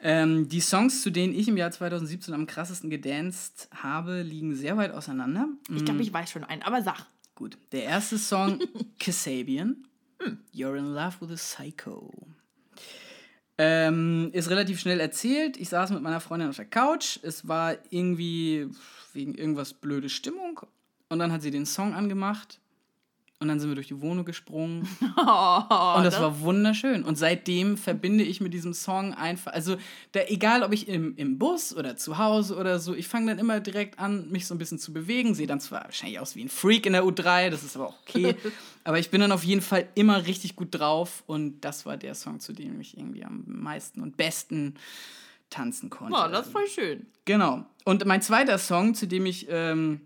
[0.00, 4.76] Ähm, die Songs, zu denen ich im Jahr 2017 am krassesten gedanced habe, liegen sehr
[4.76, 5.46] weit auseinander.
[5.72, 7.06] Ich glaube, ich weiß schon einen, aber sag.
[7.36, 8.58] Gut, der erste Song,
[8.98, 9.86] Kasabian.
[10.54, 12.12] You're in love with a psycho.
[13.58, 15.56] Ähm, ist relativ schnell erzählt.
[15.56, 17.18] Ich saß mit meiner Freundin auf der Couch.
[17.22, 18.68] Es war irgendwie
[19.12, 20.60] wegen irgendwas blöde Stimmung.
[21.12, 22.58] Und dann hat sie den Song angemacht.
[23.38, 24.88] Und dann sind wir durch die Wohnung gesprungen.
[25.14, 27.04] Oh, und das, war wunderschön.
[27.04, 29.76] Und seitdem verbinde ich mit diesem Song einfach, also
[30.14, 33.38] der, egal ob ich im, im Bus oder zu Hause oder so, ich fange dann
[33.38, 35.34] immer direkt an, mich so ein bisschen zu bewegen.
[35.34, 37.98] Sehe dann zwar wahrscheinlich aus wie ein Freak in der U3, das ist aber auch
[38.08, 38.34] okay.
[38.84, 41.24] aber ich bin dann auf jeden Fall immer richtig gut drauf.
[41.26, 44.76] Und das war der Song, zu dem ich irgendwie am meisten und besten
[45.50, 46.16] tanzen konnte.
[46.18, 47.06] Oh, das ist voll schön.
[47.26, 47.66] Genau.
[47.84, 50.00] Und mein zweiter Song, zu dem ich ähm,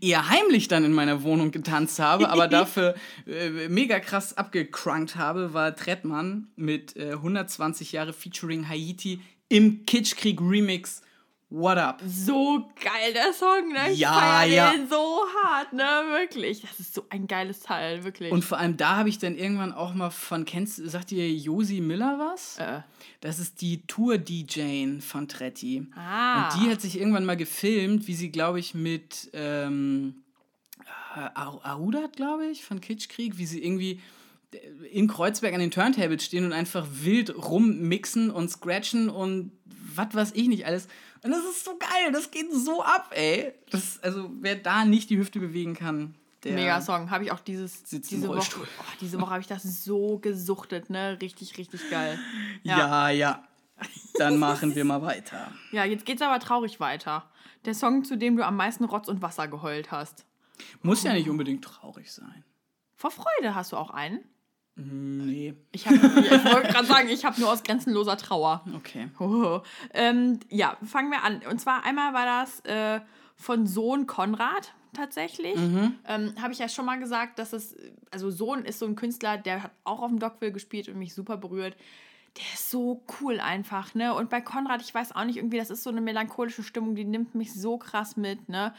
[0.00, 2.94] eher heimlich dann in meiner Wohnung getanzt habe, aber dafür
[3.26, 10.40] äh, mega krass abgecrunkt habe, war Trettmann mit äh, 120 Jahre featuring Haiti im Kitschkrieg
[10.40, 11.02] Remix
[11.54, 12.00] What Up.
[12.06, 13.92] So geil, der Song, ne?
[13.92, 14.72] Ich Ja, ja.
[14.72, 15.84] den so hart, ne?
[16.08, 16.62] Wirklich.
[16.62, 18.32] Das ist so ein geiles Teil, wirklich.
[18.32, 21.30] Und vor allem da habe ich dann irgendwann auch mal von, kennst du, sagt dir
[21.30, 22.56] Josi Miller was?
[22.58, 22.80] äh.
[23.20, 25.86] Das ist die Tour-DJ von Tretti.
[25.94, 26.48] Ah.
[26.48, 30.22] Und die hat sich irgendwann mal gefilmt, wie sie, glaube ich, mit ähm,
[31.34, 34.00] Arudat, glaube ich, von Kitschkrieg, wie sie irgendwie
[34.90, 39.52] in Kreuzberg an den Turntables stehen und einfach wild rummixen und scratchen und
[39.94, 40.88] was weiß ich nicht alles.
[41.22, 43.52] Und das ist so geil, das geht so ab, ey.
[43.70, 46.14] Das, also, wer da nicht die Hüfte bewegen kann,
[46.44, 46.54] der.
[46.54, 47.10] Mega Song.
[47.10, 48.40] Habe ich auch dieses, diese Woche.
[48.60, 51.18] Oh, diese Woche habe ich das so gesuchtet, ne?
[51.20, 52.18] Richtig, richtig geil.
[52.62, 53.44] Ja, ja.
[54.14, 55.50] Dann machen wir mal weiter.
[55.72, 57.30] Ja, jetzt geht's aber traurig weiter.
[57.64, 60.26] Der Song, zu dem du am meisten Rotz und Wasser geheult hast.
[60.82, 62.44] Muss ja nicht unbedingt traurig sein.
[62.94, 64.20] Vor Freude hast du auch einen?
[64.74, 65.54] Nee.
[65.72, 68.64] Ich, hab- ich wollte gerade sagen, ich habe nur aus grenzenloser Trauer.
[68.74, 69.08] Okay.
[69.18, 69.60] Oh.
[69.92, 71.42] Ähm, ja, fangen wir an.
[71.50, 73.00] Und zwar einmal war das äh,
[73.36, 75.56] von Sohn Konrad tatsächlich.
[76.06, 77.76] Ähm, Habe ich ja schon mal gesagt, dass es,
[78.10, 81.14] also Sohn ist so ein Künstler, der hat auch auf dem Dogville gespielt und mich
[81.14, 81.76] super berührt.
[82.38, 84.14] Der ist so cool einfach, ne?
[84.14, 87.04] Und bei Konrad, ich weiß auch nicht, irgendwie, das ist so eine melancholische Stimmung, die
[87.04, 88.72] nimmt mich so krass mit, ne?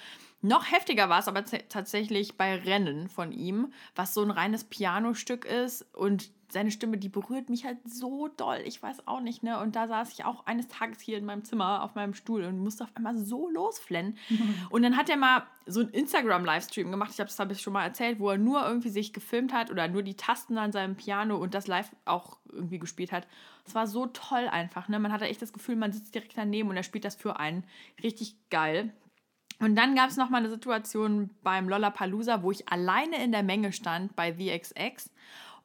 [0.45, 5.45] Noch heftiger war es aber tatsächlich bei Rennen von ihm, was so ein reines Pianostück
[5.45, 8.59] ist und seine Stimme, die berührt mich halt so doll.
[8.65, 9.57] Ich weiß auch nicht, ne?
[9.61, 12.59] Und da saß ich auch eines Tages hier in meinem Zimmer auf meinem Stuhl und
[12.59, 14.17] musste auf einmal so losflennen.
[14.69, 17.11] Und dann hat er mal so einen Instagram-Livestream gemacht.
[17.13, 19.71] Ich habe es, habe ich schon mal erzählt, wo er nur irgendwie sich gefilmt hat
[19.71, 23.27] oder nur die Tasten an seinem Piano und das live auch irgendwie gespielt hat.
[23.65, 24.99] Es war so toll einfach, ne?
[24.99, 27.63] Man hatte echt das Gefühl, man sitzt direkt daneben und er spielt das für einen.
[28.03, 28.93] Richtig geil.
[29.63, 33.43] Und dann gab es noch mal eine Situation beim Lollapalooza, wo ich alleine in der
[33.43, 35.09] Menge stand bei VXX.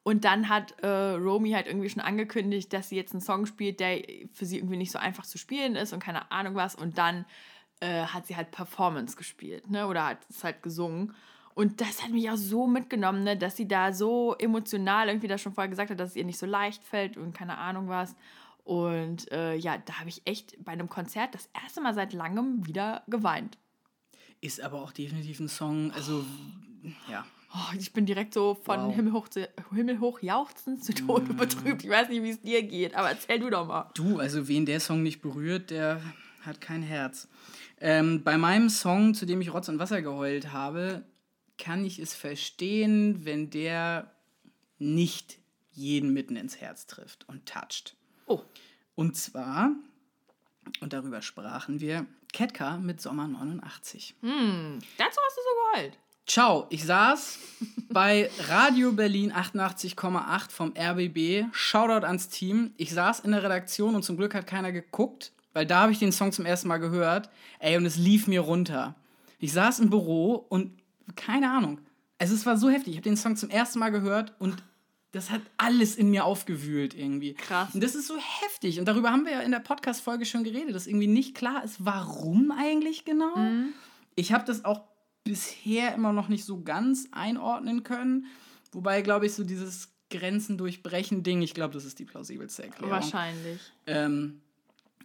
[0.05, 3.81] Und dann hat äh, Romy halt irgendwie schon angekündigt, dass sie jetzt einen Song spielt,
[3.81, 4.01] der
[4.33, 6.77] für sie irgendwie nicht so einfach zu spielen ist und keine Ahnung was.
[6.77, 7.25] Und dann
[7.81, 9.89] äh, hat sie halt Performance gespielt, ne?
[9.89, 11.15] Oder hat es halt gesungen.
[11.57, 13.37] Und das hat mich auch so mitgenommen, ne?
[13.37, 16.39] dass sie da so emotional irgendwie das schon vorher gesagt hat, dass es ihr nicht
[16.39, 18.15] so leicht fällt und keine Ahnung was.
[18.63, 22.65] Und äh, ja, da habe ich echt bei einem Konzert das erste Mal seit langem
[22.65, 23.59] wieder geweint.
[24.41, 26.25] Ist aber auch definitiv ein Song, also,
[27.11, 27.27] ja.
[27.53, 28.95] Oh, ich bin direkt so von Wow.
[28.95, 31.83] Himmel, hoch zu, Himmel hoch jauchzend zu Tode betrübt.
[31.83, 33.91] Ich weiß nicht, wie es dir geht, aber erzähl du doch mal.
[33.95, 36.03] Du, also wen der Song nicht berührt, der
[36.43, 37.27] hat kein Herz.
[37.81, 41.05] Ähm, bei meinem Song, zu dem ich Rotz und Wasser geheult habe,
[41.57, 44.13] kann ich es verstehen, wenn der
[44.79, 45.39] nicht
[45.73, 47.97] jeden mitten ins Herz trifft und toucht.
[48.27, 48.43] Oh,
[48.95, 49.73] Und zwar,
[50.81, 54.17] und darüber sprachen wir, Ketka mit Sommer 89.
[54.21, 55.99] hm, dazu hast du so geheult.
[56.27, 57.39] Ciao, ich saß
[57.91, 61.47] bei Radio Berlin 88,8 vom RBB.
[61.53, 62.73] Shoutout ans Team.
[62.77, 65.99] Ich saß in der Redaktion und zum Glück hat keiner geguckt, weil da habe ich
[65.99, 67.31] den Song zum ersten Mal gehört.
[67.61, 68.95] Ey, und es lief mir runter.
[69.39, 70.79] Ich saß im Büro und
[71.17, 71.81] keine Ahnung.
[72.19, 72.93] Also es war so heftig.
[72.93, 74.63] Ich habe den Song zum ersten Mal gehört und
[75.13, 77.35] das hat alles in mir aufgewühlt irgendwie.
[77.35, 77.75] Krass.
[77.75, 78.79] Und das ist so heftig.
[78.79, 81.85] Und darüber haben wir ja in der Podcast-Folge schon geredet, dass irgendwie nicht klar ist,
[81.85, 83.35] warum eigentlich genau.
[84.17, 84.83] Ich habe das auch
[85.25, 88.27] bisher immer noch nicht so ganz einordnen können.
[88.73, 92.91] Wobei, glaube ich, so dieses Grenzen durchbrechen Ding, ich glaube, das ist die plausibelste Erklärung.
[92.91, 93.61] Wahrscheinlich.
[93.87, 94.41] Ähm,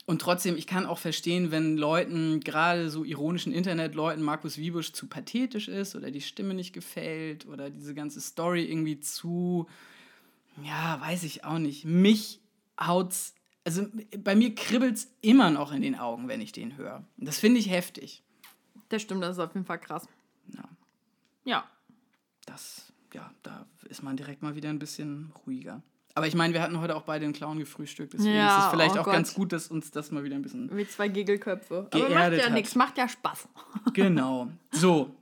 [0.05, 5.07] und trotzdem, ich kann auch verstehen, wenn Leuten, gerade so ironischen Internetleuten, Markus Wiebusch zu
[5.07, 9.67] pathetisch ist oder die Stimme nicht gefällt oder diese ganze Story irgendwie zu,
[10.61, 11.85] ja, weiß ich auch nicht.
[11.85, 12.41] Mich
[12.79, 13.33] haut's,
[13.65, 13.87] also
[14.19, 17.03] bei mir kribbelt's immer noch in den Augen, wenn ich den höre.
[17.17, 18.23] Das finde ich heftig.
[18.89, 20.07] Das stimmt, das ist auf jeden Fall krass.
[20.49, 20.63] Ja.
[21.45, 21.63] Ja.
[22.45, 25.81] das, ja, da ist man direkt mal wieder ein bisschen ruhiger.
[26.15, 28.71] Aber ich meine, wir hatten heute auch beide einen Clown gefrühstückt, deswegen Ja, ist es
[28.71, 29.13] vielleicht oh auch Gott.
[29.13, 30.75] ganz gut, dass uns das mal wieder ein bisschen.
[30.77, 31.87] Wie zwei Gigelköpfe.
[31.91, 33.47] Aber macht ja nichts, macht ja Spaß.
[33.93, 34.49] Genau.
[34.71, 35.15] So,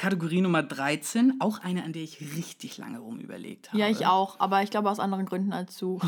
[0.00, 3.78] Kategorie Nummer 13, auch eine, an der ich richtig lange rumüberlegt habe.
[3.78, 6.00] Ja, ich auch, aber ich glaube aus anderen Gründen als du.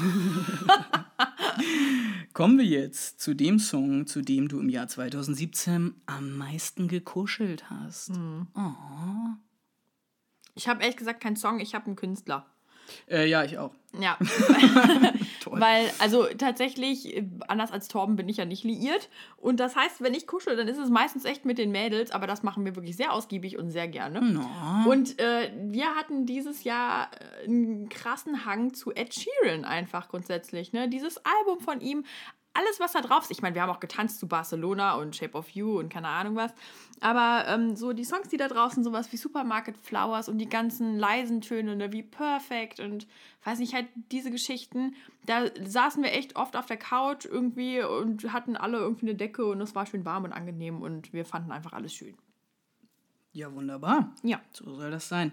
[2.32, 7.69] Kommen wir jetzt zu dem Song, zu dem du im Jahr 2017 am meisten gekuschelt
[7.69, 8.16] hast.
[8.16, 8.47] Hm.
[8.55, 9.36] Oh.
[10.55, 12.47] Ich habe ehrlich gesagt keinen Song, ich habe einen Künstler.
[13.10, 13.73] Äh, ja, ich auch.
[13.98, 14.16] Ja.
[15.51, 19.09] Weil, also tatsächlich, äh, anders als Torben bin ich ja nicht liiert.
[19.36, 22.27] Und das heißt, wenn ich kuschel, dann ist es meistens echt mit den Mädels, aber
[22.27, 24.23] das machen wir wirklich sehr ausgiebig und sehr gerne.
[24.23, 24.90] No.
[24.90, 30.73] Und äh, wir hatten dieses Jahr äh, einen krassen Hang zu Ed Sheeran einfach grundsätzlich.
[30.73, 30.89] Ne?
[30.89, 32.05] Dieses Album von ihm,
[32.55, 33.31] alles, was da drauf ist.
[33.31, 36.37] Ich meine, wir haben auch getanzt zu Barcelona und Shape of You und keine Ahnung
[36.37, 36.53] was.
[37.01, 40.99] Aber ähm, so die Songs, die da draußen, sowas wie Supermarket Flowers und die ganzen
[40.99, 43.07] leisen Töne, ne, wie Perfect und
[43.45, 44.95] weiß nicht, halt diese Geschichten,
[45.27, 49.47] da saßen wir echt oft auf der Couch irgendwie und hatten alle irgendwie eine Decke
[49.47, 52.16] und es war schön warm und angenehm und wir fanden einfach alles schön.
[53.35, 54.15] Ja, wunderbar.
[54.23, 54.43] Ja.
[54.53, 55.33] So soll das sein.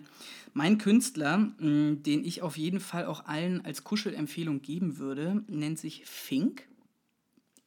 [0.53, 5.79] Mein Künstler, mh, den ich auf jeden Fall auch allen als Kuschelempfehlung geben würde, nennt
[5.79, 6.68] sich Fink.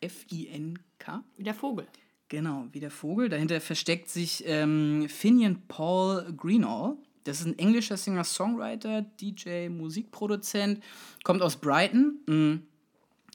[0.03, 1.25] F-I-N-K.
[1.37, 1.87] Wie der Vogel.
[2.29, 3.29] Genau, wie der Vogel.
[3.29, 6.97] Dahinter versteckt sich ähm, Finian Paul Greenall.
[7.25, 10.83] Das ist ein englischer Singer-Songwriter, DJ, Musikproduzent,
[11.25, 12.19] kommt aus Brighton.
[12.27, 12.67] mm.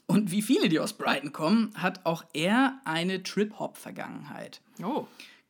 [0.09, 4.61] Und wie viele, die aus Brighton kommen, hat auch er eine Trip-Hop-Vergangenheit.
[4.81, 5.05] Oh.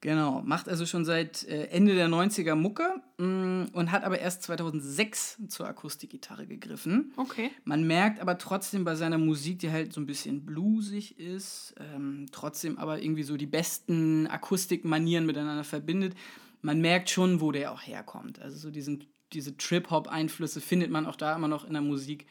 [0.08, 4.42] Genau, macht also schon seit äh, Ende der 90er Mucke mm, und hat aber erst
[4.44, 7.12] 2006 zur Akustikgitarre gegriffen.
[7.18, 7.52] Okay.
[7.66, 12.26] Man merkt aber trotzdem bei seiner Musik, die halt so ein bisschen bluesig ist, ähm,
[12.32, 16.16] trotzdem aber irgendwie so die besten Akustikmanieren miteinander verbindet.
[16.62, 18.42] Man merkt schon, wo der auch herkommt.
[18.42, 19.04] Also so diesen,
[19.34, 22.28] diese Trip-Hop-Einflüsse findet man auch da immer noch in der Musik.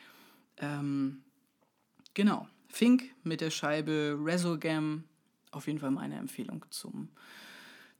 [0.57, 1.24] Ähm,
[2.15, 2.48] genau.
[2.69, 5.05] Fink mit der Scheibe Resolgam.
[5.51, 7.11] Auf jeden Fall meine Empfehlung zum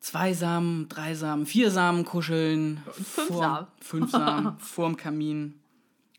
[0.07, 2.81] Zweisamen, Dreisamen, Viersamen kuscheln.
[2.93, 3.27] Fünfsamen.
[3.27, 5.61] Vor, Fünfsamen vorm Kamin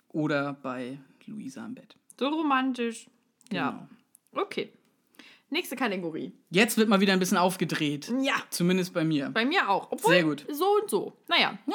[0.09, 1.95] oder bei Luisa im Bett.
[2.19, 3.07] So romantisch.
[3.49, 3.87] Ja.
[4.33, 4.43] Genau.
[4.43, 4.73] Okay.
[5.49, 6.33] Nächste Kategorie.
[6.49, 8.11] Jetzt wird mal wieder ein bisschen aufgedreht.
[8.21, 8.35] Ja.
[8.49, 9.29] Zumindest bei mir.
[9.29, 9.89] Bei mir auch.
[9.89, 10.45] Obwohl, Sehr gut.
[10.51, 11.13] So und so.
[11.29, 11.57] Naja.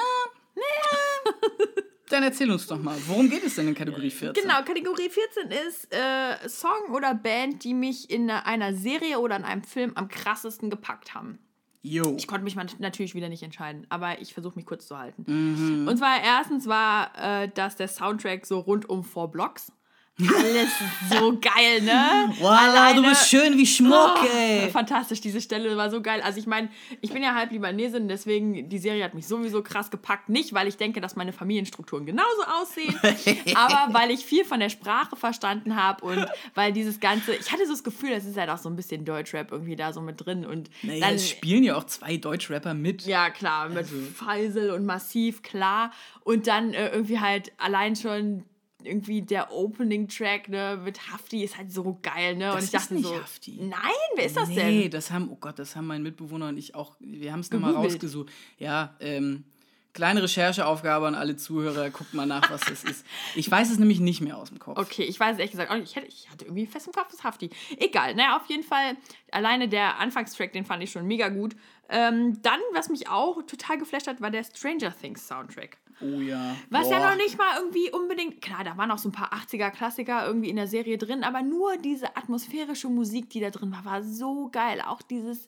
[2.11, 4.43] Dann erzähl uns doch mal, worum geht es denn in Kategorie 14?
[4.43, 9.45] Genau, Kategorie 14 ist äh, Song oder Band, die mich in einer Serie oder in
[9.45, 11.39] einem Film am krassesten gepackt haben.
[11.83, 12.15] Jo.
[12.17, 15.25] Ich konnte mich natürlich wieder nicht entscheiden, aber ich versuche mich kurz zu halten.
[15.27, 15.89] Mhm.
[15.89, 19.73] Und zwar erstens war äh, das der Soundtrack so rund um Four Blocks.
[20.21, 20.69] Alles
[21.11, 22.33] so geil, ne?
[22.39, 24.69] Wow, du bist schön wie Schmuck, Oh, ey.
[24.71, 26.21] fantastisch, diese Stelle war so geil.
[26.23, 26.69] Also ich meine,
[27.01, 30.29] ich bin ja halb Libanesin, deswegen die Serie hat mich sowieso krass gepackt.
[30.29, 32.95] Nicht, weil ich denke, dass meine Familienstrukturen genauso aussehen,
[33.57, 37.65] aber weil ich viel von der Sprache verstanden habe und weil dieses Ganze, ich hatte
[37.67, 40.25] so das Gefühl, das ist halt auch so ein bisschen Deutschrap irgendwie da so mit
[40.25, 43.07] drin und Naja, dann spielen ja auch zwei Deutschrapper mit.
[43.07, 45.91] ja, klar, mit Faisal und Massiv, klar.
[46.23, 48.45] Und dann äh, irgendwie halt allein schon
[48.85, 52.47] irgendwie der Opening-Track ne, mit Hafti ist halt so geil, ne?
[52.47, 53.15] Das und ich ist dachte nicht so.
[53.15, 53.59] Hafti.
[53.61, 53.81] Nein,
[54.15, 54.91] wer ist das nee, denn?
[54.91, 57.75] das haben, oh Gott, das haben mein Mitbewohner und ich auch, wir haben es nochmal
[57.75, 58.31] rausgesucht.
[58.59, 59.45] Ja, ähm,
[59.93, 63.07] kleine Rechercheaufgabe an alle Zuhörer, guckt mal nach, was das ist.
[63.35, 64.79] Ich weiß es nämlich nicht mehr aus dem Kopf.
[64.79, 65.91] Okay, ich weiß es ehrlich gesagt auch nicht.
[65.91, 67.51] Ich, hätte, ich hatte irgendwie fest im Kopf, das ist Hafti.
[67.79, 68.97] Egal, naja, auf jeden Fall,
[69.31, 71.55] alleine der Anfangstrack, den fand ich schon mega gut.
[71.89, 75.77] Ähm, dann, was mich auch total geflasht hat, war der Stranger Things Soundtrack.
[76.01, 76.57] Oh ja.
[76.71, 77.11] Was ja Boah.
[77.11, 78.41] noch nicht mal irgendwie unbedingt.
[78.41, 81.77] Klar, da waren auch so ein paar 80er-Klassiker irgendwie in der Serie drin, aber nur
[81.77, 84.81] diese atmosphärische Musik, die da drin war, war so geil.
[84.87, 85.47] Auch dieses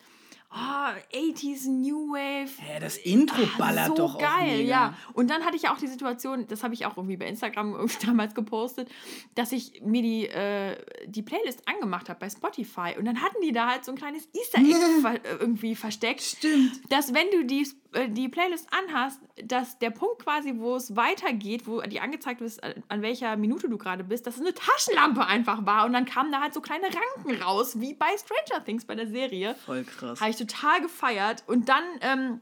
[0.53, 2.51] oh, 80s New Wave.
[2.73, 4.69] Ja, das Intro Ah, ballert so doch auch geil, mega.
[4.71, 4.95] ja.
[5.13, 8.07] Und dann hatte ich auch die Situation, das habe ich auch irgendwie bei Instagram irgendwie
[8.07, 8.89] damals gepostet,
[9.35, 10.77] dass ich mir die, äh,
[11.07, 14.29] die Playlist angemacht habe bei Spotify und dann hatten die da halt so ein kleines
[14.33, 16.23] Easter Egg ver äh, irgendwie versteckt.
[16.23, 16.81] Stimmt.
[16.89, 17.67] Dass wenn du die,
[18.09, 22.83] die Playlist anhast, dass der Punkt quasi, wo es weitergeht, wo die angezeigt wird, an-
[22.89, 26.33] an welcher Minute du gerade bist, dass es eine Taschenlampe einfach war und dann kamen
[26.33, 29.55] da halt so kleine Ranken raus, wie bei Stranger Things bei der Serie.
[29.67, 30.21] Voll krass.
[30.21, 31.45] Habe ich total gefeiert.
[31.47, 32.41] Und dann, ähm,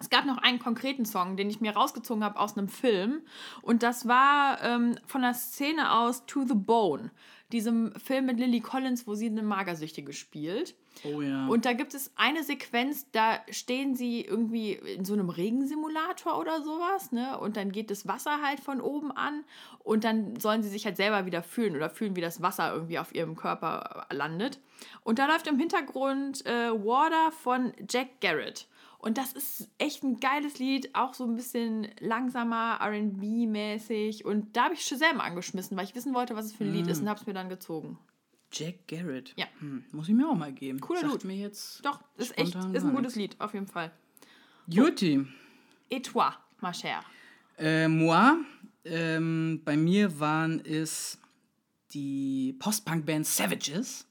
[0.00, 3.22] es gab noch einen konkreten Song, den ich mir rausgezogen habe aus einem Film.
[3.62, 7.10] Und das war ähm, von der Szene aus To the Bone,
[7.54, 10.74] diesem Film mit Lily Collins, wo sie eine Magersüchtige spielt.
[11.04, 11.46] Oh ja.
[11.46, 16.62] Und da gibt es eine Sequenz, da stehen sie irgendwie in so einem Regensimulator oder
[16.62, 17.38] sowas, ne?
[17.38, 19.44] Und dann geht das Wasser halt von oben an
[19.78, 22.98] und dann sollen sie sich halt selber wieder fühlen oder fühlen, wie das Wasser irgendwie
[22.98, 24.58] auf ihrem Körper landet.
[25.04, 28.66] Und da läuft im Hintergrund äh, Water von Jack Garrett.
[29.04, 34.24] Und das ist echt ein geiles Lied, auch so ein bisschen langsamer, RB-mäßig.
[34.24, 36.86] Und da habe ich Shazam angeschmissen, weil ich wissen wollte, was es für ein Lied
[36.86, 37.98] ist und habe es mir dann gezogen.
[38.50, 39.34] Jack Garrett.
[39.36, 39.44] Ja.
[39.58, 40.80] Hm, muss ich mir auch mal geben.
[40.80, 41.26] Cooler Sagt Dude.
[41.26, 43.14] mir jetzt Doch, ist echt, ist ein gutes.
[43.14, 43.92] Lied, auf jeden Fall.
[44.68, 45.26] Juti.
[45.90, 46.30] Et toi,
[46.62, 47.02] ma chère?
[47.58, 48.38] Äh, moi,
[48.86, 51.18] ähm, bei mir waren es
[51.92, 54.08] die Post-Punk-Band Savages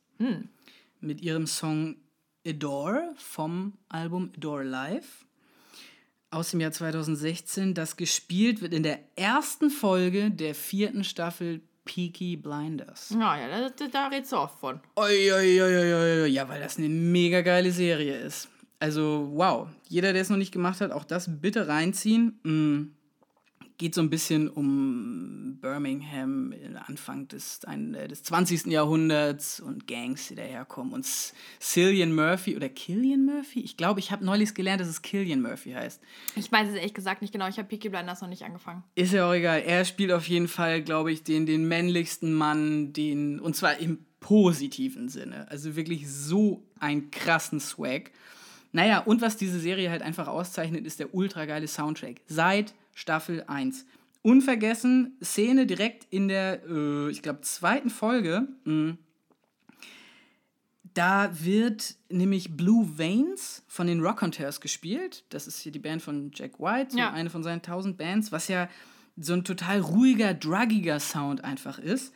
[1.00, 1.96] mit ihrem Song
[2.46, 5.26] Adore vom Album Adore Live
[6.34, 12.38] aus dem Jahr 2016, das gespielt wird in der ersten Folge der vierten Staffel Peaky
[12.38, 13.12] Blinders.
[13.12, 14.80] Ja, ja, da, da redest du oft von.
[14.96, 18.48] Oi, oi, oi, oi, oi, ja, weil das eine mega geile Serie ist.
[18.80, 19.68] Also, wow.
[19.88, 22.40] Jeder, der es noch nicht gemacht hat, auch das bitte reinziehen.
[22.44, 22.96] Mm.
[23.84, 26.54] Geht so ein bisschen um Birmingham,
[26.88, 28.68] Anfang des, ein, äh, des 20.
[28.68, 30.94] Jahrhunderts und Gangs, die daherkommen.
[30.94, 31.06] Und
[31.60, 33.60] Cillian Murphy oder Killian Murphy?
[33.60, 36.02] Ich glaube, ich habe neulich gelernt, dass es Killian Murphy heißt.
[36.38, 37.46] Ich weiß es ehrlich gesagt nicht genau.
[37.50, 38.86] Ich habe Peaky Blinders noch nicht angefangen.
[38.96, 39.62] Ist ja auch egal.
[39.64, 43.98] Er spielt auf jeden Fall, glaube ich, den, den männlichsten Mann, den, und zwar im
[44.22, 45.46] positiven Sinne.
[45.50, 48.12] Also wirklich so einen krassen Swag.
[48.72, 52.22] Naja, und was diese Serie halt einfach auszeichnet, ist der ultra geile Soundtrack.
[52.28, 53.86] Seit Staffel 1.
[54.22, 58.48] Unvergessen, Szene direkt in der, äh, ich glaube, zweiten Folge.
[58.64, 58.98] mh,
[60.96, 65.24] Da wird nämlich Blue Veins von den Rockhunters gespielt.
[65.30, 67.12] Das ist hier die Band von Jack White, so Ja.
[67.12, 68.70] eine von seinen tausend Bands, was ja
[69.18, 72.14] so ein total ruhiger, druggiger Sound einfach ist.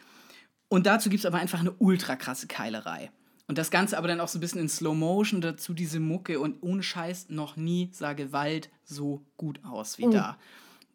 [0.69, 3.09] Und dazu gibt es aber einfach eine ultra krasse Keilerei.
[3.47, 6.39] Und das Ganze aber dann auch so ein bisschen in Slow Motion, dazu diese Mucke
[6.39, 10.37] und ohne Scheiß noch nie sah Gewalt so gut aus wie da.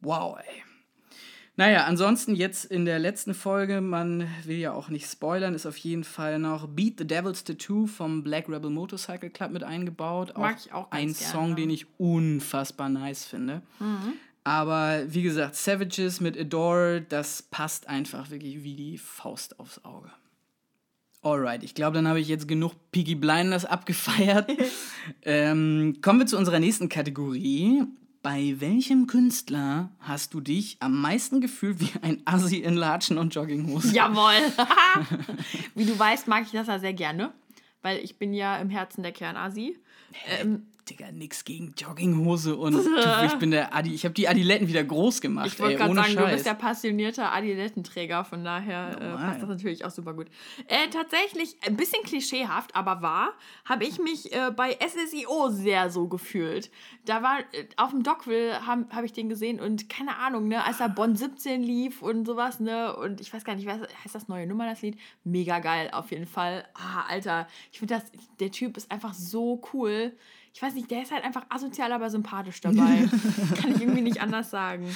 [0.03, 0.63] Wow, ey.
[1.57, 5.77] Naja, ansonsten jetzt in der letzten Folge, man will ja auch nicht spoilern, ist auf
[5.77, 10.33] jeden Fall noch Beat the Devil's Tattoo vom Black Rebel Motorcycle Club mit eingebaut.
[10.37, 11.33] Mag ich auch ganz Ein gerne.
[11.33, 13.63] Song, den ich unfassbar nice finde.
[14.45, 20.11] Aber wie gesagt, Savages mit Adore, das passt einfach wirklich wie die Faust aufs Auge.
[21.21, 24.51] Alright, ich glaube, dann habe ich jetzt genug Piggy Blinders abgefeiert.
[25.23, 27.85] ähm, kommen wir zu unserer nächsten Kategorie.
[28.23, 33.35] Bei welchem Künstler hast du dich am meisten gefühlt wie ein Assi in Latschen und
[33.35, 33.93] Jogginghose?
[33.93, 34.35] Jawohl.
[35.75, 37.33] Wie du weißt, mag ich das ja sehr gerne,
[37.83, 39.77] weil ich bin ja im Herzen der Kernasi.
[40.41, 43.95] Ähm, Digga, nix gegen Jogginghose und du, ich bin der Adi.
[43.95, 45.47] Ich habe die Adiletten wieder groß gemacht.
[45.47, 46.25] ich wollte gerade sagen, Scheiß.
[46.25, 50.27] du bist ja passionierter Adilettenträger, von daher äh, passt das natürlich auch super gut.
[50.67, 53.33] Äh, tatsächlich, ein bisschen klischeehaft, aber wahr,
[53.65, 56.71] habe ich mich äh, bei SSIO sehr so gefühlt.
[57.05, 60.65] Da war, äh, auf dem Dockville habe hab ich den gesehen und keine Ahnung, ne,
[60.65, 64.15] als da Bonn 17 lief und sowas, ne, und ich weiß gar nicht, was heißt
[64.15, 64.99] das neue Nummer, das Lied?
[65.23, 66.65] Mega geil, auf jeden Fall.
[66.75, 68.05] Ah, Alter, ich finde das,
[68.41, 70.13] der Typ ist einfach so cool.
[70.55, 73.09] Ich weiß nicht, der ist halt einfach asozial, aber sympathisch dabei.
[73.61, 74.87] Kann ich irgendwie nicht anders sagen.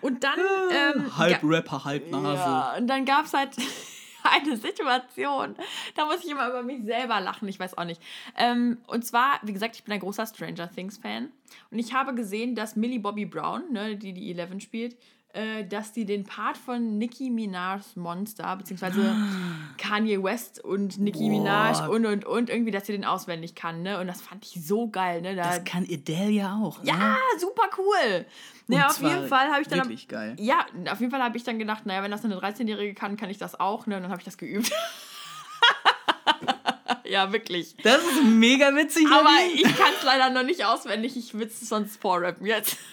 [0.00, 0.38] Und dann.
[0.70, 2.36] Ähm, halb Rapper, halb Nase.
[2.36, 3.50] ja, und dann gab es halt
[4.22, 5.56] eine Situation,
[5.96, 8.00] da muss ich immer über mich selber lachen, ich weiß auch nicht.
[8.36, 11.30] Ähm, und zwar, wie gesagt, ich bin ein großer Stranger Things-Fan.
[11.70, 14.96] Und ich habe gesehen, dass Millie Bobby Brown, ne, die die Eleven spielt,
[15.32, 19.14] äh, dass die den Part von Nicki Minaj's Monster, beziehungsweise
[19.78, 21.28] Kanye West und Nicki Boah.
[21.28, 23.98] Minaj und und und, irgendwie, dass sie den auswendig kann, ne?
[24.00, 25.36] Und das fand ich so geil, ne?
[25.36, 26.82] Da, Das kann Adele ja auch.
[26.84, 27.16] ja, Ne?
[27.38, 28.26] super cool.
[28.68, 29.80] Ja, auf jeden Fall habe ich dann.
[29.80, 30.36] Wirklich geil.
[30.38, 33.30] Ja, auf jeden Fall habe ich dann gedacht, naja, wenn das eine 13-Jährige kann, kann
[33.30, 33.96] ich das auch, ne?
[33.96, 34.70] Und dann habe ich das geübt.
[37.04, 37.76] ja, wirklich.
[37.82, 39.06] Das ist mega witzig.
[39.10, 41.16] Aber ich kann es leider noch nicht auswendig.
[41.16, 42.76] Ich will es sonst vorrappen jetzt.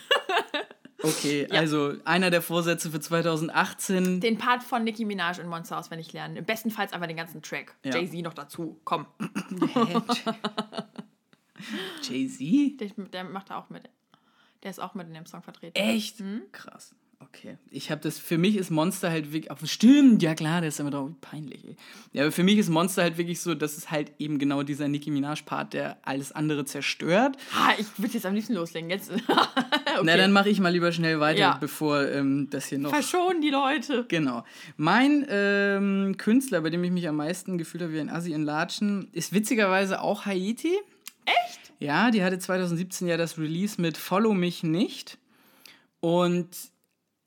[1.04, 4.20] Okay, also einer der Vorsätze für 2018.
[4.20, 6.44] Den Part von Nicki Minaj und Monster auswendig lernen.
[6.44, 7.76] Bestenfalls einfach den ganzen Track.
[7.84, 7.96] Ja.
[7.96, 8.80] Jay-Z noch dazu.
[8.84, 9.06] Komm.
[12.04, 12.80] Jay-Z?
[12.80, 13.90] Der, der macht da auch mit.
[14.64, 15.78] Der ist auch mit in dem Song vertreten.
[15.78, 16.20] Echt?
[16.20, 16.42] Hm?
[16.52, 16.96] Krass.
[17.20, 17.58] Okay.
[17.72, 20.80] Ich habe das, für mich ist Monster halt wirklich, auch, stimmt, ja klar, der ist
[20.80, 21.66] immer drauf, peinlich.
[21.66, 21.76] Ey.
[22.14, 24.88] Ja, aber für mich ist Monster halt wirklich so, dass es halt eben genau dieser
[24.88, 27.36] Nicki Minaj-Part, der alles andere zerstört.
[27.56, 28.90] Ah, ich würde jetzt am liebsten loslegen.
[28.90, 29.12] Jetzt.
[29.12, 30.02] okay.
[30.04, 31.58] Na, dann mache ich mal lieber schnell weiter, Ja.
[31.60, 34.06] bevor ähm, das hier noch Verschonen die Leute.
[34.08, 34.44] Genau.
[34.78, 38.44] Mein ähm, Künstler, bei dem ich mich am meisten gefühlt habe wie ein Assi in
[38.44, 40.78] Latschen, ist witzigerweise auch Haiti.
[41.26, 41.74] Echt?
[41.80, 45.18] Ja, die hatte 2017 ja das Release mit Follow mich nicht.
[46.00, 46.48] Und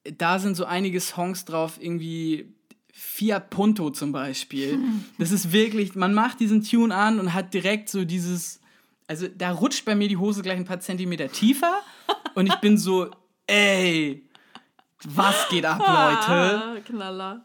[0.05, 2.55] da sind so einige Songs drauf, irgendwie
[2.93, 4.79] Fiat Punto zum Beispiel.
[5.19, 8.61] Das ist wirklich, man macht diesen Tune an und hat direkt so dieses,
[9.07, 11.81] also da rutscht bei mir die Hose gleich ein paar Zentimeter tiefer
[12.35, 13.11] und ich bin so,
[13.47, 14.25] ey,
[15.05, 16.63] was geht ab, Leute?
[16.63, 17.45] Ah, Knaller.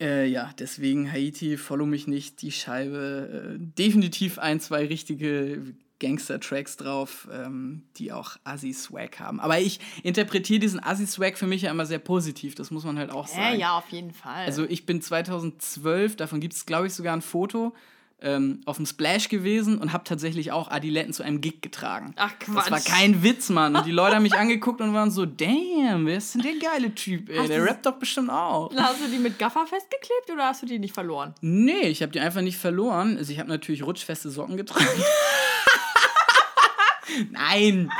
[0.00, 3.56] Äh, ja, deswegen Haiti, follow mich nicht, die Scheibe.
[3.56, 9.40] Äh, definitiv ein, zwei richtige Gangster-Tracks drauf, ähm, die auch Assi-Swag haben.
[9.40, 13.10] Aber ich interpretiere diesen Assi-Swag für mich ja immer sehr positiv, das muss man halt
[13.10, 13.54] auch sagen.
[13.54, 14.44] Äh, ja, auf jeden Fall.
[14.44, 17.72] Also ich bin 2012, davon gibt es, glaube ich, sogar ein Foto,
[18.24, 22.14] ähm, auf dem Splash gewesen und habe tatsächlich auch Adiletten zu einem Gig getragen.
[22.16, 22.84] Ach, Das war Quatsch.
[22.86, 23.74] kein Witz, Mann.
[23.74, 26.94] Und die Leute haben mich angeguckt und waren so, damn, wer ist denn der geile
[26.94, 27.38] Typ, ey?
[27.38, 28.72] Hast Der rappt doch bestimmt auch.
[28.76, 31.34] Hast du die mit Gaffer festgeklebt oder hast du die nicht verloren?
[31.40, 33.16] Nee, ich habe die einfach nicht verloren.
[33.18, 34.86] Also ich habe natürlich rutschfeste Socken getragen.
[37.30, 37.90] Nein.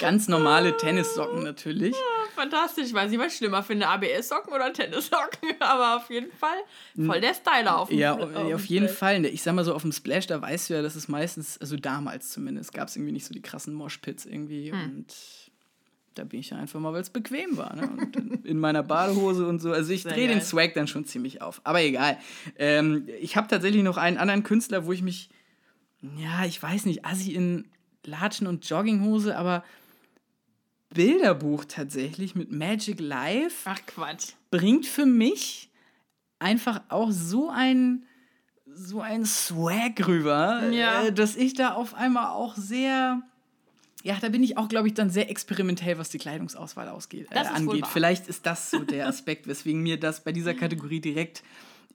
[0.00, 1.94] Ganz normale Tennissocken natürlich.
[2.36, 6.56] Fantastisch, ich weiß nicht, was ich schlimmer finde, ABS-Socken oder Tennissocken, aber auf jeden Fall
[7.04, 8.98] voll der Styler auf dem Ja, auf dem jeden Feld.
[8.98, 9.24] Fall.
[9.26, 11.74] Ich sag mal so, auf dem Splash, da weißt du ja, dass es meistens, also
[11.76, 14.70] damals zumindest, gab es irgendwie nicht so die krassen Moshpits irgendwie.
[14.70, 14.80] Hm.
[14.84, 15.14] Und
[16.14, 17.74] da bin ich ja einfach mal, weil es bequem war.
[17.74, 17.88] Ne?
[17.90, 19.72] Und in- in meiner Badehose und so.
[19.72, 20.40] Also ich drehe den.
[20.40, 21.60] Swag dann schon ziemlich auf.
[21.64, 22.18] Aber egal.
[22.56, 25.28] Ähm, ich habe tatsächlich noch einen anderen Künstler, wo ich mich,
[26.16, 27.68] ja, ich weiß nicht, Assi in
[28.08, 29.64] Latschen und Jogginghose, aber
[30.90, 34.32] Bilderbuch tatsächlich mit Magic Life Ach Quatsch.
[34.50, 35.70] bringt für mich
[36.38, 38.04] einfach auch so ein
[38.70, 41.04] so ein Swag rüber, Ja.
[41.04, 43.22] äh, dass ich da auf einmal auch sehr
[44.04, 47.34] ja, da bin ich auch, glaube ich, dann sehr experimentell, was die Kleidungsauswahl ausgeht, äh,
[47.34, 47.86] Das ist wohl angeht.
[47.88, 51.42] Vielleicht ist das so der Aspekt, weswegen mir das bei dieser Kategorie direkt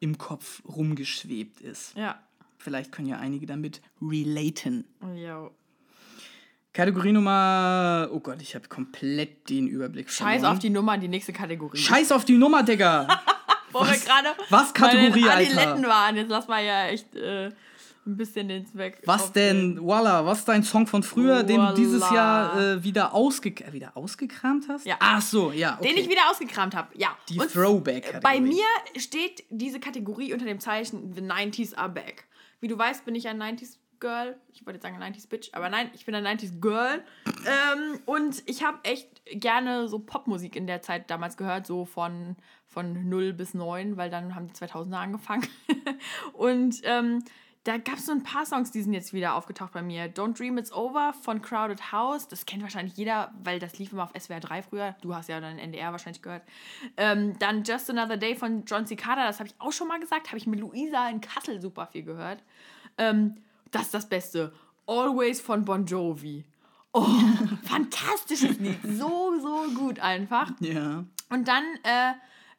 [0.02, 1.95] im Kopf rumgeschwebt ist.
[1.95, 2.22] Ja.
[2.57, 4.84] Vielleicht können ja einige damit relaten.
[5.15, 5.52] Jo.
[6.74, 8.10] Kategorie Nummer.
[8.12, 10.54] Oh Gott, ich habe komplett den Überblick Scheiß verloren.
[10.54, 11.78] auf die Nummer, die nächste Kategorie.
[11.78, 13.08] Scheiß auf die Nummer, Digga!
[13.72, 15.88] Wo wir gerade was Kategorie, Alter?
[15.88, 16.16] Waren.
[16.16, 17.48] Jetzt lass mal ja echt äh,
[18.06, 19.02] ein bisschen den Zweck.
[19.06, 22.02] Was denn, Walla, was ist dein Song von früher, den du dieses.
[22.12, 24.86] Jahr äh, wieder, ausge äh, wieder ausgekramt hast?
[24.86, 24.98] Ja.
[25.00, 25.78] Ach so, ja.
[25.80, 25.90] Okay.
[25.90, 27.16] Den ich wieder ausgekramt habe, ja.
[27.30, 28.22] Die Und Throwback-Kategorie.
[28.22, 28.66] Bei mir
[28.98, 32.26] steht diese Kategorie unter dem Zeichen The 90s are back.
[32.60, 34.36] Wie du weißt, bin ich ein 90s Girl.
[34.52, 37.02] Ich wollte jetzt sagen 90s Bitch, aber nein, ich bin ein 90s Girl.
[37.26, 42.36] Ähm, und ich habe echt gerne so Popmusik in der Zeit damals gehört, so von,
[42.68, 45.48] von 0 bis 9, weil dann haben die 2000er angefangen.
[46.34, 47.24] und ähm,
[47.64, 50.14] da gab es so ein paar Songs, die sind jetzt wieder aufgetaucht bei mir.
[50.14, 52.28] Don't Dream It's Over von Crowded House.
[52.28, 54.96] Das kennt wahrscheinlich jeder, weil das lief immer auf SWR 3 früher.
[55.00, 56.44] Du hast ja dann NDR wahrscheinlich gehört.
[56.98, 59.26] Ähm, dann Just Another Day von John Cicada.
[59.26, 60.28] Das habe ich auch schon mal gesagt.
[60.28, 62.44] Habe ich mit Luisa in Kassel super viel gehört.
[62.98, 63.38] Ähm,
[63.74, 64.54] das ist das Beste.
[64.88, 66.45] Always von Bon Jovi.
[66.94, 67.06] Oh,
[67.64, 68.80] fantastisches Lied.
[68.84, 70.52] So, so gut einfach.
[70.60, 71.04] Ja.
[71.30, 72.14] Und dann, äh,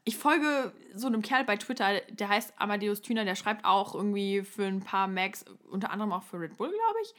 [0.05, 4.43] ich folge so einem Kerl bei Twitter, der heißt Amadeus Thüner, der schreibt auch irgendwie
[4.43, 7.15] für ein paar Macs, unter anderem auch für Red Bull, glaube ich.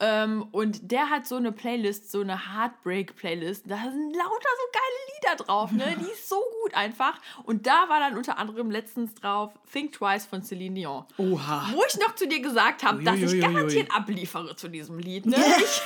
[0.00, 3.68] Ähm, und der hat so eine Playlist, so eine Heartbreak-Playlist.
[3.68, 5.96] Da sind lauter so geile Lieder drauf, ne?
[5.98, 7.18] Die ist so gut einfach.
[7.44, 11.04] Und da war dann unter anderem letztens drauf Think Twice von Celine Dion.
[11.16, 11.68] Oha.
[11.72, 15.26] Wo ich noch zu dir gesagt habe, dass ich garantiert abliefere zu diesem Lied.
[15.26, 15.36] Ne?
[15.36, 15.82] Ich,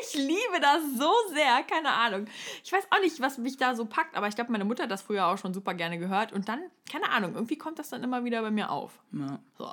[0.00, 2.26] ich liebe das so sehr, keine Ahnung.
[2.62, 4.90] Ich weiß auch nicht, was mich da so packt, aber ich glaube, meine Mutter hat
[4.90, 6.32] das früher auch schon super gerne gehört.
[6.32, 6.60] Und dann,
[6.90, 9.00] keine Ahnung, irgendwie kommt das dann immer wieder bei mir auf.
[9.12, 9.40] ja.
[9.56, 9.72] So.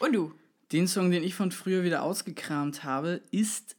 [0.00, 0.32] Und du?
[0.72, 3.76] Den Song, den ich von früher wieder ausgekramt habe, ist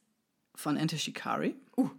[0.53, 1.55] von Enter Shikari.
[1.75, 1.89] Uh.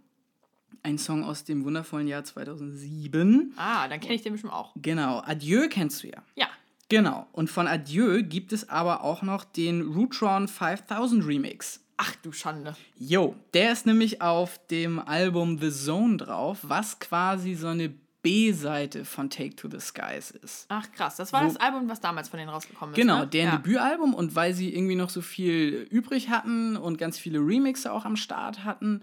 [0.83, 3.53] Ein Song aus dem wundervollen Jahr 2007.
[3.57, 4.71] Ah, dann kenne ich den bestimmt auch.
[4.77, 6.23] Genau, Adieu kennst du ja.
[6.35, 6.47] Ja.
[6.87, 11.81] Genau, und von Adieu gibt es aber auch noch den Rutron 5000 Remix.
[11.97, 12.75] Ach du Schande.
[12.97, 17.93] Jo, der ist nämlich auf dem Album The Zone drauf, was quasi so eine
[18.25, 20.65] B-Seite von Take to the Skies ist.
[20.69, 22.99] Ach krass, das war Wo- das Album, was damals von denen rausgekommen ist.
[22.99, 23.27] Genau, ne?
[23.27, 23.57] deren ja.
[23.57, 28.03] Debütalbum und weil sie irgendwie noch so viel übrig hatten und ganz viele Remixe auch
[28.05, 29.01] am Start hatten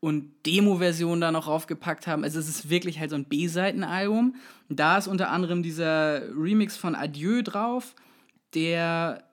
[0.00, 2.24] und Demo-Versionen da noch raufgepackt haben.
[2.24, 4.34] Also es ist wirklich halt so ein B-Seitenalbum.
[4.68, 7.94] Da ist unter anderem dieser Remix von Adieu drauf,
[8.54, 9.24] der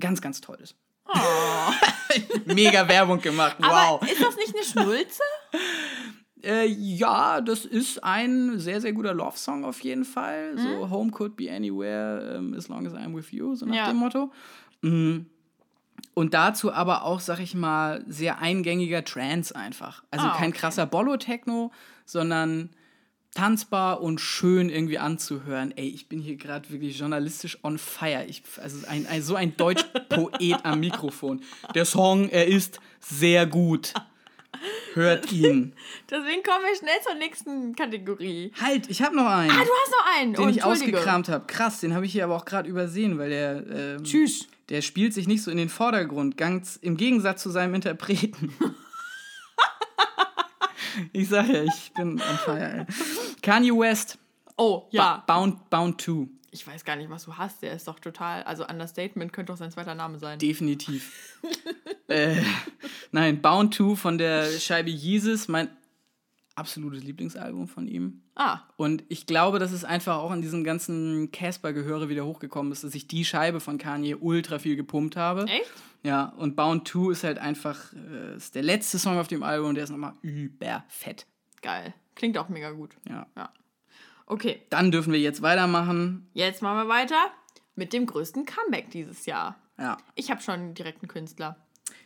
[0.00, 0.74] ganz, ganz toll ist.
[2.46, 3.64] Mega Werbung gemacht, Oh.
[3.66, 4.10] Aber wow.
[4.10, 5.22] ist das nicht eine Schnulze?
[6.48, 10.56] Äh, ja, das ist ein sehr, sehr guter Love-Song auf jeden Fall.
[10.56, 13.88] So, Home could be anywhere, um, as long as I'm with you, so nach Ja.
[13.88, 14.32] dem Motto.
[14.80, 15.26] Mm.
[16.14, 20.04] Und dazu aber auch, sag ich mal, sehr eingängiger Trance einfach.
[20.10, 20.60] Also Ah, kein okay.
[20.60, 21.70] krasser Bollo-Techno,
[22.06, 22.70] sondern
[23.34, 25.72] tanzbar und schön irgendwie anzuhören.
[25.76, 28.24] Ey, ich bin hier gerade wirklich journalistisch on fire.
[28.26, 31.42] Ich, also ein, ein, so ein Deutsch-Poet am Mikrofon.
[31.74, 33.92] Der Song, er ist sehr gut.
[34.94, 35.74] Hört ihn.
[36.10, 38.52] Deswegen kommen wir schnell zur nächsten Kategorie.
[38.60, 40.34] Halt, ich habe noch einen, Ah, du hast noch einen.
[40.34, 41.44] den oh, ich ausgekramt habe.
[41.46, 44.46] Krass, den habe ich hier aber auch gerade übersehen, weil der, ähm, Tschüss.
[44.68, 48.54] der spielt sich nicht so in den Vordergrund, ganz im Gegensatz zu seinem Interpreten.
[51.12, 52.86] ich sag ja, ich bin on fire.
[53.42, 54.18] Kanye West,
[54.56, 55.22] Oh, ja.
[55.26, 57.62] ba Bound, Bound 2, Ich weiß gar nicht, was du hast.
[57.62, 58.42] Der ist doch total.
[58.44, 60.38] Also, Understatement könnte doch sein zweiter Name sein.
[60.38, 61.38] definitiv.
[62.08, 62.42] äh,
[63.12, 65.68] nein, Bound 2 von der Scheibe Jesus, mein
[66.54, 68.22] absolutes Lieblingsalbum von ihm.
[68.34, 72.82] Ah, Und ich glaube, dass es einfach auch in diesem ganzen Casper-Gehöre wieder hochgekommen ist,
[72.82, 75.44] dass ich die Scheibe von Kanye ultra viel gepumpt habe.
[75.44, 75.70] echt?
[76.02, 79.70] Ja, und Bound 2 ist halt einfach äh, ist der letzte Song auf dem Album
[79.70, 81.26] und der ist nochmal überfett.
[81.62, 81.94] Geil.
[82.14, 82.96] Klingt auch mega gut.
[83.08, 83.26] Ja.
[83.36, 83.52] Ja.
[84.30, 86.28] Okay, Dann dürfen wir jetzt weitermachen.
[86.34, 87.30] jetzt machen wir weiter
[87.76, 89.56] mit dem größten Comeback dieses Jahr.
[89.78, 89.96] Ja.
[90.14, 91.56] Ich habe schon direkt einen Künstler.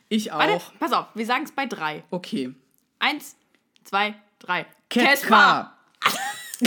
[0.08, 0.38] Ich auch.
[0.38, 2.04] Warte, pass auf, wir sagen es bei drei.
[2.10, 2.54] Okay.
[2.98, 3.36] Eins,
[3.84, 4.66] zwei, drei.
[4.88, 5.76] Car.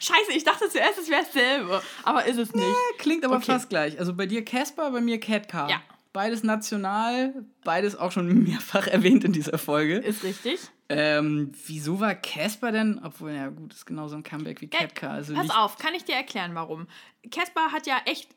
[0.00, 2.66] Scheiße, ich dachte zuerst, es wäre dasselbe, aber ist es nicht.
[2.98, 3.46] Klingt aber Okay.
[3.46, 3.98] fast gleich.
[3.98, 5.70] Also bei dir Casper, bei mir Cat Car.
[5.70, 5.80] Ja.
[6.16, 9.98] Beides national, beides auch schon mehrfach erwähnt in dieser Folge.
[9.98, 10.58] Ist richtig.
[10.88, 12.98] Ähm, wieso war Casper denn?
[13.04, 15.10] Obwohl, ja gut, ist genauso ein Comeback wie Cat Car.
[15.10, 16.86] Also Pass auf, kann ich dir erklären, warum.
[17.30, 18.30] Casper hat ja echt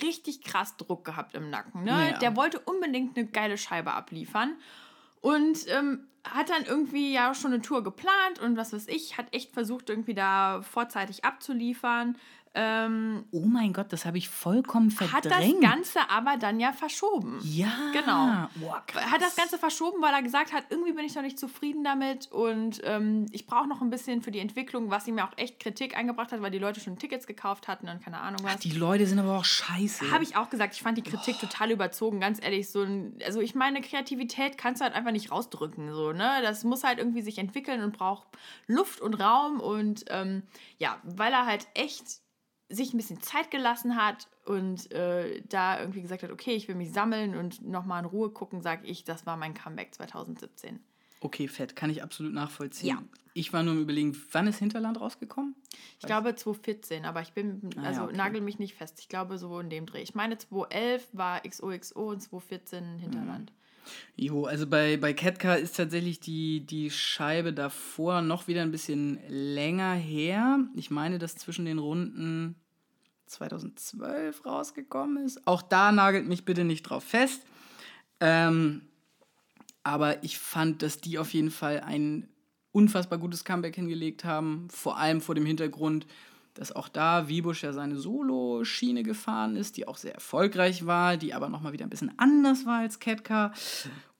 [0.00, 1.82] richtig krass Druck gehabt im Nacken.
[1.82, 2.10] Ne?
[2.12, 2.18] Ja.
[2.18, 4.54] Der wollte unbedingt eine geile Scheibe abliefern
[5.20, 9.26] und ähm, hat dann irgendwie ja schon eine Tour geplant und was weiß ich, hat
[9.34, 12.16] echt versucht, irgendwie da vorzeitig abzuliefern.
[12.54, 15.60] Ähm, Oh mein Gott, das habe ich vollkommen hat das verdrängt.
[15.60, 17.40] Ganze aber dann ja verschoben.
[17.42, 18.48] ja, Genau.
[18.56, 18.82] Boah.
[18.94, 22.30] Hat das Ganze verschoben, weil er gesagt hat, irgendwie bin ich noch nicht zufrieden damit
[22.30, 25.58] und ähm, ich brauche noch ein bisschen für die Entwicklung, was ihm ja auch echt
[25.60, 28.58] Kritik eingebracht hat, weil die Leute schon Tickets gekauft hatten und keine Ahnung was.
[28.58, 30.10] Die Leute sind aber auch scheiße.
[30.10, 32.70] Habe ich auch gesagt, ich fand die Kritik total überzogen, ganz ehrlich.
[32.70, 35.92] So ein, also ich meine, Kreativität kannst du halt einfach nicht rausdrücken.
[35.92, 36.40] So, ne?
[36.42, 38.26] Das muss halt irgendwie sich entwickeln und braucht
[38.66, 39.60] Luft und Raum.
[39.60, 40.42] Und ähm,
[40.78, 42.23] ja, weil er halt echt
[42.74, 46.74] sich ein bisschen Zeit gelassen hat und äh, da irgendwie gesagt hat, okay, ich will
[46.74, 50.80] mich sammeln und nochmal in Ruhe gucken, sage ich, das war mein Comeback 2017.
[51.20, 52.88] Okay, fett, kann ich absolut nachvollziehen.
[52.88, 53.02] Ja.
[53.32, 55.56] Ich war nur im Überlegen, wann ist Hinterland rausgekommen?
[55.98, 58.16] Ich glaube 2014, aber ich bin, Ah, ja, also okay.
[58.16, 58.98] nagel mich nicht fest.
[59.00, 60.02] Ich glaube so in dem Dreh.
[60.02, 63.52] Ich meine 2011 war XOXO und 2014 Hinterland.
[64.16, 69.18] Jo, also bei, bei Ketka ist tatsächlich die, die Scheibe davor noch wieder ein bisschen
[69.28, 70.60] länger her.
[70.74, 72.54] Ich meine, dass zwischen den Runden
[73.34, 75.46] 2012 rausgekommen ist.
[75.46, 77.42] Auch da nagelt mich bitte nicht drauf fest.
[78.20, 78.82] Ähm,
[79.82, 82.28] aber ich fand, dass die auf jeden Fall ein
[82.72, 84.68] unfassbar gutes Comeback hingelegt haben.
[84.70, 86.06] Vor allem vor dem Hintergrund,
[86.54, 91.34] dass auch da Wiebusch ja seine Solo-Schiene gefahren ist, die auch sehr erfolgreich war, die
[91.34, 93.52] aber nochmal wieder ein bisschen anders war als Ketka.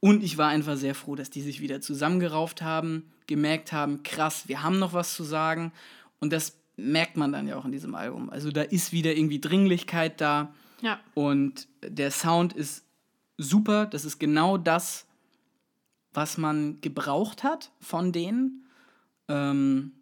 [0.00, 4.48] Und ich war einfach sehr froh, dass die sich wieder zusammengerauft haben, gemerkt haben, krass,
[4.48, 5.72] wir haben noch was zu sagen.
[6.20, 8.28] Und das merkt man dann ja auch in diesem Album.
[8.30, 10.52] Also da ist wieder irgendwie Dringlichkeit da.
[10.80, 10.98] Ja.
[11.14, 12.84] Und der Sound ist
[13.38, 13.86] super.
[13.86, 15.06] Das ist genau das,
[16.12, 18.66] was man gebraucht hat von denen.
[19.28, 19.92] Ähm,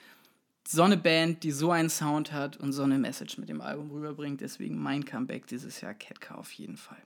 [0.66, 3.92] So eine Band, die so einen Sound hat und so eine Message mit dem Album
[3.92, 4.42] rüberbringt.
[4.42, 7.02] Deswegen mein Comeback dieses Jahr, Ketka auf jeden Fall.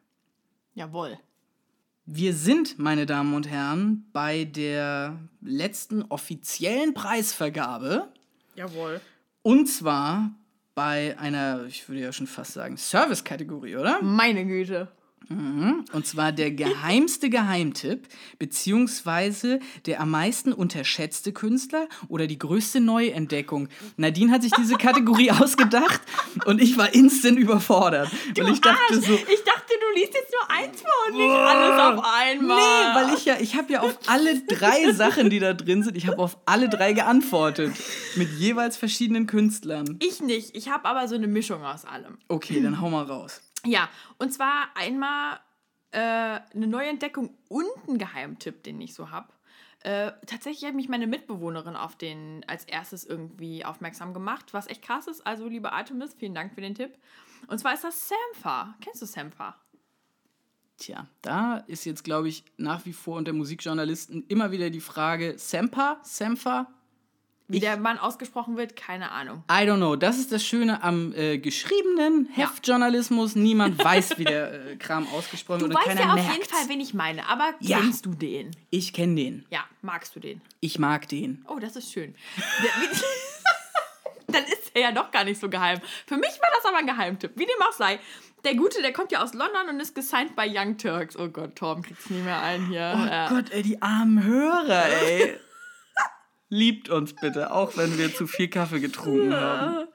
[0.73, 1.19] Jawohl.
[2.09, 8.07] Wir sind, meine Damen und Herren, bei der letzten offiziellen Preisvergabe.
[8.55, 9.01] Jawohl.
[9.41, 10.31] Und zwar
[10.73, 14.01] bei einer, ich würde ja schon fast sagen, Service-Kategorie, oder?
[14.01, 14.87] Meine Güte.
[15.29, 18.07] Und zwar der geheimste Geheimtipp,
[18.39, 23.67] beziehungsweise der am meisten unterschätzte Künstler oder die größte Neuentdeckung.
[23.97, 25.99] Nadine hat sich diese Kategorie ausgedacht
[26.45, 28.09] und ich war instant überfordert.
[28.39, 31.99] und ich dachte so, ich dachte, du liest jetzt nur eins vor und nicht alles
[31.99, 32.57] auf einmal.
[32.57, 35.97] Nee, weil ich ja, ich habe ja auf alle drei Sachen, die da drin sind,
[35.97, 37.73] ich habe auf alle drei geantwortet.
[38.15, 39.97] Mit jeweils verschiedenen Künstlern.
[40.01, 40.55] Ich nicht.
[40.55, 42.17] Ich habe aber so eine Mischung aus allem.
[42.27, 43.41] Okay, dann hau mal raus.
[43.65, 45.39] Ja, und zwar einmal
[45.91, 49.27] äh, eine Neuentdeckung und ein Geheimtipp, den ich so habe.
[49.81, 54.81] Äh, tatsächlich hat mich meine Mitbewohnerin auf den als erstes irgendwie aufmerksam gemacht, was echt
[54.81, 55.25] krass ist.
[55.25, 56.97] Also, liebe Artemis, vielen Dank für den Tipp.
[57.47, 58.75] Und zwar ist das Sampha.
[58.81, 59.55] Kennst du Sampha?
[60.77, 65.33] Tja, da ist jetzt, glaube ich, nach wie vor unter Musikjournalisten immer wieder die Frage:
[65.37, 66.67] Sempa, Sempa?
[67.49, 69.41] Wie der Mann ausgesprochen wird, keine Ahnung.
[69.49, 69.95] I don't know.
[69.95, 73.35] Das ist das Schöne am äh, geschriebenen Heftjournalismus.
[73.35, 75.75] Niemand weiß, wie der äh, Kram ausgesprochen Du wird.
[75.77, 77.79] und weißt keiner ja auf jeden Fall, wen ich meine, aber Ja.
[77.79, 78.51] kennst du den?
[78.69, 79.45] Ich kenne den.
[79.49, 80.41] Ja, magst du den?
[80.59, 81.45] Ich mag den.
[81.47, 82.15] Oh, das ist schön.
[84.27, 85.79] Dann ist er ja doch gar nicht so geheim.
[86.05, 87.31] Für mich war das aber ein Geheimtipp.
[87.35, 87.97] Wie dem auch sei.
[88.47, 91.17] Der Gute, der kommt ja aus London und ist gesigned bei Young Turks.
[91.17, 92.93] Oh Gott, Torben kriegt's nie mehr ein hier.
[92.95, 93.27] Oh Ja.
[93.27, 95.37] Gott, ey, die armen Hörer, ey.
[96.49, 99.87] Liebt uns bitte, auch wenn wir zu viel Kaffee getrunken haben.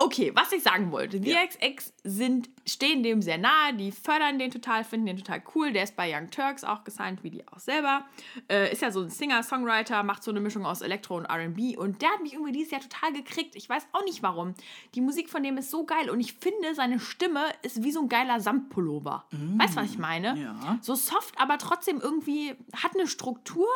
[0.00, 1.18] Okay, was ich sagen wollte.
[1.18, 1.44] Die Ja.
[1.44, 5.72] XX sind, stehen dem sehr nahe, die fördern den total, finden den total cool.
[5.72, 8.06] Der ist bei Young Turks auch gesigned, wie die auch selber.
[8.48, 11.76] Äh, ist ja so ein Singer-Songwriter, macht so eine Mischung aus Elektro und RB.
[11.76, 13.56] Und der hat mich irgendwie dieses Jahr total gekriegt.
[13.56, 14.54] Ich weiß auch nicht warum.
[14.94, 18.00] Die Musik von dem ist so geil und ich finde, seine Stimme ist wie so
[18.02, 19.24] ein geiler Samtpullover.
[19.56, 20.34] Weißt du, was ich meine?
[20.34, 20.78] Mm, Ja.
[20.80, 23.66] So soft, aber trotzdem irgendwie hat eine Struktur.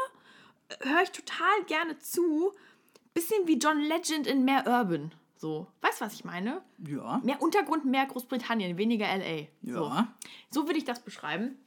[0.83, 2.53] Höre ich total gerne zu.
[3.13, 5.13] Bisschen wie John Legend in mehr Urban.
[5.43, 6.63] So, weißt du, was ich meine?
[6.87, 7.21] Ja.
[7.25, 9.49] Mehr Untergrund, mehr Großbritannien, weniger LA.
[9.65, 10.15] So, Ja.
[10.51, 11.59] so würde ich das beschreiben.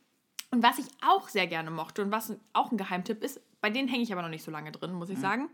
[0.50, 3.90] Und was ich auch sehr gerne mochte und was auch ein Geheimtipp ist, bei denen
[3.90, 5.50] hänge ich aber noch nicht so lange drin, muss ich sagen,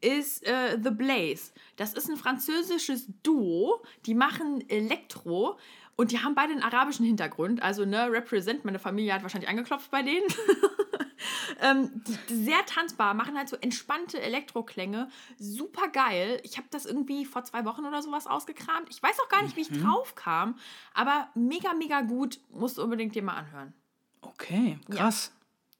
[0.00, 1.52] ist äh, The Blaze.
[1.76, 5.58] Das ist ein französisches Duo, die machen Elektro
[5.96, 7.62] und die haben beide einen arabischen Hintergrund.
[7.62, 10.26] Also, ne, Represent, meine Familie hat wahrscheinlich angeklopft bei denen.
[11.60, 15.08] ähm, sehr tanzbar, machen halt so entspannte Elektroklänge.
[15.38, 16.40] Super geil.
[16.42, 18.88] Ich habe das irgendwie vor zwei Wochen oder sowas ausgekramt.
[18.90, 20.56] Ich weiß auch gar nicht, wie ich drauf kam,
[20.94, 22.40] aber mega, mega gut.
[22.50, 23.74] Musst du unbedingt dir mal anhören.
[24.22, 25.32] Okay, krass.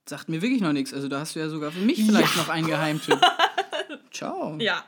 [0.06, 0.92] Sagt mir wirklich noch nichts.
[0.92, 3.20] Also da hast du ja sogar für mich vielleicht noch einen Geheimtipp.
[4.10, 4.56] Ciao.
[4.58, 4.84] Ja.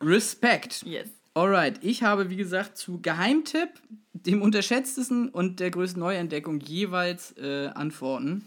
[0.00, 0.82] Respekt.
[0.84, 1.08] Yes.
[1.38, 3.68] Alright, ich habe wie gesagt zu Geheimtipp,
[4.12, 8.44] dem unterschätztesten und der größten Neuentdeckung jeweils äh, Antworten.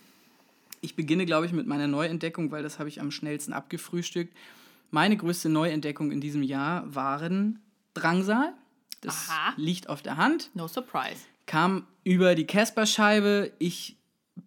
[0.81, 4.35] Ich beginne, glaube ich, mit meiner Neuentdeckung, weil das habe ich am schnellsten abgefrühstückt.
[4.89, 7.61] Meine größte Neuentdeckung in diesem Jahr waren
[7.93, 8.51] Drangsal.
[8.99, 9.53] Das Aha.
[9.55, 10.49] liegt auf der Hand.
[10.53, 11.21] No surprise.
[11.45, 13.53] Kam über die Casper-Scheibe.
[13.57, 13.95] Ich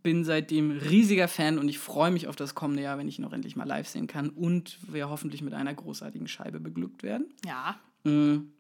[0.03, 3.25] bin seitdem riesiger Fan und ich freue mich auf das kommende Jahr, wenn ich ihn
[3.25, 7.33] auch endlich mal live sehen kann und wir hoffentlich mit einer großartigen Scheibe beglückt werden.
[7.47, 7.81] Ja.
[8.05, 8.53] Und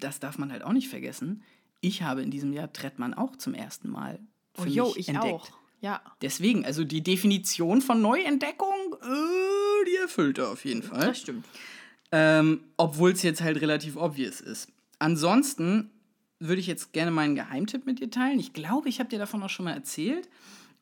[0.00, 1.42] das darf man halt auch nicht vergessen.
[1.80, 4.20] Ich habe in diesem Jahr Trettmann auch zum ersten Mal
[4.54, 5.34] für Oh, yo, mich ich entdeckt.
[5.34, 5.48] auch.
[5.80, 6.00] Ja.
[6.20, 11.06] Deswegen, also die Definition von Neuentdeckung, äh, die erfüllt er auf jeden Fall.
[11.08, 11.44] Das stimmt.
[12.12, 14.68] Ähm, Obwohl es jetzt halt relativ obvious ist.
[14.98, 15.90] Ansonsten
[16.38, 18.38] würde ich jetzt gerne meinen Geheimtipp mit dir teilen.
[18.38, 20.28] Ich glaube, ich habe dir davon auch schon mal erzählt.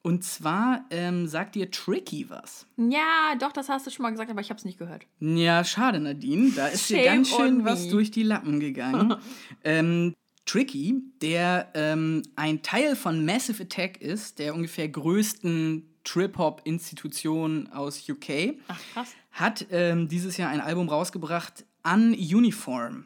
[0.03, 2.67] Und zwar ähm, sagt dir Tricky was.
[2.79, 5.05] Ja, doch, das hast du schon mal gesagt, aber ich habe es nicht gehört.
[5.19, 6.53] Ja, schade, Nadine.
[6.53, 9.17] Da ist dir ganz schön was durch die Lappen gegangen.
[9.65, 10.15] ähm,
[10.47, 18.55] Tricky, der ähm, ein Teil von Massive Attack ist, der ungefähr größten Trip-Hop-Institution aus UK,
[18.69, 23.05] Ach, hat ähm, dieses Jahr ein Album rausgebracht, Ununiform.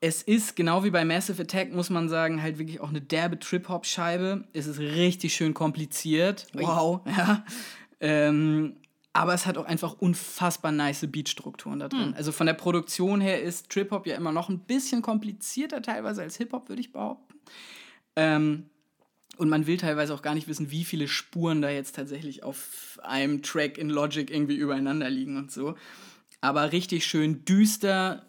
[0.00, 3.38] Es ist, genau wie bei Massive Attack, muss man sagen, halt wirklich auch eine derbe
[3.38, 4.44] Trip-Hop-Scheibe.
[4.52, 6.46] Es ist richtig schön kompliziert.
[6.52, 7.44] Wow, ja.
[8.00, 8.76] Ähm,
[9.14, 12.12] aber es hat auch einfach unfassbar nice Beatstrukturen da drin.
[12.18, 16.36] Also von der Produktion her ist Trip-Hop ja immer noch ein bisschen komplizierter teilweise als
[16.36, 17.34] Hip-Hop, würde ich behaupten.
[18.14, 18.66] Ähm,
[19.38, 22.98] und man will teilweise auch gar nicht wissen, wie viele Spuren da jetzt tatsächlich auf
[23.02, 25.76] einem Track in Logic irgendwie übereinander liegen und so.
[26.40, 28.26] Aber richtig schön düster,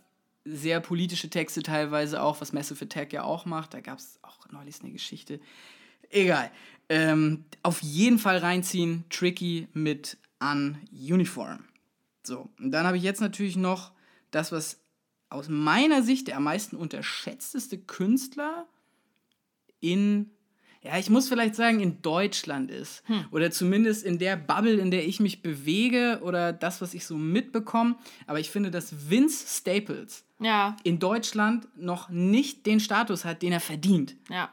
[0.47, 3.73] sehr politische Texte teilweise auch, was Massive Attack ja auch macht.
[3.73, 5.39] Da gab es auch neulich eine Geschichte.
[6.09, 6.51] Egal.
[6.89, 9.03] Ähm, auf jeden Fall reinziehen.
[9.09, 11.65] Tricky mit Ununiform.
[12.23, 13.91] So, und dann habe ich jetzt natürlich noch
[14.31, 14.79] das, was
[15.29, 18.67] aus meiner Sicht der am meisten unterschätzteste Künstler
[19.79, 20.31] in,
[20.87, 23.03] ja, ich muss vielleicht sagen, in Deutschland ist.
[23.31, 27.17] Oder zumindest in der Bubble, in der ich mich bewege oder das, was ich so
[27.17, 27.95] mitbekomme.
[28.25, 33.51] Aber ich finde, dass Vince Staples Ja, in Deutschland noch nicht den Status hat, den
[33.53, 34.15] er verdient.
[34.29, 34.49] ja.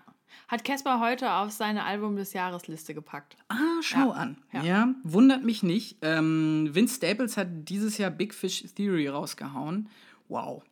[0.46, 3.34] Hat Casper heute auf seine Album des Jahresliste gepackt.
[3.48, 4.36] Ah, schau Ja, an.
[4.52, 4.62] ja.
[4.62, 4.94] Ja.
[5.02, 5.96] wundert mich nicht.
[6.02, 9.88] Ähm, Vince Staples hat dieses Jahr Big Fish Theory rausgehauen.
[10.28, 10.62] Wow.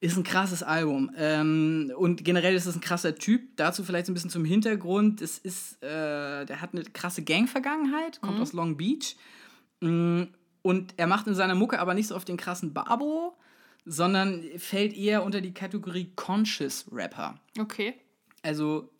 [0.00, 1.10] Ist ein krasses Album.
[1.16, 3.56] Ähm, und generell ist es ein krasser Typ.
[3.56, 5.22] Dazu vielleicht so ein bisschen zum Hintergrund.
[5.22, 9.16] Es ist, äh, der hat eine krasse Gang-Vergangenheit, kommt aus Long Beach.
[9.80, 10.24] Mm,
[10.62, 13.34] Und er macht in seiner Mucke aber nicht so auf den krassen Babo,
[13.86, 17.38] sondern fällt eher unter die Kategorie Conscious Rapper.
[17.58, 17.94] Okay.
[18.42, 18.90] Also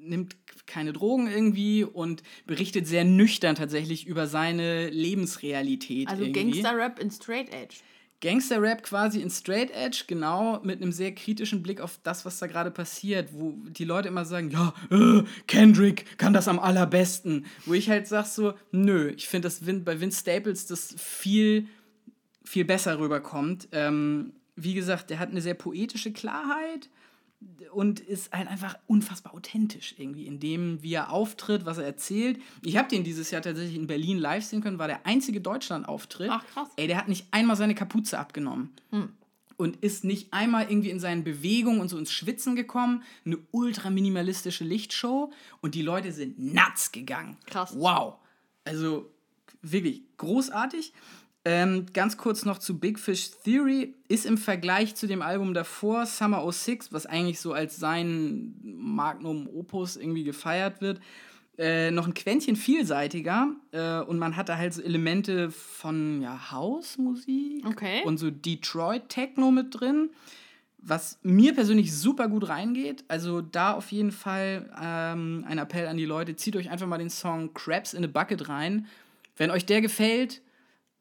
[0.00, 0.36] nimmt
[0.66, 6.08] keine Drogen irgendwie und berichtet sehr nüchtern tatsächlich über seine Lebensrealität.
[6.08, 6.30] Also.
[6.30, 7.76] Gangster-Rap in Straight Edge.
[8.20, 12.46] Gangster-Rap quasi in Straight Edge, genau, mit einem sehr kritischen Blick auf das, was da
[12.46, 17.46] gerade passiert, wo die Leute immer sagen, ja, äh, Kendrick kann das am allerbesten.
[17.64, 21.68] Wo ich halt sag so, nö, ich finde, dass bei Vince Staples das viel,
[22.44, 23.68] viel besser rüberkommt.
[23.72, 26.88] Ähm, wie gesagt, der hat eine sehr poetische Klarheit
[27.72, 32.40] und ist halt einfach unfassbar authentisch irgendwie in dem, wie er auftritt, was er erzählt.
[32.62, 36.30] Ich habe den dieses Jahr tatsächlich in Berlin live sehen können, war der einzige Deutschland-Auftritt.
[36.32, 36.68] Ach, krass.
[36.76, 38.70] Ey, der hat nicht einmal seine Kapuze abgenommen.
[39.56, 43.02] Und ist nicht einmal irgendwie in seinen Bewegungen und so ins Schwitzen gekommen.
[43.24, 47.36] Eine ultra minimalistische Lichtshow und die Leute sind nuts gegangen.
[47.46, 47.74] Krass.
[47.76, 48.14] Wow.
[48.64, 49.10] Also
[49.62, 50.92] wirklich großartig.
[51.44, 53.94] Ähm, ganz kurz noch zu Big Fish Theory.
[54.08, 59.48] Ist im Vergleich zu dem Album davor, Summer 06, was eigentlich so als sein Magnum
[59.48, 61.00] Opus irgendwie gefeiert wird,
[61.56, 63.48] äh, noch ein Quäntchen vielseitiger.
[63.72, 68.02] Äh, und man hat da halt so Elemente von ja, Hausmusik Okay.
[68.04, 70.10] und so Detroit Techno mit drin.
[70.80, 73.04] Was mir persönlich super gut reingeht.
[73.08, 76.98] Also da auf jeden Fall ähm, ein Appell an die Leute, zieht euch einfach mal
[76.98, 78.86] den Song Crabs in a Bucket rein.
[79.36, 80.40] Wenn euch der gefällt,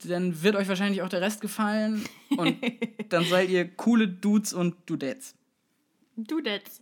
[0.03, 2.03] dann wird euch wahrscheinlich auch der Rest gefallen.
[2.35, 2.57] Und
[3.09, 5.35] dann seid ihr coole Dudes und Dudettes.
[6.15, 6.81] Du das.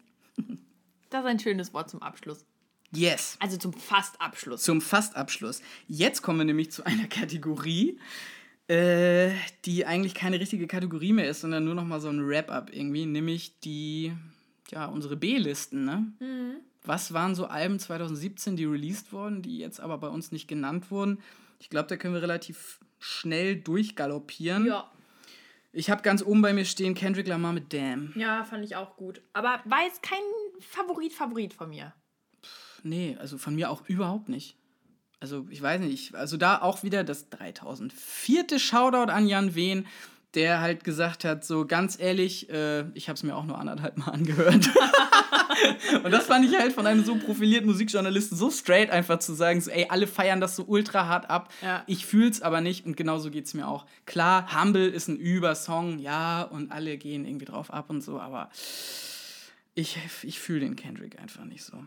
[1.09, 2.45] Ist ein schönes Wort zum Abschluss.
[2.91, 3.37] Yes.
[3.39, 4.63] Also zum Fast-Abschluss.
[4.63, 5.61] Zum Fastabschluss.
[5.87, 7.99] Jetzt kommen wir nämlich zu einer Kategorie,
[8.67, 9.31] äh,
[9.65, 13.05] die eigentlich keine richtige Kategorie mehr ist, sondern nur noch mal so ein Wrap-up irgendwie,
[13.05, 14.13] nämlich die,
[14.71, 16.61] ja, unsere B-Listen, ne?
[16.83, 20.91] Was waren so Alben 2017, die released wurden, die jetzt aber bei uns nicht genannt
[20.91, 21.19] wurden?
[21.59, 24.65] Ich glaube, da können wir relativ schnell durchgaloppieren.
[24.65, 24.89] Ja.
[25.71, 28.13] Ich habe ganz oben bei mir stehen Kendrick Lamar mit Damn.
[28.15, 29.21] Ja, fand ich auch gut.
[29.33, 30.17] Aber war jetzt kein
[30.59, 31.93] Favorit-Favorit von mir.
[32.83, 34.57] Nee, also von mir auch überhaupt nicht.
[35.19, 38.57] Also ich weiß nicht, also da auch wieder das 3004.
[38.57, 39.85] Shoutout an Jan Wehn,
[40.33, 43.97] der halt gesagt hat, so ganz ehrlich, äh, ich habe es mir auch nur anderthalb
[43.97, 44.69] Mal angehört.
[46.03, 49.61] Und das fand ich halt von einem so profilierten Musikjournalisten so straight einfach zu sagen,
[49.61, 51.51] so, ey, alle feiern das so ultra hart ab.
[51.61, 51.83] Ja.
[51.87, 53.85] Ich fühl's aber nicht und genauso geht's mir auch.
[54.05, 58.49] Klar, Humble ist ein Übersong, ja, und alle gehen irgendwie drauf ab und so, aber
[59.73, 61.83] ich, ich fühle den Kendrick einfach nicht so.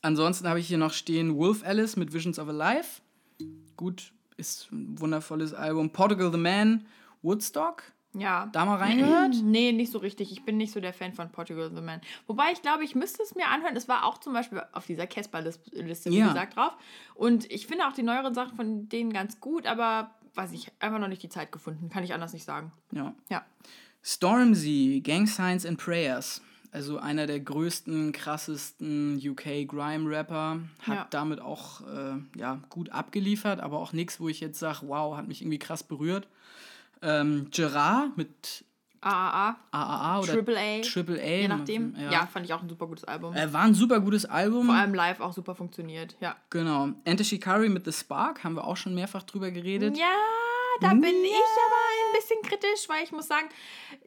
[0.00, 3.02] Ansonsten habe ich hier noch stehen Wolf Alice mit Visions of a Life.
[3.76, 5.90] Gut, ist ein wundervolles Album.
[5.90, 6.86] Portugal the Man,
[7.22, 7.84] Woodstock.
[8.14, 8.46] Ja.
[8.52, 9.34] Da mal reingehört?
[9.42, 10.32] Nee, nicht so richtig.
[10.32, 12.00] Ich bin nicht so der Fan von Portugal the Man.
[12.26, 13.74] Wobei ich glaube, ich müsste es mir anhören.
[13.76, 16.28] Es war auch zum Beispiel auf dieser Casper-Liste, wie Ja.
[16.28, 16.72] gesagt, drauf.
[17.14, 20.98] Und ich finde auch die neueren Sachen von denen ganz gut, aber weiß ich, einfach
[20.98, 21.88] noch nicht die Zeit gefunden.
[21.90, 22.72] Kann ich anders nicht sagen.
[22.92, 23.14] Ja.
[23.30, 23.44] Ja.
[24.02, 26.42] Stormzy, Gang Signs and Prayers.
[26.70, 30.60] Also einer der größten, krassesten UK Grime-Rapper.
[30.82, 31.06] Hat Ja.
[31.10, 35.28] damit auch äh, ja, gut abgeliefert, aber auch nichts, wo ich jetzt sage, wow, hat
[35.28, 36.28] mich irgendwie krass berührt.
[37.02, 38.64] Ähm, Gerard mit
[39.00, 41.24] AAA, AAA oder Triple A, Triple A.
[41.26, 41.96] je nachdem.
[41.96, 42.10] Ja.
[42.12, 42.26] Ja.
[42.26, 43.34] fand ich auch ein super gutes Album.
[43.34, 44.66] Äh, war ein super gutes Album.
[44.66, 46.16] Vor allem live auch super funktioniert.
[46.20, 46.36] Ja.
[46.50, 46.90] Genau.
[47.04, 49.96] Ente Shikari mit The Spark haben wir auch schon mehrfach drüber geredet.
[49.98, 50.14] Ja,
[50.80, 53.48] da bin ich aber ein bisschen kritisch, weil ich muss sagen,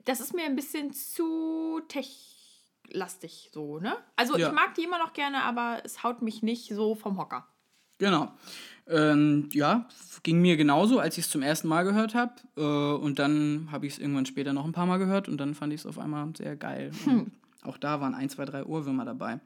[0.05, 3.97] das ist mir ein bisschen zu tech-lastig so, ne?
[4.15, 4.47] Also Ja.
[4.47, 7.45] ich mag die immer noch gerne, aber es haut mich nicht so vom Hocker.
[7.97, 8.31] Genau.
[8.87, 9.87] Ähm, ja,
[10.23, 12.33] ging mir genauso, als ich es zum ersten Mal gehört habe.
[12.57, 15.55] Äh, und dann habe ich es irgendwann später noch ein paar Mal gehört und dann
[15.55, 16.91] fand ich es auf einmal sehr geil.
[17.05, 17.31] Und
[17.63, 19.39] Auch da waren ein, zwei, drei Ohrwürmer dabei.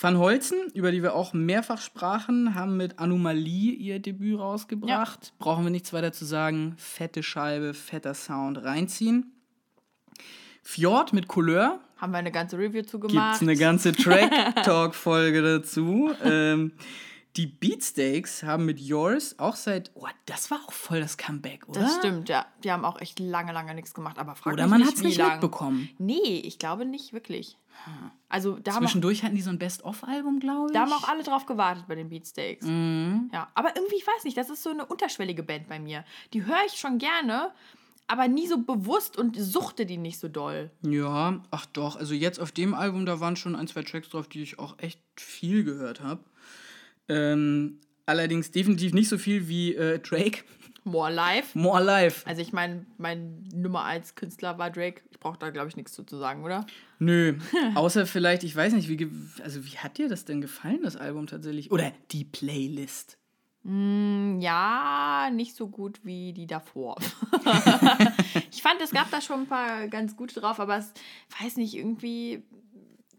[0.00, 5.32] Van Holzen, über die wir auch mehrfach sprachen, haben mit Anomalie ihr Debüt rausgebracht.
[5.38, 6.74] Brauchen wir nichts weiter zu sagen.
[6.78, 9.32] Fette Scheibe, fetter Sound, reinziehen.
[10.62, 13.36] Fjord mit Couleur, Haben wir eine ganze Review zu gemacht.
[13.36, 13.92] es eine ganze
[14.62, 16.10] Track-Talk-Folge dazu.
[16.22, 16.72] Ähm,
[17.36, 19.90] die Beatsteaks haben mit Yours auch seit.
[19.94, 21.80] Oh, das war auch voll das Comeback, oder?
[21.80, 22.46] das stimmt, ja.
[22.64, 25.02] Die haben auch echt lange, lange nichts gemacht, aber frag Oder man nicht, hat es
[25.02, 25.32] nicht lang.
[25.32, 25.88] mitbekommen.
[25.98, 27.56] Nee, ich glaube nicht wirklich.
[28.28, 30.72] Also da haben, auch, Zwischendurch hatten die so ein Best-of-Album, glaube ich.
[30.72, 32.66] da haben auch alle drauf gewartet bei den Beatsteaks.
[32.66, 33.30] Mhm.
[33.32, 36.04] Ja, aber irgendwie, ich weiß nicht, das ist so eine unterschwellige Band bei mir.
[36.32, 37.52] Die höre ich schon gerne,
[38.08, 40.70] aber nie so bewusst und suchte die nicht so doll.
[40.82, 41.94] Ja, ach doch.
[41.94, 44.76] Also jetzt auf dem Album, da waren schon ein, zwei Tracks drauf, die ich auch
[44.78, 46.24] echt viel gehört habe.
[47.08, 50.44] Ähm, allerdings definitiv nicht so viel wie äh, Drake.
[50.84, 51.54] More Live.
[51.54, 52.26] More Life.
[52.26, 55.02] Also ich meine, mein Nummer 1 Künstler war Drake.
[55.10, 56.66] Ich brauche da, glaube ich, nichts zu, sagen, oder?
[56.98, 57.36] Nö,
[57.74, 59.10] außer vielleicht, ich weiß nicht, wie,
[59.42, 61.70] also wie hat dir das denn gefallen, das Album tatsächlich?
[61.70, 63.18] Oder die Playlist?
[63.64, 66.96] Hm, Ja, nicht so gut wie die davor.
[68.50, 70.92] ich fand, es gab da schon ein paar ganz gute drauf, aber es
[71.42, 72.42] weiß nicht, irgendwie,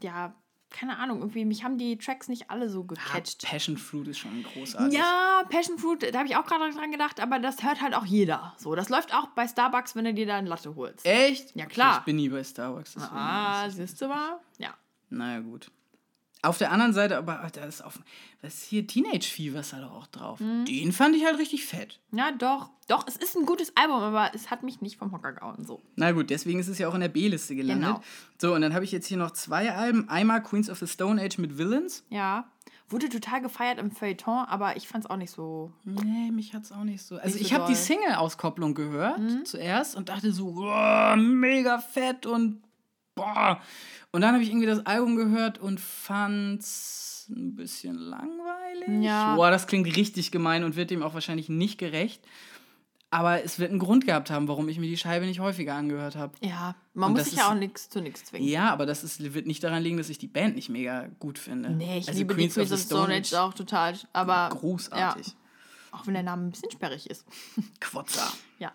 [0.01, 0.33] ja,
[0.69, 3.43] keine Ahnung, irgendwie, mich haben die Tracks nicht alle so Ah, gecatcht.
[3.43, 4.97] Passion Fruit ist schon großartig.
[4.97, 8.05] Ja, Passion Fruit, da habe ich auch gerade dran gedacht, aber das hört halt auch
[8.05, 8.53] jeder.
[8.57, 11.05] So, das läuft auch bei Starbucks, wenn du dir da eine Latte holst.
[11.05, 11.55] Echt?
[11.55, 11.97] Ja, klar.
[11.99, 12.97] Ich bin nie bei Starbucks.
[12.97, 14.39] Ah, siehst du mal?
[14.57, 14.73] Ja.
[15.09, 15.71] Naja, gut.
[16.41, 17.99] Auf der anderen Seite, aber da ist auf.
[18.41, 18.87] Was ist hier?
[18.87, 20.39] Teenage Fever ist da doch auch drauf.
[20.39, 20.63] Mhm.
[20.63, 21.99] Den fand ich halt richtig fett.
[22.13, 22.69] Ja, doch.
[22.87, 25.65] Doch, es ist ein gutes Album, aber es hat mich nicht vom Hocker gehauen.
[25.65, 25.81] So.
[25.97, 27.89] Na gut, deswegen ist es ja auch in der B-Liste gelandet.
[27.89, 28.01] Genau.
[28.37, 30.07] So, und dann habe ich jetzt hier noch zwei Alben.
[30.07, 32.05] Einmal Queens of the Stone Age mit Villains.
[32.09, 32.49] Ja.
[32.87, 35.71] Wurde total gefeiert im Feuilleton, aber ich fand es auch nicht so.
[35.83, 37.17] Nee, mich hat's auch nicht so.
[37.17, 37.73] Also Nicht so ich habe die.
[37.73, 37.83] Mhm.
[37.83, 40.53] Single-Auskopplung gehört zuerst und dachte so,
[41.17, 42.61] mega fett und
[43.19, 43.61] boah.
[44.11, 49.03] Und dann habe ich irgendwie das Album gehört und fand's ein bisschen langweilig.
[49.03, 49.35] Ja.
[49.35, 52.23] Boah, das klingt richtig gemein und wird dem auch wahrscheinlich nicht gerecht.
[53.11, 56.15] Aber es wird einen Grund gehabt haben, warum ich mir die Scheibe nicht häufiger angehört
[56.15, 56.33] habe.
[56.41, 58.47] Ja, man Und muss sich ja auch nichts zu nichts zwingen.
[58.47, 61.39] Ja, aber das ist, wird nicht daran liegen, dass ich die Band nicht mega gut
[61.39, 61.71] finde.
[61.71, 63.95] Nee, ich Also liebe die Queens of the Stone Age auch total.
[64.13, 65.27] Aber Großartig.
[65.27, 65.33] Ja,
[65.91, 67.25] auch wenn der Name ein bisschen sperrig ist.
[67.79, 68.31] Quotzer.
[68.59, 68.71] Ja.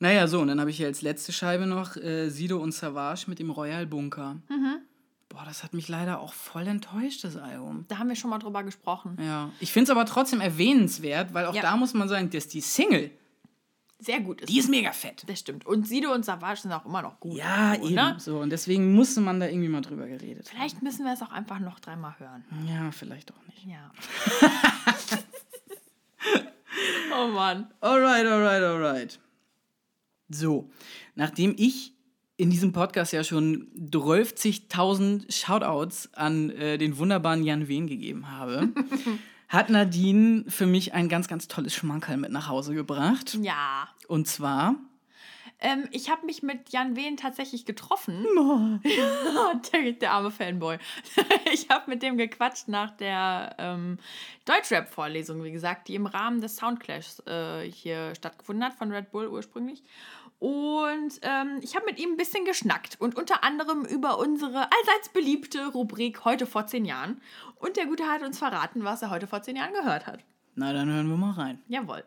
[0.00, 3.24] Naja, so, und dann habe ich hier als letzte Scheibe noch äh, Sido und Savage
[3.28, 4.36] mit dem Royal Bunker.
[4.48, 4.80] Mhm.
[5.28, 7.86] Boah, das hat mich leider auch voll enttäuscht, das Album.
[7.88, 9.16] Da haben wir schon mal drüber gesprochen.
[9.20, 9.50] Ja.
[9.60, 11.62] Ich finde es aber trotzdem erwähnenswert, weil auch Ja.
[11.62, 13.10] da muss man sagen, dass die Single,
[13.98, 14.48] Sehr gut ist.
[14.50, 15.24] die ist mega fett.
[15.26, 15.64] das stimmt.
[15.66, 17.36] Und Sido und Savage sind auch immer noch gut.
[17.38, 17.94] Ja, so, eben.
[17.94, 18.16] ne?
[18.18, 20.46] So, und deswegen musste man da irgendwie mal drüber geredet.
[20.48, 20.56] haben.
[20.56, 22.44] Vielleicht müssen wir es auch einfach noch dreimal hören.
[22.68, 23.64] Ja, vielleicht auch nicht.
[23.66, 23.90] Ja.
[27.16, 27.68] oh Mann.
[27.80, 29.18] Alright, alright, alright.
[30.28, 30.70] So,
[31.14, 31.94] nachdem ich
[32.36, 38.70] in diesem Podcast ja schon 12.000 Shoutouts an äh, den wunderbaren Jan Wehn gegeben habe,
[39.48, 43.38] hat Nadine für mich ein ganz, ganz tolles Schmankerl mit nach Hause gebracht.
[43.40, 43.88] Ja.
[44.08, 44.76] Und zwar,
[45.64, 48.26] Ähm, ich habe mich mit Jan Wehn tatsächlich getroffen.
[49.72, 50.76] der, der arme Fanboy.
[51.52, 53.98] ich habe mit dem gequatscht nach der ähm,
[54.44, 59.26] Deutschrap-Vorlesung, wie gesagt, die im Rahmen des Soundclashs äh, hier stattgefunden hat, von Red Bull
[59.26, 59.82] ursprünglich.
[60.38, 65.08] Und ähm, ich habe mit ihm ein bisschen geschnackt und unter anderem über unsere allseits
[65.14, 67.22] beliebte Rubrik Heute vor zehn Jahren.
[67.56, 70.24] Und der Gute hat uns verraten, was er heute vor zehn Jahren gehört hat.
[70.56, 71.62] na dann hören wir mal rein.
[71.68, 72.04] Jawohl.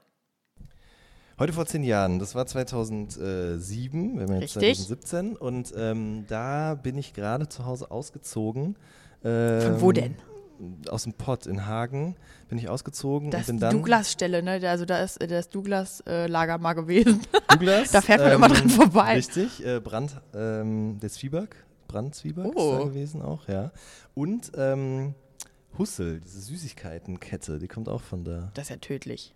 [1.39, 4.77] Heute vor zehn Jahren, das war 2007, wir haben jetzt Richtig.
[4.87, 8.75] 2017 und ähm, da bin ich gerade zu Hause ausgezogen.
[9.23, 10.15] Ähm, Von wo denn?
[10.89, 12.15] Aus dem Pott in Hagen
[12.49, 14.59] bin ich ausgezogen Das und bin ist dann die Douglas-Stelle, ne?
[14.67, 17.21] Also da ist äh, das Douglas-Lager mal gewesen.
[17.49, 19.13] Douglas, Da fährt man immer dran vorbei.
[19.17, 21.55] Richtig, äh, Brand, ähm, der Zwieback,
[21.87, 22.71] Brandzwieback Oh.
[22.73, 23.71] ist da gewesen auch, ja.
[24.15, 25.13] Und ähm,
[25.77, 28.49] Hussel, diese Süßigkeitenkette, die kommt auch von da.
[28.55, 29.35] Das ist ja tödlich.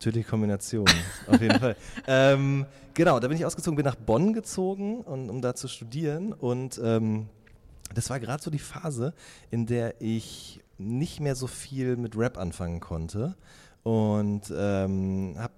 [0.00, 0.88] Tödliche Kombination,
[1.26, 1.76] auf jeden Fall.
[2.06, 6.32] Ähm, genau, da bin ich ausgezogen, bin nach Bonn gezogen, und, um da zu studieren.
[6.32, 7.28] Und ähm,
[7.94, 9.12] das war gerade so die Phase,
[9.50, 13.36] in der ich nicht mehr so viel mit Rap anfangen konnte.
[13.82, 15.52] Und ähm, habe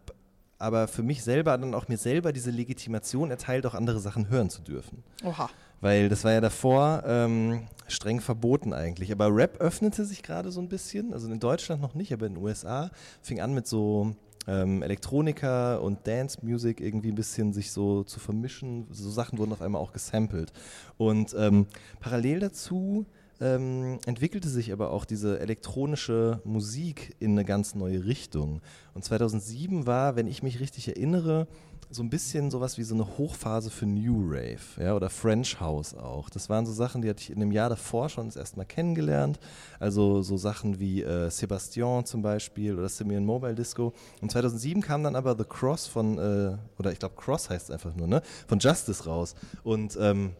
[0.59, 4.49] aber für mich selber dann auch mir selber diese Legitimation erteilt, auch andere Sachen hören
[4.49, 5.03] zu dürfen.
[5.25, 5.51] Oha.
[5.81, 9.11] Weil das war ja davor ähm, streng verboten eigentlich.
[9.11, 11.13] Aber Rap öffnete sich gerade so ein bisschen.
[11.13, 12.91] Also in Deutschland noch nicht, aber in den USA
[13.23, 14.15] fing an mit so
[14.47, 18.87] ähm, Elektronika und Dance Music irgendwie ein bisschen sich so zu vermischen.
[18.91, 20.53] So Sachen wurden auf einmal auch gesampelt.
[20.97, 21.67] Und ähm,
[22.01, 23.07] parallel dazu
[23.43, 28.63] ähm, entwickelte sich aber auch diese elektronische Musik in eine ganz neue Richtung.
[28.95, 31.49] Und 2007 war, wenn ich mich richtig erinnere,
[31.91, 35.95] so ein bisschen sowas wie so eine Hochphase für New Rave ja, oder French House
[35.95, 36.31] auch.
[36.31, 38.65] Das waren so Sachen, die hatte ich in dem Jahr davor schon das erste Mal
[38.65, 39.39] kennengelernt.
[39.79, 43.93] Also so Sachen wie äh, Sebastian zum Beispiel oder Simeon Mobile Disco.
[44.23, 47.71] Und 2007 kam dann aber The Cross von, äh, oder ich glaube Cross heißt es
[47.71, 48.23] einfach nur, ne?
[48.47, 49.35] von Justice raus.
[49.63, 50.31] Und ähm,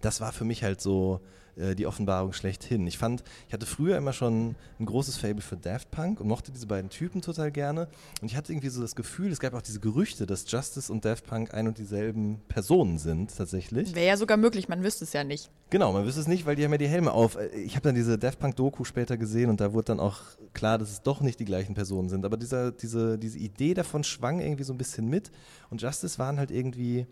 [0.00, 1.20] das war für mich halt so
[1.56, 2.86] äh, die Offenbarung schlechthin.
[2.86, 6.52] Ich fand, ich hatte früher immer schon ein großes Fable für Daft Punk und mochte
[6.52, 7.88] diese beiden Typen total gerne.
[8.20, 11.04] Und ich hatte irgendwie so das Gefühl, es gab auch diese Gerüchte, dass Justice und
[11.04, 13.94] Daft Punk ein und dieselben Personen sind tatsächlich.
[13.94, 15.50] Wäre ja sogar möglich, man wüsste es ja nicht.
[15.70, 17.36] Genau, man wüsste es nicht, weil die haben ja die Helme auf.
[17.36, 20.20] Äh, Ich habe dann diese Daft Punk Doku später gesehen und da wurde dann auch
[20.52, 22.24] klar, dass es doch nicht die gleichen Personen sind.
[22.24, 25.30] Aber dieser, diese, diese Idee davon schwang irgendwie so ein bisschen mit.
[25.70, 27.06] Und Justice waren halt irgendwie,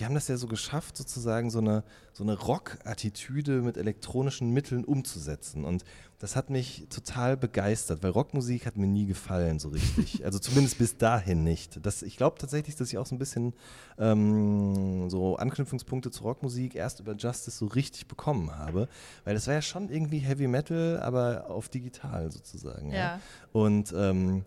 [0.00, 4.84] die haben das ja so geschafft, sozusagen so eine, so eine Rock-Attitüde mit elektronischen Mitteln
[4.86, 5.64] umzusetzen.
[5.66, 5.84] Und
[6.18, 10.24] das hat mich total begeistert, weil Rockmusik hat mir nie gefallen so richtig.
[10.24, 11.84] Also zumindest bis dahin nicht.
[11.84, 13.52] Das, ich glaube tatsächlich, dass ich auch so ein bisschen
[13.98, 18.88] ähm, so Anknüpfungspunkte zur Rockmusik erst über Justice so richtig bekommen habe.
[19.24, 22.90] Weil das war ja schon irgendwie Heavy Metal, aber auf digital sozusagen.
[22.90, 22.96] Ja.
[22.96, 23.20] Ja.
[23.52, 24.46] Und ähm,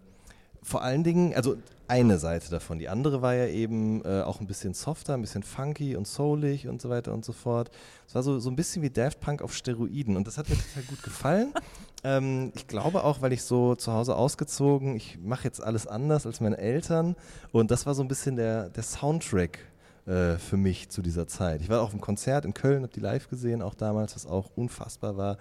[0.63, 1.57] vor allen Dingen, also
[1.93, 2.79] eine Seite davon.
[2.79, 6.67] Die andere war ja eben äh, auch ein bisschen softer, ein bisschen funky und soulig
[6.67, 7.69] und so weiter und so fort.
[8.07, 10.55] Es war so, so ein bisschen wie Daft Punk auf Steroiden und das hat mir
[10.55, 11.53] total gut gefallen.
[12.03, 16.25] ähm, ich glaube auch, weil ich so zu Hause ausgezogen, ich mache jetzt alles anders
[16.25, 17.15] als meine Eltern
[17.51, 19.59] und das war so ein bisschen der, der Soundtrack
[20.07, 21.61] äh, für mich zu dieser Zeit.
[21.61, 24.25] Ich war auch auf einem Konzert in Köln, habe die live gesehen, auch damals, was
[24.25, 25.37] auch unfassbar war,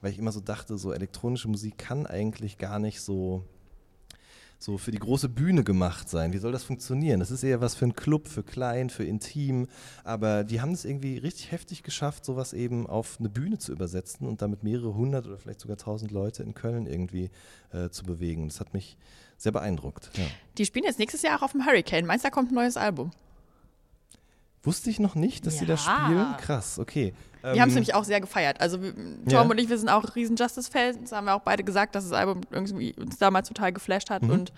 [0.00, 3.42] weil ich immer so dachte, so elektronische Musik kann eigentlich gar nicht so
[4.60, 6.32] so für die große Bühne gemacht sein.
[6.32, 7.20] Wie soll das funktionieren?
[7.20, 9.68] Das ist eher was für einen Club, für klein, für intim.
[10.02, 14.26] Aber die haben es irgendwie richtig heftig geschafft, sowas eben auf eine Bühne zu übersetzen
[14.26, 17.30] und damit mehrere hundert oder vielleicht sogar tausend Leute in Köln irgendwie
[17.72, 18.48] äh, zu bewegen.
[18.48, 18.96] Das hat mich
[19.36, 20.10] sehr beeindruckt.
[20.16, 20.24] Ja.
[20.58, 22.04] Die spielen jetzt nächstes Jahr auch auf dem Hurricane.
[22.04, 23.12] Meinst du, da kommt ein neues Album?
[24.64, 25.78] Wusste ich noch nicht, dass sie da Ja.
[25.78, 26.36] spielen?
[26.38, 27.14] Krass, okay.
[27.42, 28.60] Wir haben es nämlich auch sehr gefeiert.
[28.60, 29.40] Also Tom Ja.
[29.42, 30.98] und ich, wir sind auch riesen Justice-Fans.
[31.02, 34.14] Das haben wir auch beide gesagt, dass das Album irgendwie uns damals total geflasht Mhm.
[34.14, 34.22] hat.
[34.24, 34.52] Und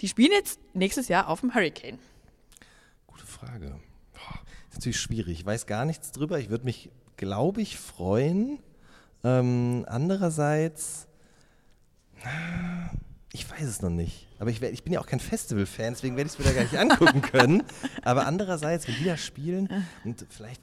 [0.00, 1.98] die spielen jetzt nächstes Jahr auf dem Hurricane.
[3.06, 3.80] Gute Frage.
[4.12, 5.40] Boah, ist natürlich schwierig.
[5.40, 6.38] Ich weiß gar nichts drüber.
[6.38, 8.58] Ich würde mich, glaube ich, freuen.
[9.24, 11.06] Ähm, andererseits,
[13.32, 14.26] ich weiß es noch nicht.
[14.38, 16.52] Aber ich, werd- ich bin ja auch kein Festival-Fan, deswegen werde ich es mir da
[16.52, 17.62] gar nicht angucken können.
[18.02, 19.68] Aber andererseits, wenn die da spielen,
[20.04, 20.62] und vielleicht,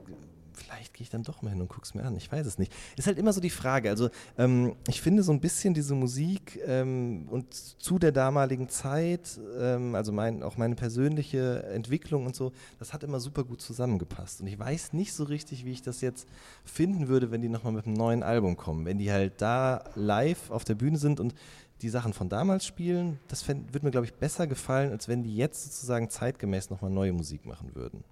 [0.67, 2.15] vielleicht gehe ich dann doch mal hin und gucke es mir an.
[2.17, 2.73] Ich weiß es nicht.
[2.97, 3.89] Ist halt immer so die Frage.
[3.89, 9.39] Also, ähm, ich finde so ein bisschen diese Musik ähm, und zu der damaligen Zeit,
[9.59, 14.41] ähm, also mein, auch meine persönliche Entwicklung und so, das hat immer super gut zusammengepasst.
[14.41, 16.27] Und ich weiß nicht so richtig, wie ich das jetzt
[16.65, 18.85] finden würde, wenn die nochmal mit einem neuen Album kommen.
[18.85, 21.33] Wenn die halt da live auf der Bühne sind und
[21.81, 25.35] die Sachen von damals spielen, das würde mir, glaube ich, besser gefallen, als wenn die
[25.35, 28.03] jetzt sozusagen zeitgemäß nochmal neue Musik machen würden.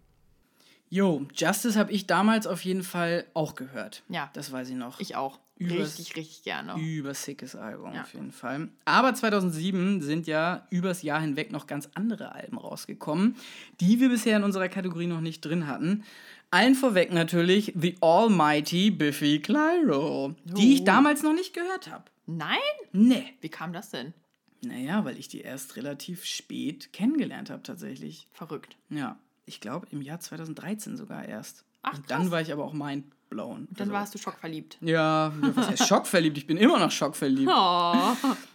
[0.96, 4.04] Jo, Justice habe ich damals auf jeden Fall auch gehört.
[4.08, 4.30] Ja.
[4.34, 5.02] Das weiß ich noch.
[5.02, 5.40] Ich auch.
[5.60, 6.76] Übers- richtig, richtig gerne.
[6.80, 8.04] Übersickes Album Ja.
[8.04, 8.70] auf jeden Fall.
[8.86, 13.36] Aber 2007 sind ja übers Jahr hinweg noch ganz andere Alben rausgekommen,
[13.82, 16.04] die wir bisher in unserer Kategorie noch nicht drin hatten.
[16.52, 20.86] Allen vorweg natürlich The Almighty Biffy Clyro, die ich Oh.
[20.86, 22.06] damals noch nicht gehört habe.
[22.26, 22.58] Nein?
[22.94, 23.34] Nee.
[23.42, 24.14] Wie kam das denn?
[24.62, 28.28] Naja, weil ich die erst relativ spät kennengelernt habe tatsächlich.
[28.32, 28.78] Verrückt.
[28.90, 31.64] Ja, ich glaube im Jahr 2013 sogar erst.
[31.84, 32.32] Ach, Und dann krass.
[32.32, 33.68] war ich aber auch mindblown.
[33.72, 34.78] Dann Also- warst du schockverliebt.
[34.82, 36.38] Ja, was heißt schockverliebt?
[36.38, 37.52] Ich bin immer noch schockverliebt.
[37.54, 37.94] Oh.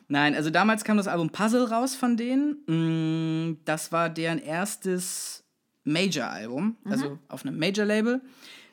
[0.08, 2.56] Nein, also damals kam das Album Puzzle raus von denen.
[2.66, 5.44] Mm, Das war deren erstes
[5.84, 8.20] Major-Album, also auf einem Major-Label.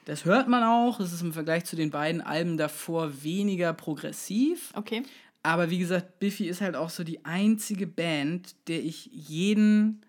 [0.05, 0.99] Das hört man auch.
[0.99, 4.71] Es ist im Vergleich zu den beiden Alben davor weniger progressiv.
[4.75, 5.03] Okay.
[5.43, 10.01] Aber wie gesagt, Biffy ist halt auch so die einzige Band, der ich jeden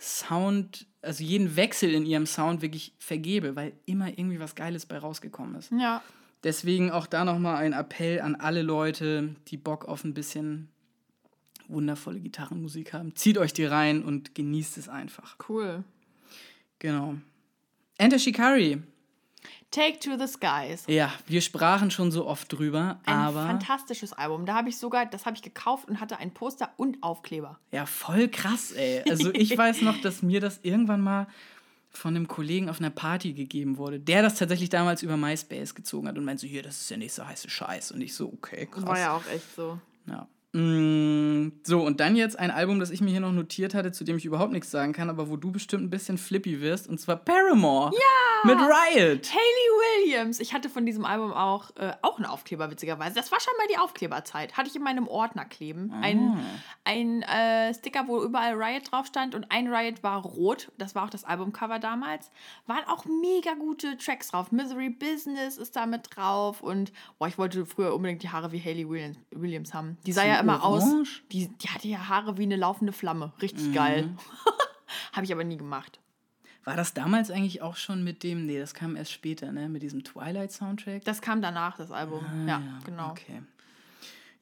[0.00, 4.98] Sound, also jeden Wechsel in ihrem Sound wirklich vergebe, weil immer irgendwie was Geiles bei
[4.98, 5.70] rausgekommen ist.
[5.70, 6.02] Ja.
[6.42, 10.68] Deswegen auch da nochmal ein Appell an alle Leute, die Bock auf ein bisschen
[11.68, 13.14] wundervolle Gitarrenmusik haben.
[13.14, 15.36] Zieht euch die rein und genießt es einfach.
[15.48, 15.84] Cool.
[16.78, 17.16] Genau.
[17.98, 18.82] Enter Shikari.
[19.70, 20.84] Take to the Skies.
[20.88, 24.46] Ja, wir sprachen schon so oft drüber, Ein aber fantastisches Album.
[24.46, 27.58] Da habe ich sogar, das habe ich gekauft und hatte ein Poster und Aufkleber.
[27.70, 29.02] ja, voll krass, ey.
[29.08, 31.26] Also ich weiß noch, dass mir das irgendwann mal
[31.92, 36.06] von einem Kollegen auf einer Party gegeben wurde, der das tatsächlich damals über MySpace gezogen
[36.06, 37.90] hat und meinte so, hier, das ist der nächste heiße Scheiß.
[37.92, 38.86] Und ich so, okay, krass.
[38.86, 39.78] War ja auch echt so.
[40.06, 40.28] Ja.
[40.52, 44.04] Mm, So, und dann jetzt ein Album, das ich mir hier noch notiert hatte, zu
[44.04, 46.98] dem ich überhaupt nichts sagen kann, aber wo du bestimmt ein bisschen flippy wirst, und
[47.00, 47.92] zwar Paramore.
[47.94, 48.00] Ja!
[48.42, 49.30] Mit Riot.
[49.30, 50.40] Haley Williams.
[50.40, 53.14] Ich hatte von diesem Album auch, äh, auch einen Aufkleber, witzigerweise.
[53.14, 54.56] Das war schon mal die Aufkleberzeit.
[54.56, 55.92] Hatte ich in meinem Ordner kleben.
[56.00, 56.38] Ein,
[56.84, 60.72] ein äh, Sticker, wo überall Riot drauf stand und ein Riot war rot.
[60.78, 62.30] Das war auch das Albumcover damals.
[62.66, 64.52] Waren auch mega gute Tracks drauf.
[64.52, 68.60] Misery Business ist da mit drauf und boah, ich wollte früher unbedingt die Haare wie
[68.60, 69.98] Haley Williams, Williams haben.
[70.06, 70.82] Die sah So ja immer aus.
[70.82, 71.22] orange?
[71.32, 73.32] Die, die hatte ja Haare wie eine laufende Flamme.
[73.40, 74.08] Richtig geil.
[75.12, 76.00] Habe ich aber nie gemacht.
[76.64, 79.82] War das damals eigentlich auch schon mit dem, nee, das kam erst später, ne, mit
[79.82, 81.04] diesem Twilight-Soundtrack?
[81.04, 82.24] Das kam danach, das Album.
[82.46, 83.10] ja, Ah, genau.
[83.10, 83.42] Okay.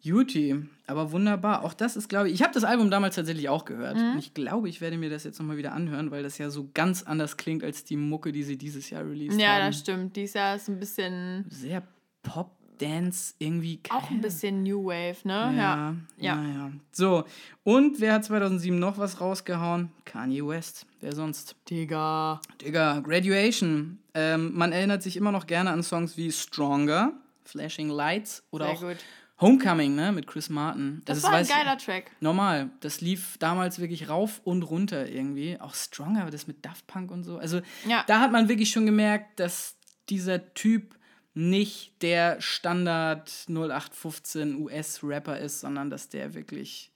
[0.00, 1.64] Juti, aber wunderbar.
[1.64, 3.96] Auch das ist, glaube ich, ich habe das Album damals tatsächlich auch gehört.
[3.96, 4.12] Mhm.
[4.12, 6.70] Und ich glaube, ich werde mir das jetzt nochmal wieder anhören, weil das ja so
[6.72, 9.66] ganz anders klingt als die Mucke, die sie dieses Jahr released Ja, haben.
[9.66, 10.14] das stimmt.
[10.16, 11.82] Dies Jahr ist ein bisschen, Sehr
[12.22, 13.80] Pop, Dance, irgendwie.
[13.90, 15.32] auch ein bisschen New Wave, ne?
[15.34, 15.94] Ja, Ja.
[16.18, 16.42] ja.
[16.42, 16.48] Ja.
[16.48, 16.70] ja.
[16.92, 17.24] So,
[17.64, 19.90] und wer hat 2007 noch was rausgehauen?
[20.04, 20.86] Kanye West.
[21.00, 21.56] Wer sonst?
[21.70, 22.40] Digga.
[22.60, 23.98] Digga, Graduation.
[24.14, 27.12] Ähm, man erinnert sich immer noch gerne an Songs wie Stronger,
[27.44, 28.96] Flashing Lights oder Sehr auch gut.
[29.40, 31.00] Homecoming, ne, mit Chris Martin.
[31.04, 32.10] Das Also war ein weiß ich- geiler Track.
[32.20, 35.60] Normal, das lief damals wirklich rauf und runter irgendwie.
[35.60, 37.38] Auch Stronger, aber das mit Daft Punk und so.
[37.38, 38.02] Also Ja.
[38.08, 39.76] da hat man wirklich schon gemerkt, dass
[40.08, 40.97] dieser Typ
[41.38, 46.90] nicht der Standard 0815 US-Rapper ist, sondern dass der wirklich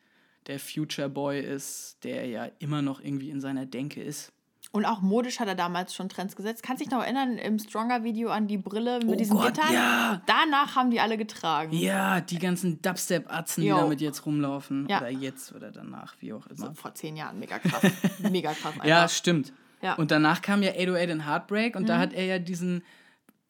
[0.48, 4.32] der Future Boy ist, der ja immer noch irgendwie in seiner Denke ist.
[4.72, 6.62] Und auch modisch hat er damals schon Trends gesetzt.
[6.64, 9.72] Kannst dich noch erinnern im Stronger-Video an die Brille mit Oh diesen Gott, Gittern?
[9.72, 10.22] ja.
[10.26, 11.72] Danach haben die alle getragen.
[11.76, 14.88] Ja, die ganzen Dubstep-Atzen, die damit jetzt rumlaufen.
[14.88, 14.98] Ja.
[14.98, 16.56] Oder jetzt oder danach, wie auch immer.
[16.56, 17.38] So, vor zehn Jahren.
[17.38, 17.82] Mega krass.
[18.18, 18.72] Mega krass.
[18.72, 18.86] Einfach.
[18.86, 19.52] Ja, stimmt.
[19.82, 19.92] Ja.
[19.94, 20.00] Mhm.
[20.00, 22.82] Und danach kam ja 808 and Heartbreak und da hat er ja diesen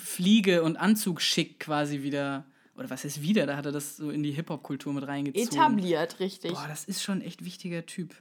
[0.02, 2.44] Fliege- und Anzug-Schick quasi wieder,
[2.76, 5.48] oder was heißt wieder, da hat er das so in die Hip-Hop-Kultur mit reingezogen.
[5.48, 6.52] Etabliert, richtig.
[6.52, 8.14] Boah, das ist schon ein echt wichtiger Typ.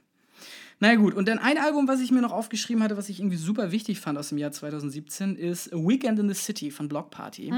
[0.80, 3.20] Na ja, gut, und dann ein Album, was ich mir noch aufgeschrieben hatte, was ich
[3.20, 6.88] irgendwie super wichtig fand aus dem Jahr 2017, ist A Weekend in the City von
[6.88, 7.52] Block Party.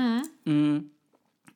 [0.44, 0.90] Mhm.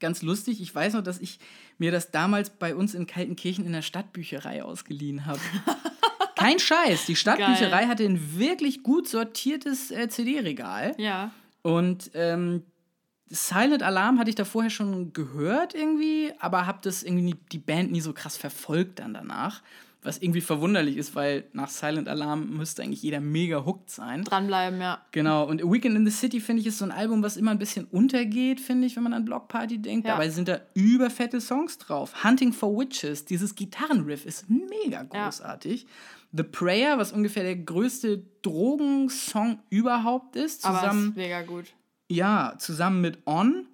[0.00, 1.38] Ganz lustig, ich weiß noch, dass ich
[1.76, 5.40] mir das damals bei uns in Kaltenkirchen in der Stadtbücherei ausgeliehen habe.
[6.36, 10.94] Kein Scheiß, die Stadtbücherei hatte ein wirklich gut sortiertes äh, CD-Regal.
[10.96, 11.32] Ja.
[11.68, 12.62] Und ähm,
[13.28, 17.92] Silent Alarm hatte ich da vorher schon gehört irgendwie, aber habe das irgendwie die Band
[17.92, 19.60] nie so krass verfolgt dann danach.
[20.00, 24.24] Was irgendwie verwunderlich ist, weil nach Silent Alarm müsste eigentlich jeder mega hooked sein.
[24.24, 25.02] Dranbleiben, ja.
[25.10, 27.50] Genau, und A Weekend in the City, finde ich, ist so ein Album, was immer
[27.50, 30.06] ein bisschen untergeht, finde ich, wenn man an Block Party denkt.
[30.06, 30.12] Ja.
[30.12, 32.24] Dabei sind da überfette Songs drauf.
[32.24, 35.86] Hunting for Witches, dieses Gitarrenriff ist mega großartig.
[36.36, 41.66] The Prayer, was ungefähr der größte Drogensong überhaupt ist, Aber zusammen ist mega gut.
[42.08, 43.66] ja, zusammen mit On.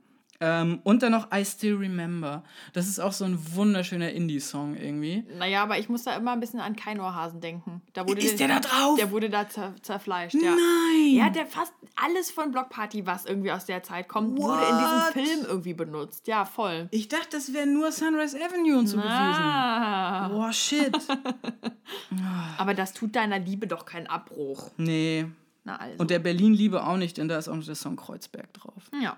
[0.46, 2.44] Ähm, und dann noch I Still Remember.
[2.74, 5.24] Das ist auch so ein wunderschöner Indie-Song irgendwie.
[5.38, 7.80] Naja, aber ich muss da immer ein bisschen an kein Ohrhasen denken.
[7.94, 8.98] Da wurde Ist der da drauf?
[8.98, 10.50] Der wurde da zer zerfleischt, ja.
[10.50, 11.14] Nein!
[11.14, 14.76] Ja, der fast alles von Block Party, was irgendwie aus der Zeit kommt, wurde in
[14.76, 15.12] diesem What?
[15.14, 16.26] Film irgendwie benutzt.
[16.26, 16.88] Ja, voll.
[16.90, 19.12] Ich dachte, das wäre nur Sunrise Avenue und so gewesen.
[19.12, 20.28] Ah.
[20.28, 20.94] Boah, shit.
[22.58, 24.70] Aber das tut deiner Liebe doch keinen Abbruch.
[24.76, 25.26] nee.
[25.66, 25.96] Na also.
[25.98, 28.90] Und der Berlin-Liebe auch nicht, denn da ist auch noch der Song Kreuzberg drauf.
[29.00, 29.16] ja.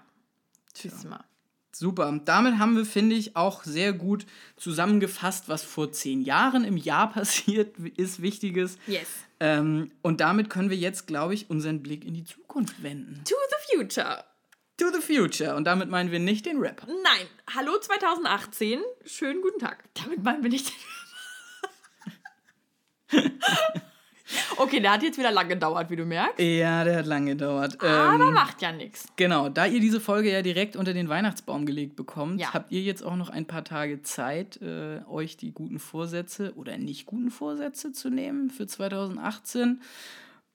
[0.76, 1.24] Tschüss mal.
[1.72, 2.20] Super.
[2.24, 4.26] Damit haben wir, finde ich, auch sehr gut
[4.56, 8.78] zusammengefasst, was vor zehn Jahren im Jahr passiert ist, Wichtiges.
[8.86, 9.08] Yes.
[9.40, 13.22] Ähm, und damit können wir jetzt, glaube ich, unseren Blick in die Zukunft wenden.
[13.24, 14.24] To the future.
[14.78, 15.54] To the future.
[15.54, 16.86] Und damit meinen wir nicht den Rapper.
[16.86, 18.80] Nein, hallo 2018.
[19.04, 19.84] Schönen guten Tag.
[19.94, 20.72] Damit meinen wir nicht.
[24.56, 26.38] okay, der hat jetzt wieder lang gedauert, wie du merkst.
[26.40, 27.80] Ja, der hat lange gedauert.
[27.82, 29.06] Aber Ähm, macht ja nichts.
[29.16, 32.52] Genau, da ihr diese Folge ja direkt unter den Weihnachtsbaum gelegt bekommt, Ja.
[32.54, 36.76] habt ihr jetzt auch noch ein paar Tage Zeit, äh, euch die guten Vorsätze oder
[36.78, 39.80] nicht guten Vorsätze zu nehmen für 2018.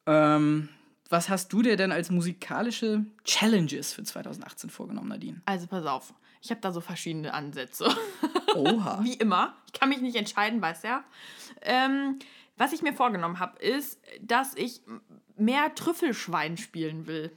[0.07, 0.69] Ähm,
[1.09, 5.41] was hast du dir denn als musikalische Challenges für 2018 vorgenommen, Nadine?
[5.45, 6.13] Also pass auf.
[6.41, 7.87] Ich habe da so verschiedene Ansätze.
[8.55, 8.99] Oha.
[9.03, 9.53] Wie immer.
[9.67, 11.03] Ich kann mich nicht entscheiden, weißt ja.
[11.61, 12.17] Ähm,
[12.61, 14.81] was ich mir vorgenommen habe, ist, dass ich
[15.35, 17.31] mehr Trüffelschwein spielen will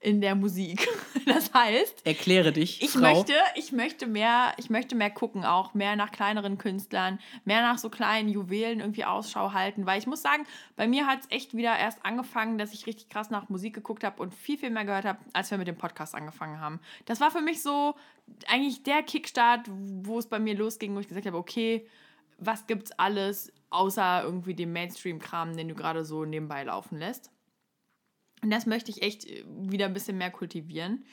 [0.00, 0.88] in der Musik.
[1.24, 3.00] Das heißt, Erkläre dich, ich Frau.
[3.00, 7.78] möchte, ich möchte mehr, ich möchte mehr gucken, auch mehr nach kleineren Künstlern, mehr nach
[7.78, 10.44] so kleinen Juwelen irgendwie Ausschau halten, weil ich muss sagen,
[10.74, 14.02] bei mir hat es echt wieder erst angefangen, dass ich richtig krass nach Musik geguckt
[14.02, 16.80] habe und viel, viel mehr gehört habe, als wir mit dem Podcast angefangen haben.
[17.04, 17.94] Das war für mich so
[18.48, 21.86] eigentlich der Kickstart, wo es bei mir losging, wo ich gesagt habe, okay,
[22.38, 27.30] was gibt's alles außer irgendwie dem Mainstream-Kram, den du gerade so nebenbei laufen lässt?
[28.42, 31.04] Und das möchte ich echt äh, wieder ein bisschen mehr kultivieren.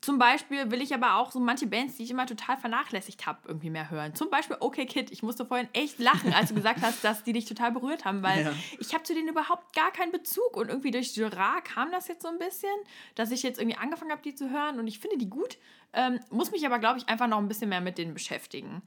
[0.00, 3.38] Zum Beispiel will ich aber auch so manche Bands, die ich immer total vernachlässigt habe,
[3.46, 4.14] irgendwie mehr hören.
[4.14, 5.12] Zum Beispiel OK Kid.
[5.12, 8.22] Ich musste vorhin echt lachen, als du gesagt hast, dass die dich total berührt haben,
[8.22, 8.52] weil Ja.
[8.80, 10.56] ich habe zu denen überhaupt gar keinen Bezug.
[10.56, 12.70] Und irgendwie durch Gerard kam das jetzt so ein bisschen,
[13.14, 14.80] dass ich jetzt irgendwie angefangen habe, die zu hören.
[14.80, 15.56] Und ich finde die gut.
[15.92, 18.82] Ähm, muss mich aber, glaube ich, einfach noch ein bisschen mehr mit denen beschäftigen.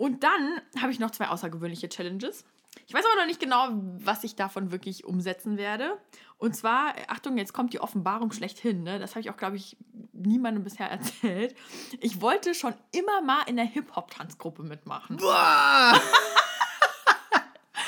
[0.00, 2.46] Und dann habe ich noch zwei außergewöhnliche Challenges.
[2.86, 3.68] Ich weiß aber noch nicht genau,
[3.98, 5.98] was ich davon wirklich umsetzen werde.
[6.38, 8.82] Und zwar, Achtung, jetzt kommt die Offenbarung schlechthin.
[8.82, 8.98] Ne?
[8.98, 9.76] Das habe ich auch, glaube ich,
[10.14, 11.54] niemandem bisher erzählt.
[12.00, 15.18] Ich wollte schon immer mal in der Hip-Hop-Tanzgruppe mitmachen.
[15.18, 15.92] Boah!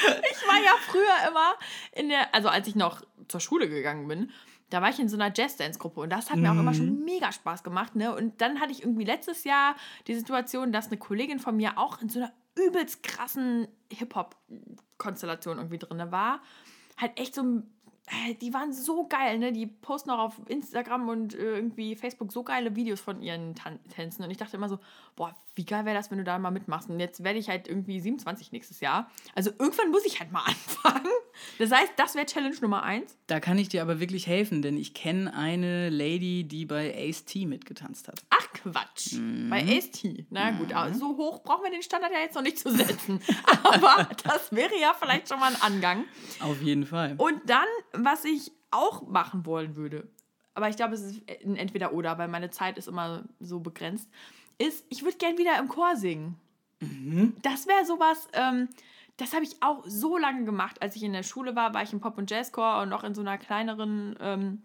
[0.04, 1.54] Ich war ja früher immer
[1.92, 4.32] in der, also als ich noch zur Schule gegangen bin,
[4.72, 7.30] da war ich in so einer Jazz-Dance-Gruppe und das hat mir auch immer schon mega
[7.30, 7.94] Spaß gemacht.
[7.94, 8.14] Ne?
[8.14, 9.76] Und dann hatte ich irgendwie letztes Jahr
[10.06, 15.78] die Situation, dass eine Kollegin von mir auch in so einer übelst krassen Hip-Hop-Konstellation irgendwie
[15.78, 16.40] drin war.
[16.96, 17.70] Halt echt so ein
[18.40, 19.52] die waren so geil, ne?
[19.52, 23.78] Die posten auch auf Instagram und äh, irgendwie Facebook so geile Videos von ihren Tan
[23.88, 24.24] Tänzen.
[24.24, 24.78] Und ich dachte immer so,
[25.16, 26.88] boah, wie geil wäre das, wenn du da mal mitmachst.
[26.88, 29.10] Und jetzt werde ich halt irgendwie 27 nächstes Jahr.
[29.34, 31.12] Also irgendwann muss ich halt mal anfangen.
[31.58, 33.16] Das heißt, das wäre Challenge Nummer eins.
[33.26, 37.24] Da kann ich dir aber wirklich helfen, denn ich kenne eine Lady, die bei Ace
[37.24, 38.22] T mitgetanzt hat.
[38.30, 39.16] Ach Quatsch.
[39.50, 40.26] Bei Ace-T.
[40.30, 43.20] Na gut, aber so hoch brauchen wir den Standard ja jetzt noch nicht zu setzen.
[43.64, 46.04] aber das wäre ja vielleicht schon mal ein Angang.
[46.40, 47.14] Auf jeden Fall.
[47.18, 47.66] Und dann,
[48.04, 50.08] was ich auch machen wollen würde,
[50.54, 54.08] aber ich glaube, es ist ein Entweder-Oder, weil meine Zeit ist immer so begrenzt,
[54.58, 56.36] ist, ich würde gern wieder im Chor singen.
[57.42, 58.68] Das wäre sowas, ähm,
[59.16, 60.82] das habe ich auch so lange gemacht.
[60.82, 63.14] Als ich in der Schule war, war ich im Pop- und Jazzchor und noch in
[63.14, 64.62] so einer kleineren ähm,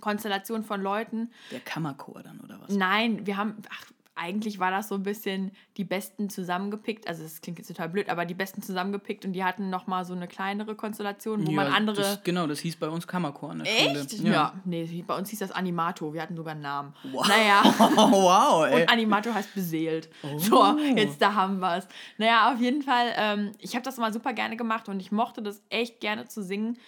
[0.00, 1.30] Konstellation von Leuten.
[1.50, 2.70] Der Kammerchor dann, oder was?
[2.70, 3.86] Nein, wir haben, ach,
[4.16, 7.06] eigentlich war das so ein bisschen die Besten zusammengepickt.
[7.06, 10.14] Also, das klingt jetzt total blöd, aber die Besten zusammengepickt und die hatten nochmal so
[10.14, 11.96] eine kleinere Konstellation, wo man andere.
[11.96, 14.00] Das, genau, das hieß bei uns Kammerchor an der Schule.
[14.00, 14.12] Echt?
[14.20, 14.54] Ja.
[14.64, 16.14] Nee, bei uns hieß das Animato.
[16.14, 16.94] Wir hatten sogar einen Namen.
[17.12, 17.28] Wow.
[17.28, 17.62] Naja.
[17.78, 18.82] Oh, wow, ey.
[18.82, 20.08] Und Animato heißt beseelt.
[20.22, 20.38] Oh.
[20.38, 21.88] So, jetzt da haben wir es.
[22.16, 25.42] Naja, auf jeden Fall, ähm, ich habe das immer super gerne gemacht und ich mochte
[25.42, 26.78] das echt gerne zu singen.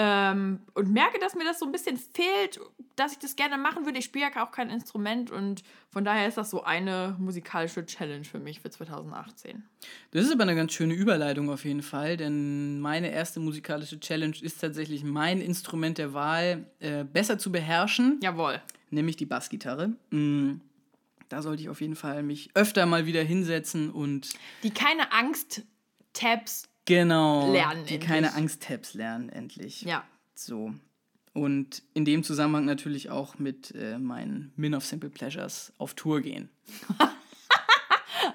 [0.00, 2.60] Ähm, und merke, dass mir das so ein bisschen fehlt,
[2.94, 3.98] dass ich das gerne machen würde.
[3.98, 8.24] Ich spiele ja auch kein Instrument und von daher ist das so eine musikalische Challenge
[8.24, 9.64] für mich für 2018.
[10.12, 14.36] Das ist aber eine ganz schöne Überleitung auf jeden Fall, denn meine erste musikalische Challenge
[14.40, 18.20] ist tatsächlich mein Instrument der Wahl äh, besser zu beherrschen.
[18.22, 18.60] Jawohl.
[18.90, 19.88] nämlich die Bassgitarre.
[20.10, 20.60] Mm,
[21.28, 24.28] Da sollte ich auf jeden Fall mich öfter mal wieder hinsetzen und
[24.62, 26.68] Die keine Angst-Tabs.
[26.88, 28.10] Genau Lernen die endlich.
[28.10, 29.82] keine Angst-Tabs lernen endlich.
[29.82, 30.04] Ja.
[30.34, 30.72] So.
[31.34, 36.20] Und in dem Zusammenhang natürlich auch mit äh, meinen Min of Simple Pleasures auf Tour
[36.20, 36.48] gehen.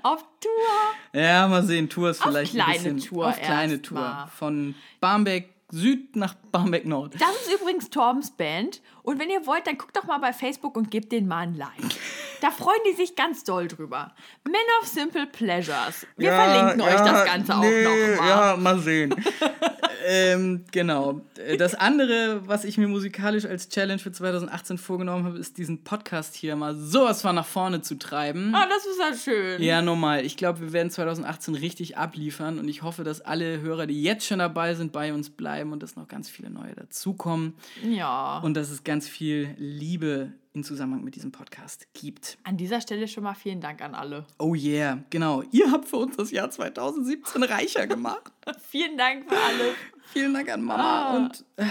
[0.02, 1.22] Auf Tour.
[1.22, 4.00] Ja, mal sehen, Tour ist vielleicht kleine ein bisschen Tour auf kleine Tour.
[4.00, 4.28] mal.
[4.28, 7.16] Von Barmbek Süd nach Barmbek Nord.
[7.20, 8.82] Das ist übrigens Torbens Band.
[9.02, 11.56] Und wenn ihr wollt, dann guckt doch mal bei Facebook und gebt denen mal ein
[11.56, 11.72] Like.
[12.44, 14.12] Da freuen die sich ganz doll drüber.
[14.44, 16.06] Men of Simple Pleasures.
[16.18, 18.28] Wir verlinken euch das Ganze auch noch mal.
[18.28, 19.16] Ja, mal sehen.
[20.06, 21.22] ähm, genau.
[21.58, 26.36] Das andere, was ich mir musikalisch als Challenge für 2018 vorgenommen habe, ist diesen Podcast
[26.36, 28.54] hier mal sowas von nach vorne zu treiben.
[28.54, 29.64] Ah, das ist ja schön.
[29.64, 30.26] Ja, normal.
[30.26, 34.28] Ich glaube, wir werden 2018 richtig abliefern und ich hoffe, dass alle Hörer, die jetzt
[34.28, 37.54] schon dabei sind, bei uns bleiben und dass noch ganz viele neue dazukommen
[37.90, 38.40] Ja.
[38.40, 42.38] und dass es ganz viel Liebe in Zusammenhang mit diesem Podcast gibt.
[42.44, 44.26] An dieser Stelle schon mal vielen Dank an alle.
[44.38, 45.44] Oh yeah, genau.
[45.52, 48.32] Ihr habt für uns das Jahr 2017 reicher gemacht.
[48.70, 49.72] Vielen Dank für alle.
[50.12, 51.16] Vielen Dank an Mama Ah.
[51.18, 51.66] und äh,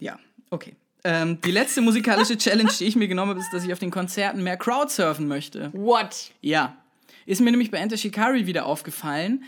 [0.00, 0.18] ja,
[0.50, 0.76] okay.
[1.04, 3.90] Ähm, die letzte musikalische Challenge, die ich mir genommen habe, ist, dass ich auf den
[3.90, 5.70] Konzerten mehr Crowdsurfen möchte.
[5.72, 6.32] What?
[6.42, 6.76] Ja.
[7.24, 9.44] Ist mir nämlich bei Enter Shikari wieder aufgefallen.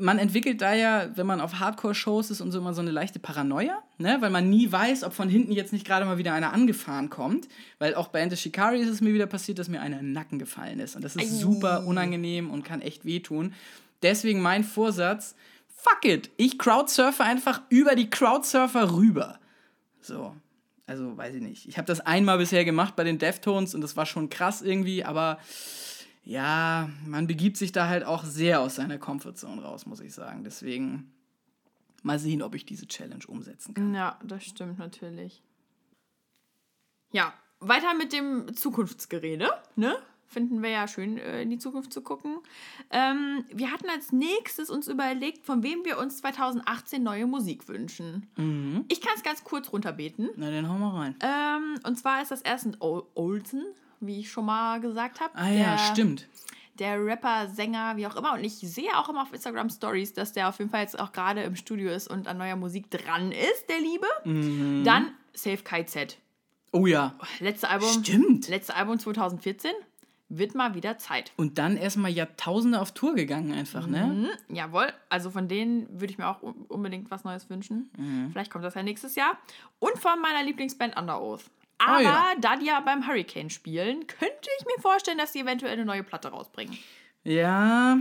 [0.00, 3.20] Man entwickelt da ja, wenn man auf Hardcore-Shows ist und so immer so eine leichte
[3.20, 4.16] Paranoia, ne?
[4.20, 7.48] weil man nie weiß, ob von hinten jetzt nicht gerade mal wieder einer angefahren kommt.
[7.78, 10.12] Weil auch bei Enter Shikari ist es mir wieder passiert, dass mir einer in den
[10.12, 10.96] Nacken gefallen ist.
[10.96, 13.54] Und das ist super unangenehm und kann echt wehtun.
[14.02, 15.34] Deswegen mein Vorsatz,
[15.68, 19.38] fuck it, ich crowdsurfe einfach über die Crowdsurfer rüber.
[20.00, 20.34] So.
[20.88, 21.68] Also, weiß ich nicht.
[21.68, 25.04] Ich habe das einmal bisher gemacht bei den Deftones und das war schon krass irgendwie,
[25.04, 25.38] aber
[26.28, 30.44] ja, man begibt sich da halt auch sehr aus seiner Comfortzone raus, muss ich sagen.
[30.44, 31.10] Deswegen
[32.02, 33.94] mal sehen, ob ich diese Challenge umsetzen kann.
[33.94, 35.42] Ja, das stimmt natürlich.
[37.12, 39.96] Ja, weiter mit dem Zukunftsgerede, ne?
[40.26, 42.40] Finden wir ja schön, äh, in die Zukunft zu gucken.
[42.90, 48.26] Ähm, wir hatten als nächstes uns überlegt, von wem wir uns 2018 neue Musik wünschen.
[48.36, 48.84] Mhm.
[48.88, 50.28] Ich kann es ganz kurz runterbeten.
[50.36, 51.16] Na, dann hau mal rein.
[51.22, 53.64] Ähm, und zwar ist das erstens Ol Olsen,
[54.00, 55.34] wie ich schon mal gesagt habe.
[55.36, 56.28] Ah ja, stimmt.
[56.78, 58.34] Der Rapper, Sänger, wie auch immer.
[58.34, 61.10] Und ich sehe auch immer auf Instagram Stories, dass der auf jeden Fall jetzt auch
[61.12, 64.06] gerade im Studio ist und an neuer Musik dran ist, der Liebe.
[64.24, 64.84] Mhm.
[64.84, 66.18] Dann Safe KZ.
[66.70, 67.14] Oh ja.
[67.40, 67.88] Letzte Album.
[68.04, 68.48] Stimmt.
[68.48, 69.72] Letzte Album 2014.
[70.30, 71.32] Wird mal wieder Zeit.
[71.36, 74.02] Und dann erstmal Jahrtausende auf Tour gegangen einfach, ne?
[74.02, 74.92] Hm, jawohl.
[75.08, 77.90] Also von denen würde ich mir auch un- unbedingt was Neues wünschen.
[77.96, 78.28] Mhm.
[78.30, 79.38] Vielleicht kommt das ja nächstes Jahr.
[79.78, 81.44] Und von meiner Lieblingsband Under Oath.
[81.78, 82.32] Aber Oh ja.
[82.40, 86.02] da die ja beim Hurricane spielen, könnte ich mir vorstellen, dass sie eventuell eine neue
[86.02, 86.76] Platte rausbringen.
[87.24, 87.98] Ja,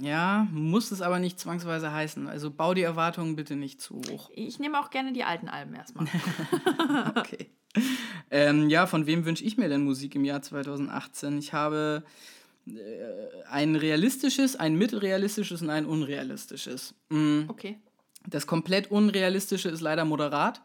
[0.00, 2.28] ja, muss es aber nicht zwangsweise heißen.
[2.28, 4.30] Also bau die Erwartungen bitte nicht zu hoch.
[4.34, 6.06] Ich nehme auch gerne die alten Alben erstmal.
[7.16, 7.50] Okay.
[8.30, 11.38] ähm, ja, von wem wünsche ich mir denn Musik im Jahr 2018?
[11.38, 12.02] Ich habe
[12.66, 12.72] äh,
[13.50, 16.94] ein realistisches, ein mittelrealistisches und ein unrealistisches.
[17.08, 17.78] Mm, Okay.
[18.26, 20.60] Das komplett unrealistische ist leider moderat.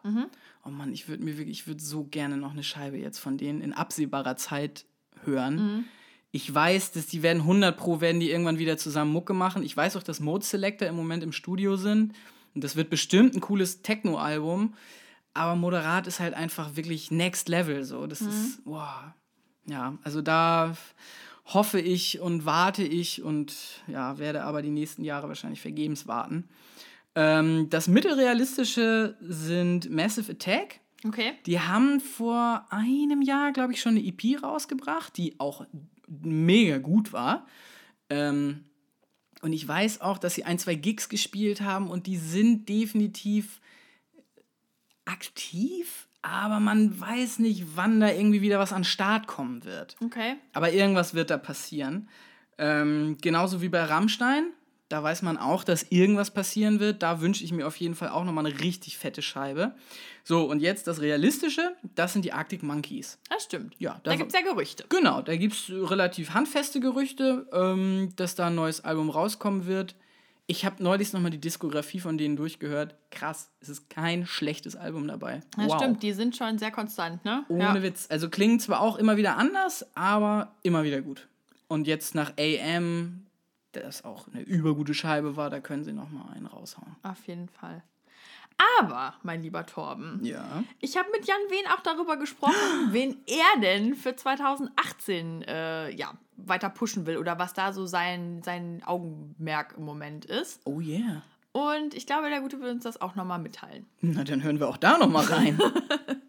[0.66, 3.38] Oh Mann, ich würde mir wirklich, ich würde so gerne noch eine Scheibe jetzt von
[3.38, 4.86] denen in absehbarer Zeit
[5.24, 5.86] hören.
[6.32, 9.64] Ich weiß, dass die werden 100 pro werden die irgendwann wieder zusammen Mucke machen.
[9.64, 12.14] Ich weiß auch, dass Mode Selector im Moment im Studio sind
[12.56, 14.74] und das wird bestimmt ein cooles Techno-Album.
[15.34, 18.08] Aber moderat ist halt einfach wirklich Next Level so.
[18.08, 19.12] Das ist, wow.
[19.66, 20.76] Ja, also da
[21.46, 26.48] hoffe ich und warte ich und ja, werde aber die nächsten Jahre wahrscheinlich vergebens warten.
[27.16, 30.80] Ähm, das Mittelrealistische sind Massive Attack.
[31.06, 31.34] Okay.
[31.46, 35.66] Die haben vor einem Jahr, glaube ich, schon eine EP rausgebracht, die auch
[36.08, 37.46] mega gut war.
[38.10, 38.66] Ähm,
[39.42, 43.60] und ich weiß auch, dass sie ein, zwei Gigs gespielt haben und die sind definitiv
[45.06, 49.98] aktiv, aber man weiß nicht, wann da irgendwie wieder was an den Start kommen wird.
[50.02, 50.38] Okay.
[50.54, 52.08] Aber irgendwas wird da passieren.
[52.58, 54.46] Ähm, genauso wie bei Rammstein.
[54.94, 57.02] Da weiß man auch, dass irgendwas passieren wird.
[57.02, 59.74] Da wünsche ich mir auf jeden Fall auch nochmal eine richtig fette Scheibe.
[60.24, 63.18] So, und jetzt das Realistische, das sind die Arctic Monkeys.
[63.28, 63.74] Das stimmt.
[63.80, 64.86] Ja, Da da- gibt es ja Gerüchte.
[64.90, 69.96] Genau, da gibt es relativ handfeste Gerüchte, ähm, dass da ein neues Album rauskommen wird.
[70.46, 72.94] Ich habe neulich nochmal die Diskografie von denen durchgehört.
[73.10, 75.40] Krass, es ist kein schlechtes Album dabei.
[75.58, 75.78] Das wow.
[75.82, 77.46] stimmt, die sind schon sehr konstant, ne?
[77.50, 77.82] Ohne ja.
[77.82, 78.06] Witz.
[78.12, 81.28] Also klingen zwar auch immer wieder anders, aber immer wieder gut.
[81.68, 83.26] Und jetzt nach AM,
[83.74, 86.96] das auch eine übergute Scheibe war, da können sie noch mal einen raushauen.
[87.04, 87.84] Auf jeden Fall.
[88.80, 90.64] Aber, mein lieber Torben, Ja.
[90.80, 92.54] ich habe mit Jan Wehn auch darüber gesprochen,
[92.92, 98.42] wen er denn für 2018 äh, ja, weiter pushen will oder was da so sein,
[98.44, 100.62] sein Augenmerk im Moment ist.
[100.66, 101.24] Oh yeah.
[101.52, 103.86] Und ich glaube, der Gute will uns das auch nochmal mitteilen.
[104.02, 105.60] Na, dann hören wir auch da noch mal rein.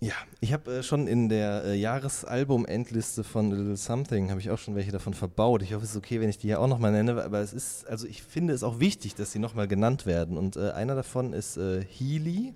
[0.00, 4.58] Ja, ich habe äh, schon in der äh, Jahresalbum-Endliste von Little Something, habe ich auch
[4.58, 5.62] schon welche davon verbaut.
[5.62, 7.86] Ich hoffe, es ist okay, wenn ich die hier auch nochmal nenne, aber es ist,
[7.88, 10.36] also ich finde es auch wichtig, dass sie nochmal genannt werden.
[10.36, 12.54] Und äh, einer davon ist äh, Healy,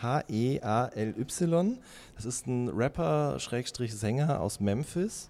[0.00, 1.78] H-E-A-L-Y.
[2.14, 5.28] Das ist ein Rapper-Sänger aus Memphis,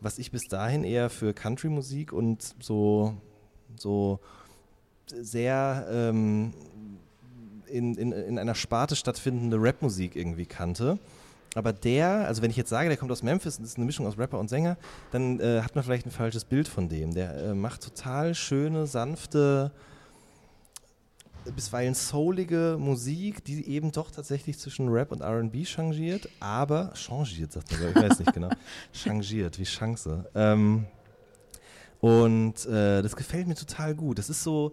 [0.00, 3.14] was ich bis dahin eher für Country-Musik und so,
[3.76, 4.20] so
[5.06, 6.52] sehr ähm,
[7.70, 10.98] in, in, in einer Sparte stattfindende Rapmusik irgendwie kannte.
[11.54, 14.06] Aber der, also wenn ich jetzt sage, der kommt aus Memphis und ist eine Mischung
[14.06, 14.76] aus Rapper und Sänger,
[15.10, 17.12] dann äh, hat man vielleicht ein falsches Bild von dem.
[17.12, 19.72] Der äh, macht total schöne, sanfte,
[21.56, 27.72] bisweilen soulige Musik, die eben doch tatsächlich zwischen Rap und RB changiert, aber changiert, sagt
[27.72, 28.50] man, ich weiß nicht genau.
[28.92, 30.30] changiert, wie Chance.
[30.34, 30.86] Ähm,
[32.00, 34.18] und äh, das gefällt mir total gut.
[34.18, 34.72] Das ist so,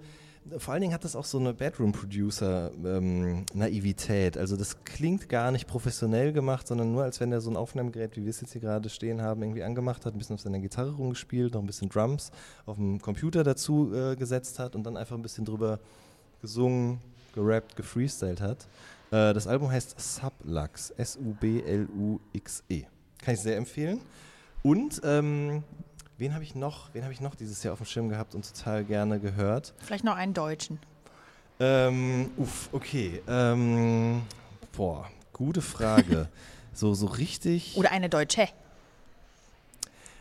[0.57, 4.35] vor allen Dingen hat das auch so eine Bedroom-Producer-Naivität.
[4.35, 7.57] Ähm, also das klingt gar nicht professionell gemacht, sondern nur als wenn er so ein
[7.57, 10.41] Aufnahmegerät, wie wir es jetzt hier gerade stehen haben, irgendwie angemacht hat, ein bisschen auf
[10.41, 12.31] seiner Gitarre rumgespielt, noch ein bisschen Drums
[12.65, 15.79] auf dem Computer dazu äh, gesetzt hat und dann einfach ein bisschen drüber
[16.41, 16.99] gesungen,
[17.33, 18.67] gerappt, gefreestylt hat.
[19.11, 22.85] Äh, das Album heißt Sublux, S-U-B-L-U-X-E.
[23.23, 23.99] Kann ich sehr empfehlen.
[24.63, 25.63] Und ähm,
[26.17, 26.89] wen habe ich noch?
[26.93, 29.73] Wen habe ich noch dieses Jahr auf dem Schirm gehabt und total gerne gehört?
[29.79, 30.79] Vielleicht noch einen Deutschen.
[31.59, 33.21] Ähm, uff, okay.
[33.27, 34.21] Ähm,
[34.75, 36.27] boah, gute Frage.
[36.73, 37.75] so, so richtig.
[37.77, 38.47] Oder eine Deutsche.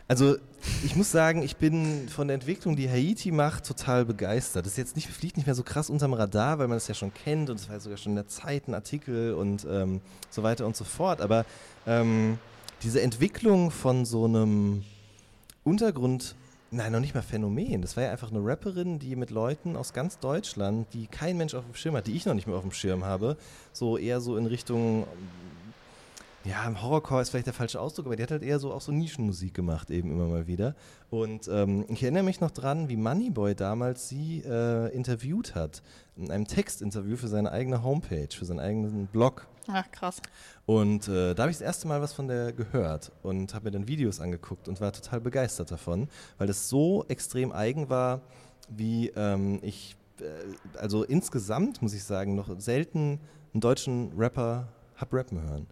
[0.09, 0.37] Also
[0.85, 4.65] ich muss sagen, ich bin von der Entwicklung, die Haiti macht, total begeistert.
[4.65, 6.95] Das ist jetzt nicht, fliegt nicht mehr so krass unterm Radar, weil man das ja
[6.95, 10.01] schon kennt und es war sogar schon in der Zeit ein Artikel und ähm,
[10.31, 11.21] so weiter und so fort.
[11.21, 11.45] Aber
[11.89, 12.39] ähm,
[12.83, 14.85] diese Entwicklung von so einem
[15.67, 16.37] Untergrund,
[16.71, 17.83] nein, noch nicht mal Phänomen.
[17.83, 21.55] Das war ja einfach eine Rapperin, die mit Leuten aus ganz Deutschland, die kein Mensch
[21.55, 23.37] auf dem Schirm hat, die ich noch nicht mehr auf dem Schirm habe,
[23.73, 25.09] so eher so in Richtung
[26.49, 28.93] ja, Horrorcore ist vielleicht der falsche Ausdruck, aber die hat halt eher so auch so
[28.93, 30.75] Nischenmusik gemacht, eben immer mal wieder.
[31.11, 35.83] Und ähm, ich erinnere mich noch dran, wie Moneyboy damals sie äh, interviewt hat.
[36.17, 39.47] In einem Textinterview für seine eigene Homepage, für seinen eigenen Blog.
[39.69, 40.23] Ach, krass.
[40.67, 43.71] Und äh, da habe ich das erste Mal was von der gehört und habe mir
[43.73, 46.09] dann Videos angeguckt und war total begeistert davon,
[46.39, 48.21] weil es so extrem eigen war,
[48.69, 53.21] wie ähm, ich, äh, also insgesamt muss ich sagen, noch selten
[53.53, 55.67] einen deutschen Rapper hab rappen hören.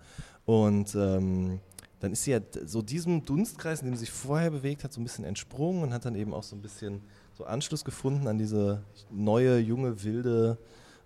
[0.47, 1.61] Und ähm,
[2.01, 5.01] dann ist sie ja so diesem Dunstkreis, in dem sie sich vorher bewegt hat, so
[5.01, 7.01] ein bisschen entsprungen und hat dann eben auch so ein bisschen
[7.33, 10.59] so Anschluss gefunden an diese neue, junge, wilde,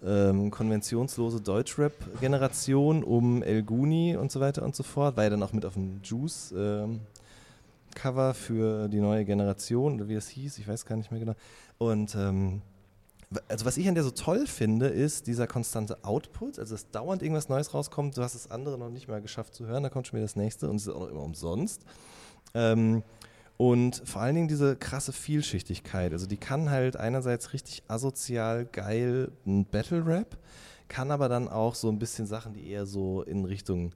[0.05, 5.17] ähm, konventionslose Deutschrap-Generation um El Guni und so weiter und so fort.
[5.17, 6.53] War ja dann auch mit auf dem Juice.
[6.57, 7.01] Ähm,
[7.95, 11.35] Cover für die neue Generation oder wie es hieß, ich weiß gar nicht mehr genau.
[11.79, 12.63] Und ähm,
[13.49, 17.23] also was ich an der so toll finde, ist dieser konstante Output, also dass dauernd
[17.23, 20.07] irgendwas Neues rauskommt, du hast das andere noch nicht mal geschafft zu hören, da kommt
[20.07, 21.83] schon wieder das nächste und es ist auch noch immer umsonst.
[22.55, 23.03] Ähm,
[23.59, 29.33] und vor allen Dingen diese krasse Vielschichtigkeit, also die kann halt einerseits richtig asozial, geil,
[29.47, 30.39] ein Battle-Rap,
[30.87, 33.93] kann aber dann auch so ein bisschen Sachen, die eher so in Richtung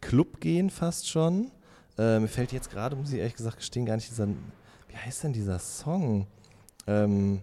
[0.00, 1.50] Club gehen fast schon.
[1.98, 5.24] Äh, mir fällt jetzt gerade, muss ich ehrlich gesagt gestehen, gar nicht dieser, wie heißt
[5.24, 6.26] denn dieser Song?
[6.86, 7.42] Ähm,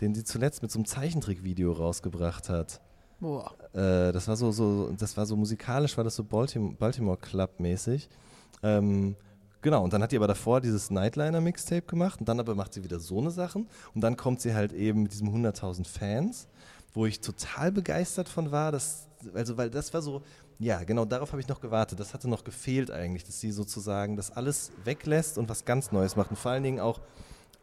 [0.00, 2.80] den sie zuletzt mit so einem Zeichentrickvideo rausgebracht hat.
[3.20, 3.54] Boah.
[3.74, 8.08] Äh, das war so, so, das war so musikalisch, war das so Baltimore, Baltimore Club-mäßig.
[8.62, 9.14] Ähm,
[9.60, 12.82] genau, und dann hat die aber davor dieses Nightliner-Mixtape gemacht und dann aber macht sie
[12.82, 16.48] wieder so eine Sachen und dann kommt sie halt eben mit diesem 100.000 Fans,
[16.94, 20.22] wo ich total begeistert von war, dass, also weil das war so,
[20.58, 22.00] ja, genau, darauf habe ich noch gewartet.
[22.00, 26.16] Das hatte noch gefehlt eigentlich, dass sie sozusagen das alles weglässt und was ganz Neues
[26.16, 27.00] macht und vor allen Dingen auch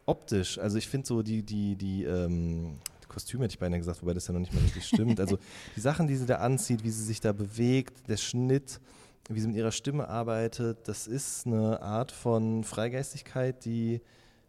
[0.08, 2.78] optisch, also ich finde so die, die, die, ähm,
[3.08, 5.18] Kostüme hätte ich beinahe gesagt, wobei das ja noch nicht mal richtig stimmt.
[5.18, 5.38] Also
[5.76, 8.80] die Sachen, die sie da anzieht, wie sie sich da bewegt, der Schnitt,
[9.28, 14.00] wie sie mit ihrer Stimme arbeitet, das ist eine Art von Freigeistigkeit, die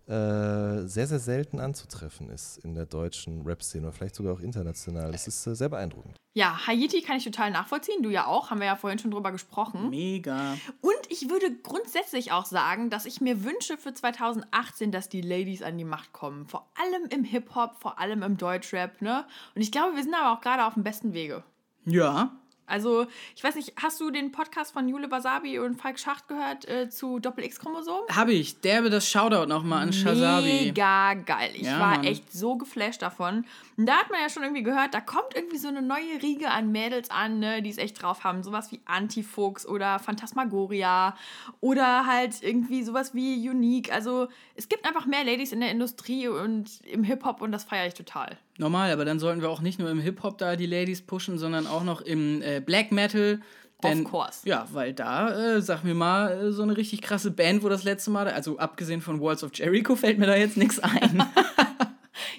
[0.10, 5.12] äh, sehr, sehr selten anzutreffen ist in der deutschen Rap-Szene oder vielleicht sogar auch international.
[5.12, 6.16] Das ist äh, sehr beeindruckend.
[6.34, 8.02] Ja, Haiti kann ich total nachvollziehen.
[8.02, 9.92] Du ja auch, haben wir ja vorhin schon drüber gesprochen.
[9.92, 10.54] Mega.
[10.82, 15.62] Und ich würde grundsätzlich auch sagen, dass ich mir wünsche für 2018, dass die Ladies
[15.62, 16.48] an die Macht kommen.
[16.48, 19.28] Vor allem im Hip-Hop, vor allem im Deutschrap, ne?
[19.54, 21.44] Und ich glaube, wir sind aber auch gerade auf dem besten Wege.
[21.86, 22.32] Ja,
[22.70, 26.68] also, ich weiß nicht, hast du den Podcast von Jule Wasabi und Falk Schacht gehört
[26.68, 28.02] äh, zu Doppel-X-Chromosom?
[28.16, 28.62] Habe ich.
[28.62, 30.66] Derbe das Shoutout nochmal an Shazabi.
[30.66, 31.52] Mega geil.
[31.56, 32.04] Ich Ja, war Mann.
[32.04, 33.46] echt so geflasht davon.
[33.78, 36.50] Und da hat man ja schon irgendwie gehört, da kommt irgendwie so eine neue Riege
[36.52, 38.44] an Mädels an, ne, die es echt drauf haben.
[38.44, 41.16] Sowas wie Antifuchs oder Phantasmagoria
[41.62, 43.92] oder halt irgendwie sowas wie Unique.
[43.92, 47.88] Also, es gibt einfach mehr Ladies in der Industrie und im Hip-Hop und das feiere
[47.88, 48.38] ich total.
[48.60, 51.66] Normal, aber dann sollten wir auch nicht nur im Hip-Hop da die Ladies pushen, sondern
[51.66, 53.40] auch noch im äh, Black Metal,
[53.84, 54.40] Denn, of course.
[54.48, 57.84] Ja, weil da, äh, sag mir mal, äh, so eine richtig krasse Band, wo das
[57.86, 61.24] letzte Mal, also abgesehen von Walls of Jericho, fällt mir da jetzt nichts ein.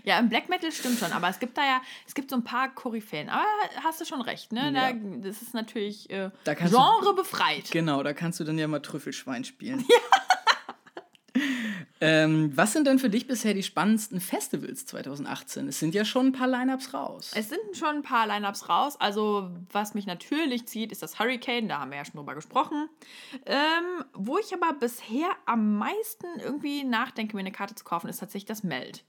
[0.05, 2.45] Ja, im Black Metal stimmt schon, aber es gibt da ja, es gibt so ein
[2.45, 3.29] paar Koryphäen.
[3.29, 3.45] Aber
[3.85, 4.73] hast du schon recht, ne?
[4.73, 4.95] Da, Ja.
[5.23, 7.71] das ist natürlich äh, Da du- Genre befreit.
[7.71, 9.85] genau, da kannst du dann ja mal Trüffelschwein spielen.
[12.01, 15.69] ähm, was sind denn für dich bisher die spannendsten Festivals 2018?
[15.69, 17.33] Es sind ja schon ein paar Lineups raus.
[17.35, 18.97] Es sind schon ein paar Lineups raus.
[18.99, 21.69] Also, was mich natürlich zieht, ist das Hurricane.
[21.69, 22.89] Da haben wir ja schon drüber gesprochen.
[23.47, 28.19] Ähm, wo ich aber bisher am meisten irgendwie nachdenke, mir eine Karte zu kaufen, ist
[28.19, 29.05] tatsächlich das Meld.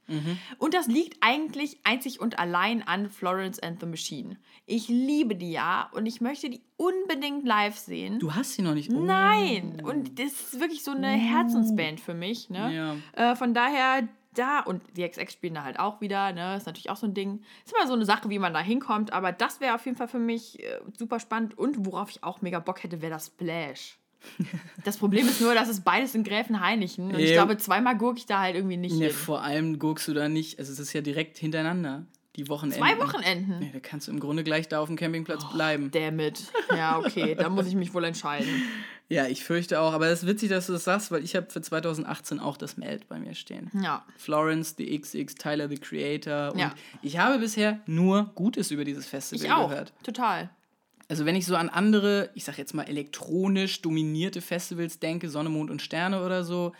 [0.57, 4.38] Und das liegt eigentlich einzig und allein an Florence and the Machine.
[4.65, 8.20] Ich liebe die ja und ich möchte die unbedingt live sehen.
[8.20, 8.91] du hast sie noch nicht.
[8.91, 8.99] Oh.
[8.99, 9.82] Nein!
[9.84, 12.49] Und das ist wirklich so eine Herzensband für mich.
[12.49, 12.98] Ne?
[13.14, 16.56] Äh, von daher, da, und die XX spielen da halt auch wieder, ne?
[16.56, 17.41] Ist natürlich auch so ein Ding.
[17.66, 20.08] Ist immer so eine Sache, wie man da hinkommt, aber das wäre auf jeden Fall
[20.08, 21.58] für mich äh, super spannend.
[21.58, 23.98] Und worauf ich auch mega Bock hätte, wäre das Splash.
[24.86, 27.12] Das Problem ist nur, dass es beides in Gräfenhainichen.
[27.14, 27.36] Und ich Jo.
[27.36, 29.14] glaube, zweimal gurke ich da halt irgendwie nicht Ne, hin.
[29.14, 32.06] vor allem guckst du da nicht, also es ist ja direkt hintereinander,
[32.36, 32.82] die Wochenenden.
[32.82, 33.60] Zwei Wochenenden.
[33.60, 35.91] Nee, da kannst du im Grunde gleich da auf dem Campingplatz bleiben.
[35.91, 36.44] Damit.
[36.76, 38.48] Ja, okay, da muss ich mich wohl entscheiden.
[39.10, 41.49] Ja, ich fürchte auch, aber es ist witzig, dass du das sagst, weil ich habe
[41.52, 43.70] für 2018 auch das Meld bei mir stehen.
[43.84, 44.06] Ja.
[44.16, 46.53] Florence, The XX, Tyler, The Creator.
[46.53, 46.74] Und Ja.
[47.02, 49.68] ich habe bisher nur Gutes über dieses Festival Ich auch.
[49.68, 49.91] gehört.
[50.03, 50.49] Total.
[51.10, 55.49] Also wenn ich so an andere, ich sag jetzt mal elektronisch dominierte Festivals denke, Sonne,
[55.49, 56.72] Mond und Sterne oder so,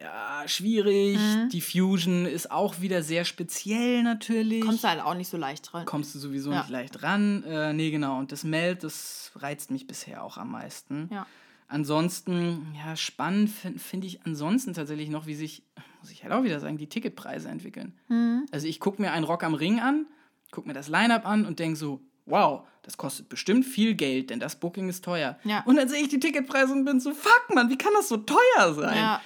[0.00, 1.18] ja, schwierig.
[1.18, 1.48] Mhm.
[1.50, 4.64] Die Fusion ist auch wieder sehr speziell natürlich.
[4.64, 5.84] Kommst du halt auch nicht so leicht dran.
[5.84, 6.58] kommst du sowieso Ja.
[6.60, 7.44] nicht leicht ran.
[7.44, 8.18] Äh, nee, genau.
[8.18, 11.08] Und das Meld, das reizt mich bisher auch am meisten.
[11.12, 11.26] Ja.
[11.68, 15.62] Ansonsten, ja, spannend finde find ich ansonsten tatsächlich noch, wie sich,
[16.00, 17.94] muss ich halt auch wieder sagen, die Ticketpreise entwickeln.
[18.08, 18.46] Mhm.
[18.50, 20.06] Also ich gucke mir einen Rock am Ring an,
[20.50, 24.40] gucke mir das Line-Up an und denke so, wow, das kostet bestimmt viel Geld, denn
[24.40, 25.38] das Booking ist teuer.
[25.44, 25.62] Ja.
[25.64, 28.16] Und dann sehe ich die Ticketpreise und bin so, fuck, Mann, wie kann das so
[28.16, 28.96] teuer sein?
[28.96, 29.20] Ja.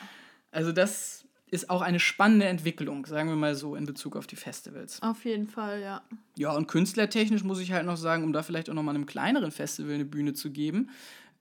[0.54, 4.36] Also das ist auch eine spannende Entwicklung, sagen wir mal so, in Bezug auf die
[4.36, 5.02] Festivals.
[5.02, 6.02] Auf jeden Fall, ja.
[6.36, 9.06] Ja, und künstlertechnisch muss ich halt noch sagen, um da vielleicht auch noch mal einem
[9.06, 10.90] kleineren Festival eine Bühne zu geben,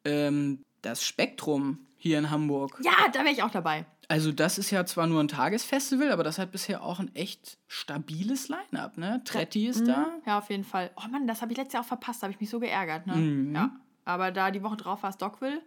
[0.06, 2.80] ähm, das Spektrum hier in Hamburg.
[2.84, 3.86] Ja, da wäre ich auch dabei.
[4.10, 7.58] Also das ist ja zwar nur ein Tagesfestival, aber das hat bisher auch ein echt
[7.68, 9.22] stabiles Line-Up, ne?
[9.24, 10.08] Tretti ist da.
[10.26, 10.92] Ja, auf jeden Fall.
[10.98, 12.22] Oh Mann, das habe ich letztes Jahr auch verpasst.
[12.22, 13.08] Da habe ich mich so geärgert.
[13.08, 13.16] Ne?
[13.16, 13.56] Mhm.
[13.56, 13.72] Ja.
[14.06, 15.62] Aber da die Woche drauf war es Dockville.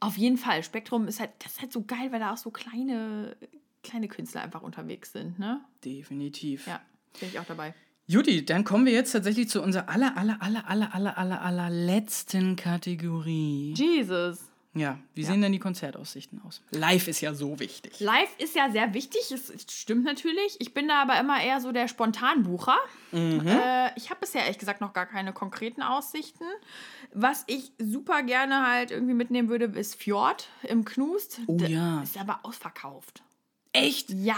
[0.00, 0.62] Auf jeden Fall.
[0.62, 3.36] Spektrum ist halt, das ist halt so geil, weil da auch so kleine,
[3.82, 5.38] kleine Künstler einfach unterwegs sind.
[5.38, 5.60] Ne?
[5.84, 6.66] Definitiv.
[6.66, 6.80] Ja,
[7.20, 7.74] bin ich auch dabei.
[8.06, 11.70] Juti, dann kommen wir jetzt tatsächlich zu unserer aller, aller, aller, aller, aller, aller, aller
[11.70, 13.72] letzten Kategorie.
[13.74, 14.50] Jesus.
[14.74, 16.60] Ja, wie sehen denn die Konzertaussichten aus?
[16.70, 18.00] Live ist ja so wichtig.
[18.00, 20.56] Live ist ja sehr wichtig, es es stimmt natürlich.
[20.58, 22.76] Ich bin da aber immer eher so der Spontanbucher.
[23.12, 23.46] Mhm.
[23.46, 26.44] Äh, ich habe bisher ehrlich gesagt noch gar keine konkreten Aussichten.
[27.12, 31.40] Was ich super gerne halt irgendwie mitnehmen würde, ist Fjord im Knust.
[31.46, 32.02] Oh ja.
[32.02, 33.22] Ist aber ausverkauft.
[33.72, 34.10] Echt?
[34.10, 34.34] Ja.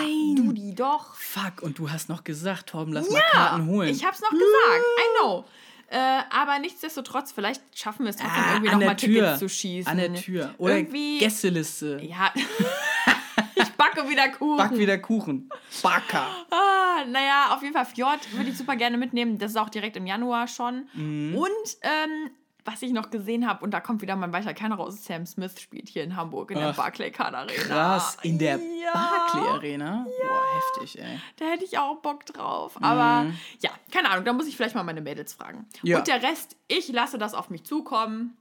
[0.00, 0.36] Nein.
[0.36, 1.14] Du die doch.
[1.14, 3.90] Fuck, und du hast noch gesagt, Torben, lass mal Karten holen.
[3.90, 4.44] Ich hab's noch gesagt.
[4.44, 5.44] I know.
[5.88, 5.98] Äh,
[6.30, 9.08] aber nichtsdestotrotz, vielleicht schaffen wir es trotzdem Ah, irgendwie nochmal Tür.
[9.08, 9.90] Tickets zu schießen.
[9.90, 10.54] An der Tür.
[10.58, 11.18] Oder irgendwie.
[11.18, 12.00] Gästeliste.
[12.02, 12.32] Ja.
[13.54, 14.56] ich backe wieder Kuchen.
[14.56, 15.48] Back wieder Kuchen.
[15.82, 16.26] Backer.
[16.50, 19.38] Ah, naja, auf jeden Fall Fjord würde ich super gerne mitnehmen.
[19.38, 20.88] Das ist auch direkt im Januar schon.
[20.94, 21.36] Mhm.
[21.36, 21.50] Und
[21.82, 22.30] ähm,
[22.66, 25.60] was ich noch gesehen habe, und da kommt wieder mein weicher Kerner raus, Sam Smith
[25.60, 27.62] spielt hier in Hamburg in der Ach, Barclaycard Arena.
[27.62, 28.18] Krass.
[28.22, 30.04] In der ja, Barclay Arena?
[30.04, 31.20] Boah, heftig, ey.
[31.36, 32.76] Da hätte ich auch Bock drauf.
[32.82, 33.26] Aber
[33.60, 35.66] ja, keine Ahnung, da muss ich vielleicht mal meine Mädels fragen.
[35.82, 35.88] Mhm.
[35.88, 35.98] Ja.
[35.98, 38.36] Und der Rest, ich lasse das auf mich zukommen.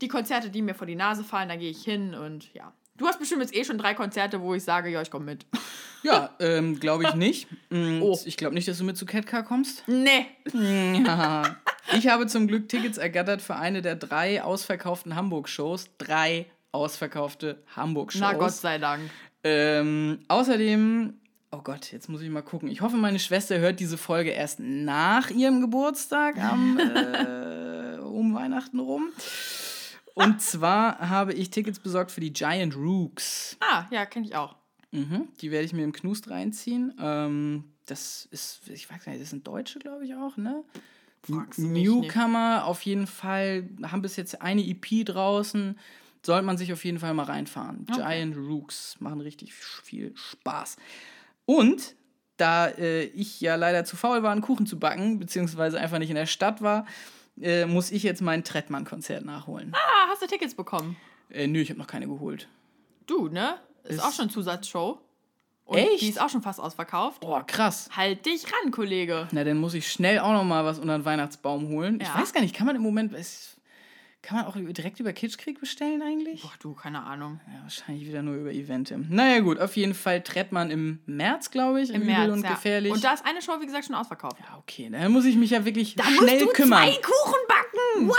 [0.00, 2.72] Die Konzerte, die mir vor die Nase fallen, da gehe ich hin und ja.
[2.96, 5.46] Du hast bestimmt jetzt eh schon drei Konzerte, wo ich sage, ja, ich komme mit.
[6.02, 7.48] Ja, ähm, glaube ich nicht.
[8.00, 8.18] Oh.
[8.24, 9.82] Ich glaube nicht, dass du mit zu Catcar kommst.
[9.86, 10.26] Nee.
[10.52, 11.56] Ja.
[11.96, 15.90] Ich habe zum Glück Tickets ergattert für eine der drei ausverkauften Hamburg-Shows.
[15.98, 18.20] Drei ausverkaufte Hamburg-Shows.
[18.20, 19.10] Na Gott sei Dank.
[19.44, 21.14] Ähm, außerdem,
[21.52, 22.68] oh Gott, jetzt muss ich mal gucken.
[22.68, 28.80] Ich hoffe, meine Schwester hört diese Folge erst nach ihrem Geburtstag am, äh, um Weihnachten
[28.80, 29.10] rum.
[30.16, 33.58] Und zwar habe ich Tickets besorgt für die Giant Rooks.
[33.60, 34.56] Ah, ja, kenne ich auch.
[34.90, 36.94] Mhm, die werde ich mir im Knust reinziehen.
[36.98, 40.64] Ähm, das ist, ich weiß nicht, das sind Deutsche, glaube ich auch, ne?
[41.58, 45.78] Newcomer auf jeden Fall, haben bis jetzt eine EP draußen.
[46.24, 47.86] Sollte man sich auf jeden Fall mal reinfahren.
[47.86, 50.78] Giant Rooks machen richtig viel Spaß.
[51.44, 51.94] Und
[52.38, 56.10] da äh, ich ja leider zu faul war, einen Kuchen zu backen, beziehungsweise einfach nicht
[56.10, 56.86] in der Stadt war,
[57.40, 59.72] äh, muss ich jetzt mein Trettmann-Konzert nachholen.
[59.74, 60.96] Ah, hast du Tickets bekommen?
[61.30, 62.48] Äh, nö, ich habe noch keine geholt.
[63.06, 63.58] Du, ne?
[63.84, 64.98] Ist, Ist- auch schon Zusatzshow.
[65.64, 66.00] Und Echt?
[66.02, 67.20] die ist auch schon fast ausverkauft.
[67.22, 67.88] Boah, krass.
[67.96, 69.26] Halt dich ran, Kollege.
[69.32, 71.98] Na, dann muss ich schnell auch noch mal was unter den Weihnachtsbaum holen.
[72.00, 72.14] Ich Ja.
[72.14, 73.55] weiß gar nicht, kann man im Moment, es-
[74.26, 76.42] kann man auch direkt über Kitschkrieg bestellen eigentlich?
[76.42, 77.38] Boah, du, keine Ahnung.
[77.46, 79.06] Ja, wahrscheinlich wieder nur über Eventim.
[79.08, 82.50] Naja gut, auf jeden Fall Trettmann im März, glaube ich, Im Übel März, und ja.
[82.50, 82.90] gefährlich.
[82.90, 84.38] Und da ist eine Show, wie gesagt, schon ausverkauft.
[84.40, 86.88] ja, okay, dann muss ich mich ja wirklich Da schnell musst du kümmern.
[86.88, 88.10] zwei Kuchen backen.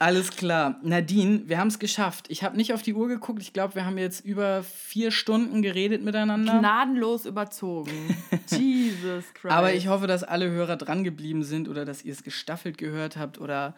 [0.00, 0.78] Alles klar.
[0.82, 2.26] Nadine, wir haben es geschafft.
[2.28, 3.42] Ich habe nicht auf die Uhr geguckt.
[3.42, 6.60] Ich glaube, wir haben jetzt über vier Stunden geredet miteinander.
[6.60, 8.16] Gnadenlos überzogen.
[8.50, 9.52] Jesus Christ.
[9.52, 13.16] Aber ich hoffe, dass alle Hörer dran geblieben sind oder dass ihr es gestaffelt gehört
[13.16, 13.74] habt oder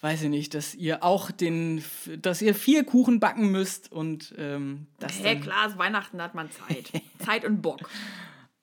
[0.00, 1.82] weiß ich nicht, dass ihr auch den,
[2.22, 6.36] dass ihr vier Kuchen backen müsst und ähm, das Hey, klar, ist Weihnachten, da hat
[6.36, 6.92] man Zeit.
[7.18, 7.80] Zeit und Bock.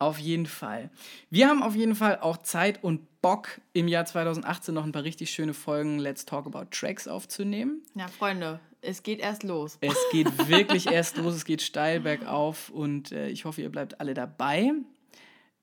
[0.05, 0.89] Auf jeden Fall.
[1.29, 5.03] Wir haben auf jeden Fall auch Zeit und Bock im Jahr 2018 noch ein paar
[5.03, 7.81] richtig schöne Folgen Let's Talk About Tracks aufzunehmen.
[7.95, 9.77] Ja, Freunde, es geht erst los.
[9.81, 13.99] Es geht wirklich erst los, es geht steil bergauf und äh, ich hoffe, ihr bleibt
[13.99, 14.73] alle dabei.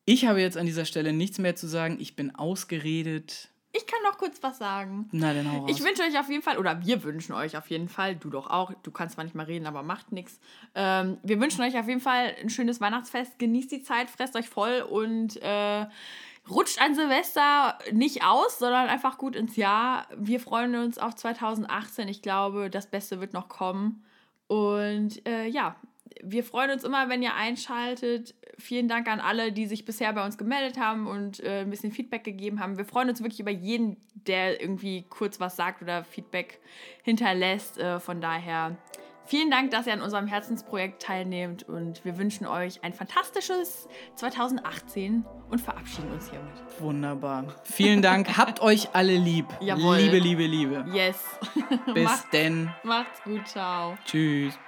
[0.04, 1.98] Ich habe jetzt an dieser Stelle nichts mehr zu sagen.
[2.00, 3.51] Ich bin ausgeredet.
[3.74, 5.08] Ich kann noch kurz was sagen.
[5.12, 5.70] Na, dann hau raus.
[5.70, 8.50] Ich wünsche euch auf jeden Fall, oder wir wünschen euch auf jeden Fall, du doch
[8.50, 10.38] auch, du kannst zwar nicht mal reden, aber macht nichts.
[10.74, 14.48] Ähm, wir wünschen euch auf jeden Fall ein schönes Weihnachtsfest, genießt die Zeit, fresst euch
[14.48, 15.86] voll und äh,
[16.50, 20.06] rutscht an Silvester nicht aus, sondern einfach gut ins Jahr.
[20.16, 22.08] Wir freuen uns auf 2018.
[22.08, 24.04] Ich glaube, das Beste wird noch kommen.
[24.48, 25.76] Und äh, ja,
[26.22, 28.34] wir freuen uns immer, wenn ihr einschaltet.
[28.58, 31.92] Vielen Dank an alle, die sich bisher bei uns gemeldet haben und äh, ein bisschen
[31.92, 32.76] Feedback gegeben haben.
[32.76, 36.60] Wir freuen uns wirklich über jeden, der irgendwie kurz was sagt oder Feedback
[37.02, 37.78] hinterlässt.
[37.78, 38.76] Äh, von daher
[39.24, 45.24] vielen Dank, dass ihr an unserem Herzensprojekt teilnehmt und wir wünschen euch ein fantastisches 2018
[45.50, 46.52] und verabschieden uns hiermit.
[46.78, 47.46] Wunderbar.
[47.64, 48.28] Vielen Dank.
[48.36, 49.46] Habt euch alle lieb.
[49.60, 49.96] Jawohl.
[49.96, 50.84] Liebe, liebe, liebe.
[50.92, 51.18] Yes.
[51.94, 52.70] Bis Macht, denn.
[52.84, 53.96] macht's gut, ciao.
[54.04, 54.58] Tschüss.